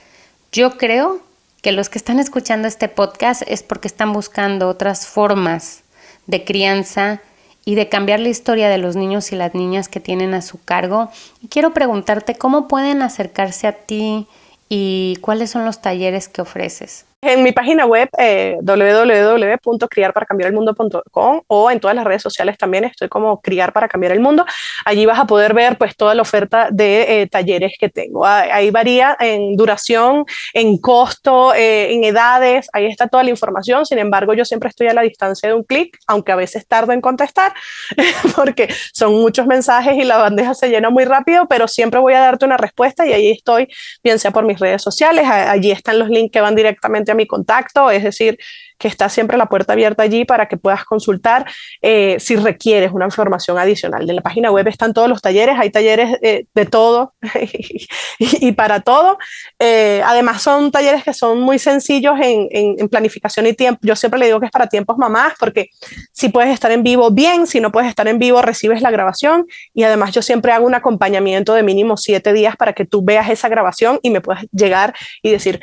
Yo 0.51 0.76
creo 0.76 1.20
que 1.62 1.70
los 1.70 1.88
que 1.88 1.99
están 1.99 2.18
escuchando 2.18 2.66
este 2.66 2.88
podcast 2.88 3.42
es 3.46 3.62
porque 3.62 3.86
están 3.86 4.12
buscando 4.12 4.68
otras 4.68 5.07
formas 5.07 5.84
de 6.29 6.45
crianza 6.45 7.20
y 7.64 7.74
de 7.74 7.89
cambiar 7.89 8.20
la 8.20 8.29
historia 8.29 8.68
de 8.68 8.79
los 8.79 8.95
niños 8.95 9.33
y 9.33 9.37
las 9.37 9.55
niñas 9.55 9.89
que 9.89 9.99
tienen 9.99 10.33
a 10.35 10.43
su 10.43 10.62
cargo. 10.62 11.11
Y 11.43 11.49
quiero 11.49 11.74
preguntarte 11.74 12.37
cómo 12.37 12.68
pueden 12.68 13.03
acercarse 13.03 13.66
a 13.66 13.72
ti 13.72 14.29
y 14.68 15.18
cuáles 15.20 15.51
son 15.51 15.64
los 15.64 15.83
talleres 15.83 16.29
que 16.29 16.43
ofreces. 16.43 17.05
En 17.20 17.42
mi 17.42 17.50
página 17.50 17.84
web 17.84 18.08
eh, 18.16 18.58
www.criarparacambiarelmundo.com 18.62 21.40
o 21.48 21.68
en 21.68 21.80
todas 21.80 21.96
las 21.96 22.04
redes 22.04 22.22
sociales 22.22 22.56
también 22.56 22.84
estoy 22.84 23.08
como 23.08 23.40
Criar 23.40 23.72
para 23.72 23.88
Cambiar 23.88 24.12
el 24.12 24.20
Mundo. 24.20 24.46
Allí 24.84 25.04
vas 25.04 25.18
a 25.18 25.26
poder 25.26 25.52
ver 25.52 25.76
pues 25.78 25.96
toda 25.96 26.14
la 26.14 26.22
oferta 26.22 26.68
de 26.70 27.22
eh, 27.22 27.26
talleres 27.26 27.72
que 27.76 27.88
tengo. 27.88 28.24
Ahí 28.24 28.70
varía 28.70 29.16
en 29.18 29.56
duración, 29.56 30.26
en 30.54 30.78
costo, 30.78 31.52
eh, 31.54 31.92
en 31.92 32.04
edades, 32.04 32.68
ahí 32.72 32.86
está 32.86 33.08
toda 33.08 33.24
la 33.24 33.30
información. 33.30 33.84
Sin 33.84 33.98
embargo, 33.98 34.32
yo 34.32 34.44
siempre 34.44 34.68
estoy 34.68 34.86
a 34.86 34.94
la 34.94 35.02
distancia 35.02 35.48
de 35.48 35.56
un 35.56 35.64
clic, 35.64 35.98
aunque 36.06 36.30
a 36.30 36.36
veces 36.36 36.68
tardo 36.68 36.92
en 36.92 37.00
contestar 37.00 37.52
porque 38.36 38.68
son 38.92 39.14
muchos 39.14 39.48
mensajes 39.48 39.96
y 39.96 40.04
la 40.04 40.18
bandeja 40.18 40.54
se 40.54 40.68
llena 40.68 40.88
muy 40.88 41.04
rápido, 41.04 41.48
pero 41.48 41.66
siempre 41.66 41.98
voy 41.98 42.14
a 42.14 42.20
darte 42.20 42.44
una 42.44 42.58
respuesta 42.58 43.04
y 43.04 43.12
ahí 43.12 43.32
estoy, 43.32 43.66
bien 44.04 44.20
sea 44.20 44.30
por 44.30 44.44
mis 44.44 44.60
redes 44.60 44.82
sociales, 44.82 45.26
allí 45.28 45.72
están 45.72 45.98
los 45.98 46.10
links 46.10 46.30
que 46.30 46.40
van 46.40 46.54
directamente 46.54 47.07
a 47.12 47.14
mi 47.14 47.26
contacto, 47.26 47.90
es 47.90 48.02
decir, 48.02 48.38
que 48.79 48.89
está 48.89 49.09
siempre 49.09 49.37
la 49.37 49.47
puerta 49.47 49.72
abierta 49.72 50.05
allí 50.05 50.24
para 50.24 50.47
que 50.47 50.57
puedas 50.57 50.85
consultar 50.85 51.47
eh, 51.83 52.16
si 52.20 52.37
requieres 52.37 52.93
una 52.93 53.07
información 53.07 53.59
adicional. 53.59 54.09
En 54.09 54.16
la 54.16 54.22
página 54.22 54.51
web 54.51 54.68
están 54.68 54.95
todos 54.95 55.09
los 55.09 55.20
talleres, 55.20 55.57
hay 55.59 55.70
talleres 55.70 56.16
eh, 56.22 56.47
de 56.55 56.66
todo 56.66 57.14
y, 58.18 58.53
para 58.53 58.81
todo. 58.81 59.18
Eh, 59.59 60.01
además 60.05 60.43
son 60.43 60.70
talleres 60.70 61.03
que 61.03 61.12
son 61.12 61.41
muy 61.41 61.59
sencillos 61.59 62.14
en, 62.20 62.49
en, 62.51 62.89
planificación 62.89 63.47
y 63.47 63.53
tiempo. 63.53 63.81
Yo 63.83 63.97
siempre 63.97 64.20
le 64.20 64.26
digo 64.26 64.41
que 64.41 64.47
es 64.47 64.53
para 64.53 64.68
tiempos 64.68 64.97
mamás 64.97 65.35
porque 65.39 65.70
si 66.12 66.29
puedes 66.29 66.53
estar 66.53 66.70
en 66.70 66.83
vivo, 66.83 67.11
bien, 67.11 67.47
si 67.47 67.61
no 67.61 67.72
puedes 67.72 67.89
estar 67.89 68.07
en 68.07 68.18
vivo, 68.18 68.41
recibes 68.43 68.81
la 68.81 68.91
grabación 68.91 69.47
y 69.74 69.83
además 69.83 70.12
yo 70.12 70.22
siempre 70.22 70.53
hago 70.53 70.66
un 70.66 70.74
acompañamiento 70.74 71.55
de 71.55 71.62
mínimo 71.62 71.97
siete 71.97 72.33
días 72.33 72.57
para 72.57 72.72
que 72.72 72.85
tú 72.85 73.03
veas 73.03 73.29
esa 73.29 73.49
grabación 73.49 73.99
y 74.03 74.11
me 74.11 74.20
puedas 74.20 74.47
llegar 74.53 74.95
y 75.22 75.31
decir, 75.31 75.61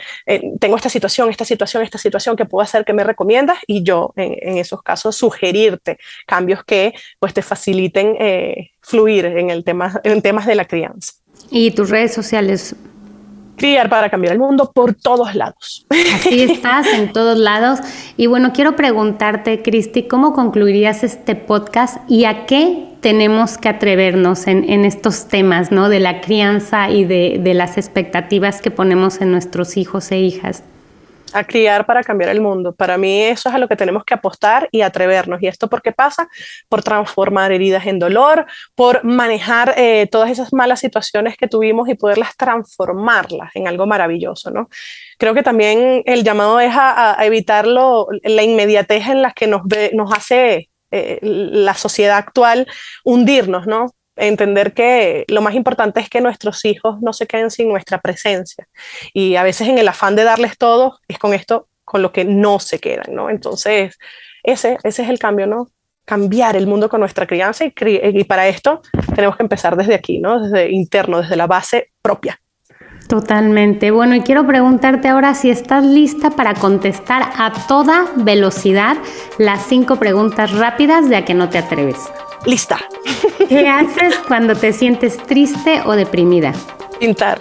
tengo 0.59 0.75
esta 0.75 0.89
situación, 0.89 1.29
esta 1.29 1.45
situación, 1.45 1.83
esta 1.83 1.97
situación 1.97 2.35
que 2.35 2.45
puedo 2.45 2.61
hacer 2.61 2.83
que 2.83 2.93
me 2.93 3.04
recomiendas 3.05 3.57
y 3.67 3.83
yo 3.83 4.13
en, 4.15 4.57
esos 4.57 4.81
casos 4.81 5.15
sugerirte 5.15 5.97
cambios 6.25 6.63
que 6.63 6.93
pues 7.19 7.33
te 7.33 7.41
faciliten 7.41 8.15
eh, 8.19 8.71
fluir 8.81 9.25
en, 9.25 9.49
el 9.49 9.63
tema, 9.63 9.99
en 10.03 10.21
temas 10.21 10.45
de 10.45 10.55
la 10.55 10.65
crianza. 10.65 11.13
¿Y 11.49 11.71
tus 11.71 11.89
redes 11.89 12.13
sociales? 12.13 12.75
Criar 13.57 13.89
para 13.89 14.09
cambiar 14.09 14.33
el 14.33 14.39
mundo 14.39 14.71
por 14.73 14.93
todos 14.95 15.33
lados. 15.33 15.85
Así 16.15 16.41
estás, 16.41 16.87
en 16.87 17.13
todos 17.13 17.37
lados. 17.37 17.79
Y 18.17 18.27
bueno, 18.27 18.51
quiero 18.53 18.75
preguntarte, 18.75 19.61
Cristi, 19.61 20.03
¿cómo 20.07 20.33
concluirías 20.33 21.03
este 21.03 21.35
podcast 21.35 21.97
y 22.09 22.25
a 22.25 22.45
qué 22.45 22.89
tenemos 22.99 23.57
que 23.57 23.69
atrevernos 23.69 24.47
en, 24.47 24.69
en 24.69 24.83
estos 24.83 25.27
temas, 25.27 25.71
¿no? 25.71 25.87
De 25.87 26.01
la 26.01 26.19
crianza 26.19 26.89
y 26.89 27.05
de, 27.05 27.39
de 27.41 27.53
las 27.53 27.77
expectativas 27.77 28.61
que 28.61 28.71
ponemos 28.71 29.21
en 29.21 29.31
nuestros 29.31 29.77
hijos 29.77 30.11
e 30.11 30.19
hijas 30.19 30.63
a 31.33 31.43
criar 31.43 31.85
para 31.85 32.03
cambiar 32.03 32.29
el 32.29 32.41
mundo. 32.41 32.73
Para 32.73 32.97
mí 32.97 33.21
eso 33.23 33.49
es 33.49 33.55
a 33.55 33.57
lo 33.57 33.67
que 33.67 33.75
tenemos 33.75 34.03
que 34.03 34.13
apostar 34.13 34.69
y 34.71 34.81
atrevernos. 34.81 35.41
¿Y 35.41 35.47
esto 35.47 35.69
por 35.69 35.81
qué 35.81 35.91
pasa? 35.91 36.27
Por 36.69 36.83
transformar 36.83 37.51
heridas 37.51 37.85
en 37.87 37.99
dolor, 37.99 38.45
por 38.75 39.03
manejar 39.03 39.73
eh, 39.77 40.07
todas 40.11 40.29
esas 40.29 40.53
malas 40.53 40.79
situaciones 40.79 41.37
que 41.37 41.47
tuvimos 41.47 41.89
y 41.89 41.95
poderlas 41.95 42.35
transformarlas 42.37 43.51
en 43.55 43.67
algo 43.67 43.85
maravilloso, 43.85 44.51
¿no? 44.51 44.69
Creo 45.17 45.33
que 45.33 45.43
también 45.43 46.03
el 46.05 46.23
llamado 46.23 46.59
es 46.59 46.73
a, 46.75 47.17
evitar 47.21 47.65
la 47.67 48.43
inmediatez 48.43 49.07
en 49.07 49.21
la 49.21 49.31
que 49.31 49.47
nos, 49.47 49.61
nos 49.93 50.11
hace 50.11 50.69
eh, 50.91 51.19
la 51.21 51.73
sociedad 51.73 52.17
actual 52.17 52.67
hundirnos, 53.03 53.67
¿no? 53.67 53.87
Entender 54.15 54.73
que 54.73 55.25
lo 55.27 55.41
más 55.41 55.55
importante 55.55 55.99
es 55.99 56.09
que 56.09 56.21
nuestros 56.21 56.63
hijos 56.65 57.01
no 57.01 57.13
se 57.13 57.27
queden 57.27 57.51
sin 57.51 57.69
nuestra 57.69 57.99
presencia. 57.99 58.67
Y 59.13 59.35
a 59.35 59.43
veces 59.43 59.67
en 59.67 59.77
el 59.77 59.87
afán 59.87 60.15
de 60.15 60.23
darles 60.23 60.57
todo, 60.57 60.99
es 61.07 61.17
con 61.19 61.33
esto 61.33 61.67
con 61.83 62.01
lo 62.01 62.11
que 62.11 62.25
no 62.25 62.59
se 62.59 62.79
quedan, 62.79 63.13
¿no? 63.13 63.29
Entonces, 63.29 63.97
ese, 64.43 64.77
ese 64.83 65.03
es 65.03 65.09
el 65.09 65.19
cambio, 65.19 65.47
¿no? 65.47 65.69
Cambiar 66.05 66.55
el 66.55 66.67
mundo 66.67 66.89
con 66.89 66.99
nuestra 66.99 67.27
crianza 67.27 67.65
y, 67.65 67.73
y 67.79 68.23
para 68.23 68.47
esto 68.47 68.81
tenemos 69.15 69.37
que 69.37 69.43
empezar 69.43 69.75
desde 69.75 69.95
aquí, 69.95 70.19
¿no? 70.19 70.39
Desde 70.39 70.71
interno, 70.71 71.21
desde 71.21 71.35
la 71.35 71.47
base 71.47 71.91
propia. 72.01 72.39
Totalmente. 73.07 73.91
Bueno, 73.91 74.15
y 74.15 74.21
quiero 74.21 74.47
preguntarte 74.47 75.07
ahora 75.07 75.35
si 75.35 75.51
estás 75.51 75.85
lista 75.85 76.31
para 76.31 76.55
contestar 76.55 77.31
a 77.37 77.53
toda 77.67 78.07
velocidad 78.15 78.97
las 79.37 79.65
cinco 79.67 79.97
preguntas 79.97 80.51
rápidas 80.53 81.07
de 81.07 81.17
a 81.17 81.25
que 81.25 81.35
no 81.35 81.49
te 81.49 81.59
atreves. 81.59 81.99
Lista. 82.45 82.77
¿Qué 83.49 83.67
haces 83.67 84.17
cuando 84.27 84.55
te 84.55 84.71
sientes 84.71 85.17
triste 85.17 85.81
o 85.85 85.93
deprimida? 85.93 86.53
Pintar. 86.99 87.39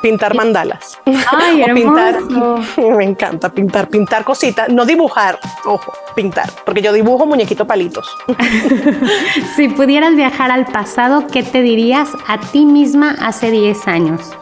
Pintar 0.00 0.34
mandalas. 0.34 0.98
Ay, 1.30 1.62
o 1.70 1.74
pintar. 1.74 2.16
Me 2.96 3.04
encanta 3.04 3.50
pintar, 3.50 3.88
pintar 3.88 4.24
cositas, 4.24 4.68
no 4.68 4.84
dibujar, 4.84 5.38
ojo, 5.64 5.92
pintar, 6.16 6.50
porque 6.64 6.82
yo 6.82 6.92
dibujo 6.92 7.26
muñequito 7.26 7.66
palitos. 7.66 8.08
si 9.56 9.68
pudieras 9.68 10.16
viajar 10.16 10.50
al 10.50 10.66
pasado, 10.66 11.26
¿qué 11.26 11.42
te 11.42 11.62
dirías 11.62 12.08
a 12.26 12.40
ti 12.40 12.64
misma 12.64 13.16
hace 13.20 13.50
10 13.50 13.86
años? 13.86 14.32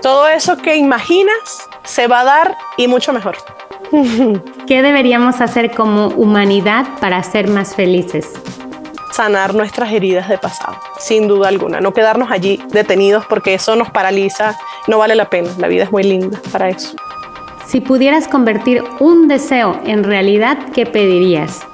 Todo 0.00 0.28
eso 0.28 0.56
que 0.56 0.76
imaginas 0.76 1.68
se 1.84 2.06
va 2.06 2.20
a 2.20 2.24
dar 2.24 2.56
y 2.76 2.88
mucho 2.88 3.12
mejor. 3.12 3.36
¿Qué 4.66 4.82
deberíamos 4.82 5.40
hacer 5.40 5.70
como 5.70 6.08
humanidad 6.08 6.86
para 7.00 7.22
ser 7.22 7.48
más 7.48 7.74
felices? 7.74 8.32
Sanar 9.14 9.54
nuestras 9.54 9.92
heridas 9.92 10.28
de 10.28 10.38
pasado, 10.38 10.76
sin 10.98 11.28
duda 11.28 11.48
alguna. 11.48 11.80
No 11.80 11.92
quedarnos 11.92 12.30
allí 12.30 12.62
detenidos 12.70 13.24
porque 13.26 13.54
eso 13.54 13.76
nos 13.76 13.90
paraliza, 13.90 14.56
no 14.86 14.98
vale 14.98 15.14
la 15.14 15.30
pena. 15.30 15.50
La 15.58 15.68
vida 15.68 15.84
es 15.84 15.92
muy 15.92 16.02
linda 16.02 16.40
para 16.52 16.68
eso. 16.68 16.96
Si 17.66 17.80
pudieras 17.80 18.28
convertir 18.28 18.82
un 19.00 19.28
deseo 19.28 19.80
en 19.84 20.04
realidad, 20.04 20.58
¿qué 20.74 20.86
pedirías? 20.86 21.66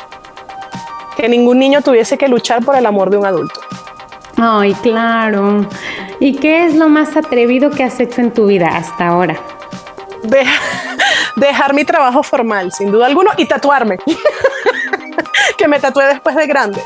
que 1.20 1.28
ningún 1.28 1.58
niño 1.58 1.82
tuviese 1.82 2.16
que 2.16 2.28
luchar 2.28 2.64
por 2.64 2.76
el 2.76 2.86
amor 2.86 3.10
de 3.10 3.18
un 3.18 3.26
adulto. 3.26 3.60
Ay, 4.38 4.72
claro. 4.74 5.68
¿Y 6.18 6.36
qué 6.36 6.64
es 6.64 6.74
lo 6.74 6.88
más 6.88 7.14
atrevido 7.14 7.68
que 7.70 7.84
has 7.84 8.00
hecho 8.00 8.22
en 8.22 8.32
tu 8.32 8.46
vida 8.46 8.68
hasta 8.68 9.08
ahora? 9.08 9.38
dejar 11.36 11.74
mi 11.74 11.84
trabajo 11.84 12.22
formal, 12.22 12.72
sin 12.72 12.90
duda 12.90 13.06
alguna, 13.06 13.32
y 13.36 13.44
tatuarme. 13.44 13.98
que 15.58 15.68
me 15.68 15.78
tatué 15.78 16.06
después 16.06 16.34
de 16.36 16.46
grande. 16.46 16.80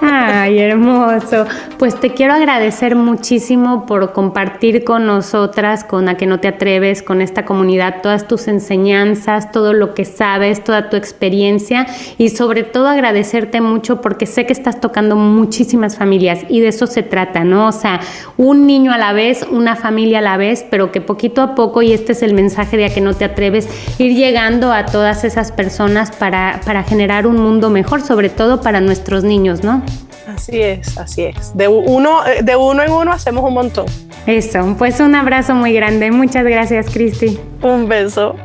Ay, 0.00 0.60
hermoso. 0.60 1.44
Pues 1.76 1.98
te 1.98 2.10
quiero 2.10 2.32
agradecer 2.34 2.94
muchísimo 2.94 3.84
por 3.84 4.12
compartir 4.12 4.84
con 4.84 5.06
nosotras, 5.06 5.82
con 5.82 6.08
A 6.08 6.16
que 6.16 6.26
no 6.26 6.38
te 6.38 6.48
atreves, 6.48 7.02
con 7.02 7.20
esta 7.20 7.44
comunidad, 7.44 7.96
todas 8.02 8.28
tus 8.28 8.46
enseñanzas, 8.46 9.50
todo 9.50 9.72
lo 9.72 9.94
que 9.94 10.04
sabes, 10.04 10.62
toda 10.62 10.88
tu 10.88 10.96
experiencia 10.96 11.86
y 12.16 12.28
sobre 12.28 12.62
todo 12.62 12.88
agradecerte 12.88 13.60
mucho 13.60 14.00
porque 14.00 14.26
sé 14.26 14.46
que 14.46 14.52
estás 14.52 14.80
tocando 14.80 15.16
muchísimas 15.16 15.96
familias 15.96 16.40
y 16.48 16.60
de 16.60 16.68
eso 16.68 16.86
se 16.86 17.02
trata, 17.02 17.42
¿no? 17.42 17.68
O 17.68 17.72
sea, 17.72 18.00
un 18.36 18.66
niño 18.66 18.92
a 18.92 18.98
la 18.98 19.12
vez, 19.12 19.46
una 19.50 19.74
familia 19.74 20.18
a 20.18 20.22
la 20.22 20.36
vez, 20.36 20.64
pero 20.70 20.92
que 20.92 21.00
poquito 21.00 21.42
a 21.42 21.54
poco, 21.54 21.82
y 21.82 21.92
este 21.92 22.12
es 22.12 22.22
el 22.22 22.34
mensaje 22.34 22.76
de 22.76 22.86
A 22.86 22.94
que 22.94 23.00
no 23.00 23.14
te 23.14 23.24
atreves, 23.24 23.68
ir 23.98 24.14
llegando 24.14 24.72
a 24.72 24.86
todas 24.86 25.24
esas 25.24 25.50
personas 25.50 26.12
para, 26.12 26.60
para 26.64 26.84
generar 26.84 27.26
un 27.26 27.36
mundo 27.36 27.70
mejor, 27.70 28.02
sobre 28.02 28.28
todo 28.28 28.60
para 28.60 28.80
nuestros 28.80 29.24
niños, 29.24 29.64
¿no? 29.64 29.82
Así 30.28 30.60
es, 30.60 30.98
así 30.98 31.24
es. 31.24 31.56
De 31.56 31.68
uno, 31.68 32.26
eh, 32.26 32.42
de 32.42 32.54
uno 32.54 32.82
en 32.82 32.92
uno 32.92 33.12
hacemos 33.12 33.42
un 33.44 33.54
montón. 33.54 33.86
Eso, 34.26 34.74
pues 34.76 35.00
un 35.00 35.14
abrazo 35.14 35.54
muy 35.54 35.72
grande. 35.72 36.10
Muchas 36.10 36.44
gracias, 36.44 36.90
Cristi. 36.90 37.38
Un 37.62 37.88
beso. 37.88 38.36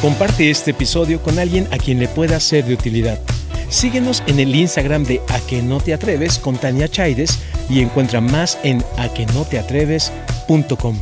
Comparte 0.00 0.48
este 0.48 0.70
episodio 0.70 1.20
con 1.20 1.40
alguien 1.40 1.66
a 1.72 1.78
quien 1.78 1.98
le 1.98 2.06
pueda 2.06 2.38
ser 2.38 2.64
de 2.64 2.74
utilidad. 2.74 3.18
Síguenos 3.68 4.22
en 4.28 4.38
el 4.38 4.54
Instagram 4.54 5.02
de 5.04 5.20
A 5.28 5.40
que 5.40 5.60
no 5.60 5.80
te 5.80 5.92
atreves 5.92 6.38
con 6.38 6.56
Tania 6.56 6.86
Chaides 6.88 7.42
y 7.68 7.80
encuentra 7.80 8.20
más 8.20 8.56
en 8.62 8.84
aquenoteatreves.com. 8.96 10.96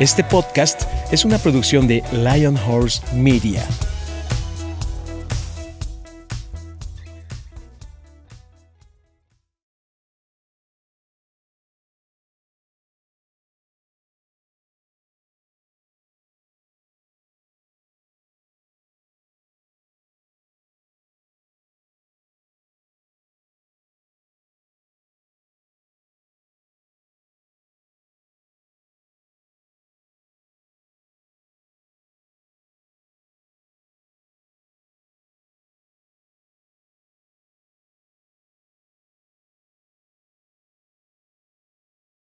Este 0.00 0.24
podcast 0.24 0.84
es 1.12 1.26
una 1.26 1.36
producción 1.38 1.86
de 1.86 2.02
Lion 2.12 2.58
Horse 2.66 3.02
Media. 3.14 3.62